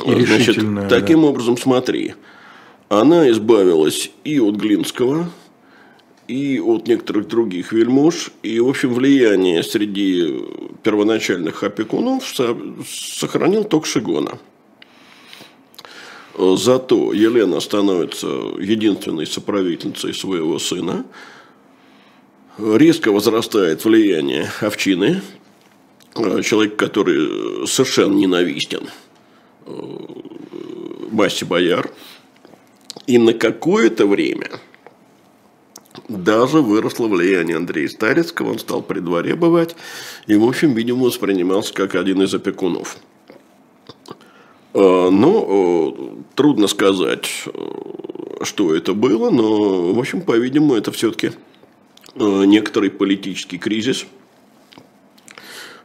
И 0.07 0.25
Значит, 0.25 0.57
таким 0.89 1.23
да. 1.23 1.29
образом, 1.29 1.57
смотри, 1.57 2.15
она 2.89 3.29
избавилась 3.31 4.11
и 4.25 4.39
от 4.39 4.55
Глинского, 4.57 5.31
и 6.29 6.61
от 6.61 6.87
некоторых 6.87 7.27
других 7.27 7.73
вельмож, 7.73 8.31
и, 8.43 8.61
в 8.61 8.69
общем, 8.69 8.95
влияние 8.95 9.63
среди 9.63 10.45
первоначальных 10.83 11.63
опекунов 11.63 12.25
сохранил 12.87 13.65
только 13.65 13.87
Шигона. 13.87 14.39
Зато 16.37 17.13
Елена 17.13 17.59
становится 17.59 18.27
единственной 18.27 19.27
соправительницей 19.27 20.15
своего 20.15 20.59
сына. 20.61 21.05
Резко 22.59 23.11
возрастает 23.11 23.85
влияние 23.85 24.49
овчины, 24.61 25.23
человек, 26.15 26.77
который 26.77 27.67
совершенно 27.67 28.15
ненавистен– 28.15 28.89
массе 31.11 31.45
бояр. 31.45 31.91
И 33.07 33.19
на 33.19 33.33
какое-то 33.33 34.07
время 34.07 34.51
даже 36.09 36.61
выросло 36.61 37.09
влияние 37.09 37.57
Андрея 37.57 37.89
Старецкого, 37.89 38.53
он 38.53 38.59
стал 38.59 38.83
при 38.83 39.01
дворе 39.01 39.35
бывать, 39.35 39.77
и, 40.27 40.37
в 40.37 40.45
общем, 40.45 40.75
видимо, 40.75 41.05
воспринимался 41.05 41.73
как 41.75 41.95
один 41.95 42.23
из 42.23 42.35
опекунов. 42.35 42.99
А, 44.75 45.11
но 45.11 46.25
трудно 46.35 46.66
сказать, 46.69 47.27
что 48.43 48.75
это 48.75 48.95
было, 48.95 49.31
но, 49.31 49.93
в 49.93 49.99
общем, 49.99 50.23
по-видимому, 50.23 50.75
это 50.75 50.93
все-таки 50.93 51.33
некоторый 52.14 52.91
политический 52.91 53.59
кризис– 53.59 54.07
Э, 54.18 54.18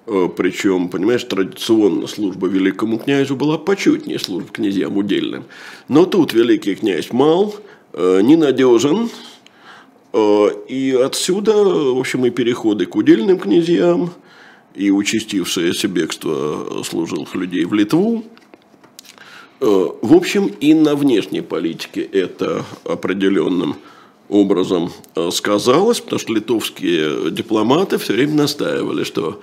Причем, 0.06 0.90
понимаешь, 0.90 1.24
традиционно 1.24 2.08
служба 2.08 2.48
великому 2.48 2.98
князю 2.98 3.38
была 3.38 3.58
почетнее 3.58 4.20
службы 4.20 4.50
князьям 4.52 4.98
удельным. 4.98 5.46
Но 5.88 6.06
тут 6.06 6.34
великий 6.34 6.76
князь 6.76 7.14
мал, 7.14 7.56
э, 7.94 8.20
ненадежен, 8.22 9.10
э, 10.12 10.48
и 10.68 10.92
отсюда, 10.92 11.54
в 11.54 12.00
общем, 12.00 12.26
и 12.26 12.32
переходы 12.32 12.86
к 12.86 12.98
удельным 12.98 13.40
князьям, 13.40 14.12
и 14.76 14.92
участившееся 14.92 15.88
бегство 15.88 16.84
служилых 16.84 17.34
людей 17.36 17.64
в 17.64 17.74
Литву. 17.74 18.26
В 19.60 20.14
общем, 20.14 20.48
и 20.48 20.74
на 20.74 20.96
внешней 20.96 21.40
политике 21.40 22.02
это 22.02 22.66
определенным 22.84 23.78
образом 24.28 24.92
сказалось, 25.32 26.02
потому 26.02 26.20
что 26.20 26.34
литовские 26.34 27.32
дипломаты 27.32 27.98
все 27.98 28.14
время 28.14 28.34
настаивали, 28.34 29.06
что 29.06 29.40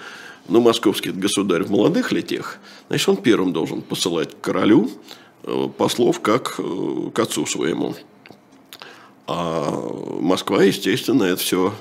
ну, 0.48 0.60
московский 0.60 1.10
государь 1.10 1.62
в 1.62 1.70
молодых 1.70 2.12
летах, 2.12 2.58
значит, 2.88 3.08
он 3.08 3.16
первым 3.16 3.52
должен 3.52 3.82
посылать 3.82 4.34
к 4.34 4.40
королю 4.40 4.90
э, 5.44 5.68
послов 5.76 6.20
как 6.20 6.56
э, 6.58 7.10
к 7.14 7.18
отцу 7.18 7.46
своему. 7.46 7.94
А 9.26 9.70
Москва, 10.20 10.62
естественно, 10.62 11.24
это 11.24 11.40
все 11.40 11.72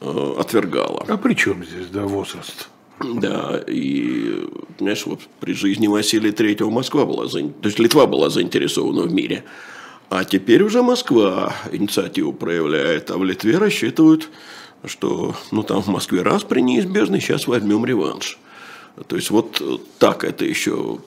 э, 0.00 0.34
отвергала. 0.38 1.04
А 1.08 1.16
при 1.16 1.34
чем 1.34 1.64
здесь, 1.64 1.86
да, 1.86 2.02
возраст? 2.02 2.68
Да, 3.00 3.62
и, 3.66 4.46
понимаешь, 4.78 5.06
вот 5.06 5.20
при 5.40 5.54
жизни 5.54 5.86
Василия 5.86 6.32
Третьего 6.32 6.70
Москва 6.70 7.04
была, 7.04 7.26
то 7.26 7.38
есть 7.64 7.78
Литва 7.78 8.06
была 8.06 8.30
заинтересована 8.30 9.02
в 9.02 9.12
мире. 9.12 9.44
А 10.10 10.24
теперь 10.24 10.62
уже 10.62 10.82
Москва 10.82 11.54
инициативу 11.72 12.32
проявляет, 12.34 13.10
а 13.10 13.16
в 13.16 13.24
Литве 13.24 13.56
рассчитывают 13.56 14.28
что 14.84 15.34
ну, 15.50 15.62
там 15.62 15.82
в 15.82 15.88
Москве 15.88 16.22
раз 16.22 16.42
при 16.42 16.60
неизбежный, 16.60 17.20
сейчас 17.20 17.46
возьмем 17.46 17.84
реванш. 17.84 18.38
То 19.06 19.16
есть 19.16 19.30
вот 19.30 19.62
так 19.98 20.24
это 20.24 20.44
еще 20.44 20.98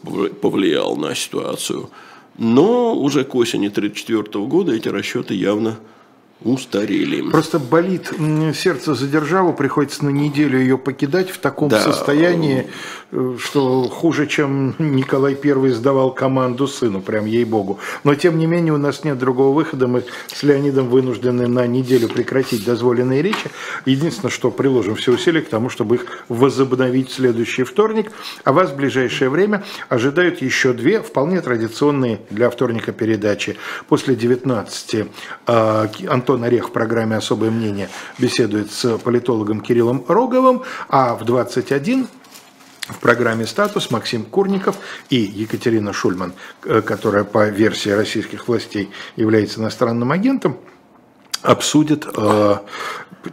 повлияло 0.42 0.96
на 0.96 1.16
ситуацию. 1.16 1.90
Но 2.38 2.96
уже 2.96 3.24
к 3.24 3.36
осени 3.36 3.68
1934 3.68 4.46
года 4.46 4.74
эти 4.74 4.90
расчеты 4.90 5.36
явно 5.36 5.78
устарели. 6.42 7.22
Просто 7.30 7.60
болит 7.60 8.12
сердце 8.54 8.94
за 8.94 9.08
державу, 9.08 9.54
приходится 9.54 10.04
на 10.04 10.10
неделю 10.10 10.60
ее 10.60 10.78
покидать 10.78 11.30
в 11.30 11.38
таком 11.38 11.70
да. 11.70 11.82
состоянии, 11.82 12.68
что 13.40 13.84
хуже, 13.84 14.28
чем 14.28 14.76
Николай 14.80 15.38
I 15.42 15.70
сдавал 15.70 16.12
команду 16.12 16.68
сыну, 16.68 17.02
прям 17.02 17.26
ей-богу. 17.26 17.80
Но 18.04 18.16
тем 18.16 18.38
не 18.38 18.46
менее 18.46 18.74
у 18.74 18.78
нас 18.78 19.04
нет 19.04 19.18
другого 19.18 19.54
выхода, 19.56 19.88
мы 19.88 20.04
с 20.28 20.44
Леонидом 20.44 20.90
вынуждены 20.90 21.48
на 21.48 21.68
неделю 21.68 22.10
прекратить 22.10 22.66
дозволенные 22.66 23.22
речи. 23.22 23.50
Единственное, 23.86 24.32
что 24.32 24.52
приложим 24.52 24.96
все 24.96 25.14
усилия 25.14 25.42
к 25.42 25.50
тому, 25.50 25.70
чтобы 25.70 25.96
их 25.96 26.06
возобновить 26.30 27.10
в 27.10 27.14
следующий 27.14 27.64
вторник, 27.64 28.12
а 28.44 28.54
вас 28.54 28.72
в 28.72 28.76
ближайшее 28.76 29.30
время 29.30 29.64
ожидают 29.90 30.42
еще 30.42 30.74
две 30.74 31.02
вполне 31.02 31.42
традиционные 31.42 32.20
для 32.30 32.50
вторника 32.50 32.92
передачи. 32.92 33.58
После 33.88 34.16
19 34.16 35.06
Антон 35.46 36.44
Орех 36.44 36.70
в 36.70 36.72
программе 36.72 37.16
«Особое 37.16 37.52
мнение» 37.52 37.90
беседует 38.20 38.72
с 38.72 38.98
политологом 38.98 39.62
Кириллом 39.62 40.04
Роговым, 40.08 40.64
а 40.90 41.16
в 41.16 41.24
21 41.26 42.08
в 42.88 43.00
программе 43.00 43.46
«Статус» 43.46 43.92
Максим 43.92 44.24
Курников 44.24 44.78
и 45.10 45.18
Екатерина 45.18 45.94
Шульман, 45.94 46.34
э, 46.64 46.82
которая 46.82 47.24
по 47.24 47.48
версии 47.50 47.90
российских 47.90 48.48
властей 48.48 48.92
является 49.16 49.60
иностранным 49.60 50.12
агентом, 50.12 50.58
обсудят 51.42 52.08
э, 52.16 52.58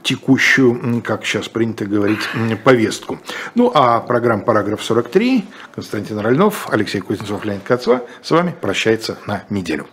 текущую, 0.03 1.03
как 1.03 1.24
сейчас 1.24 1.48
принято 1.48 1.84
говорить, 1.84 2.20
повестку. 2.64 3.18
Ну, 3.55 3.70
а 3.74 4.00
программа 4.00 4.42
«Параграф 4.42 4.80
43» 4.80 5.44
Константин 5.74 6.18
Рольнов, 6.18 6.68
Алексей 6.70 7.00
Кузнецов, 7.00 7.44
Леонид 7.44 7.62
Кацва 7.62 8.03
с 8.22 8.30
вами 8.30 8.55
прощается 8.59 9.18
на 9.26 9.44
неделю. 9.50 9.86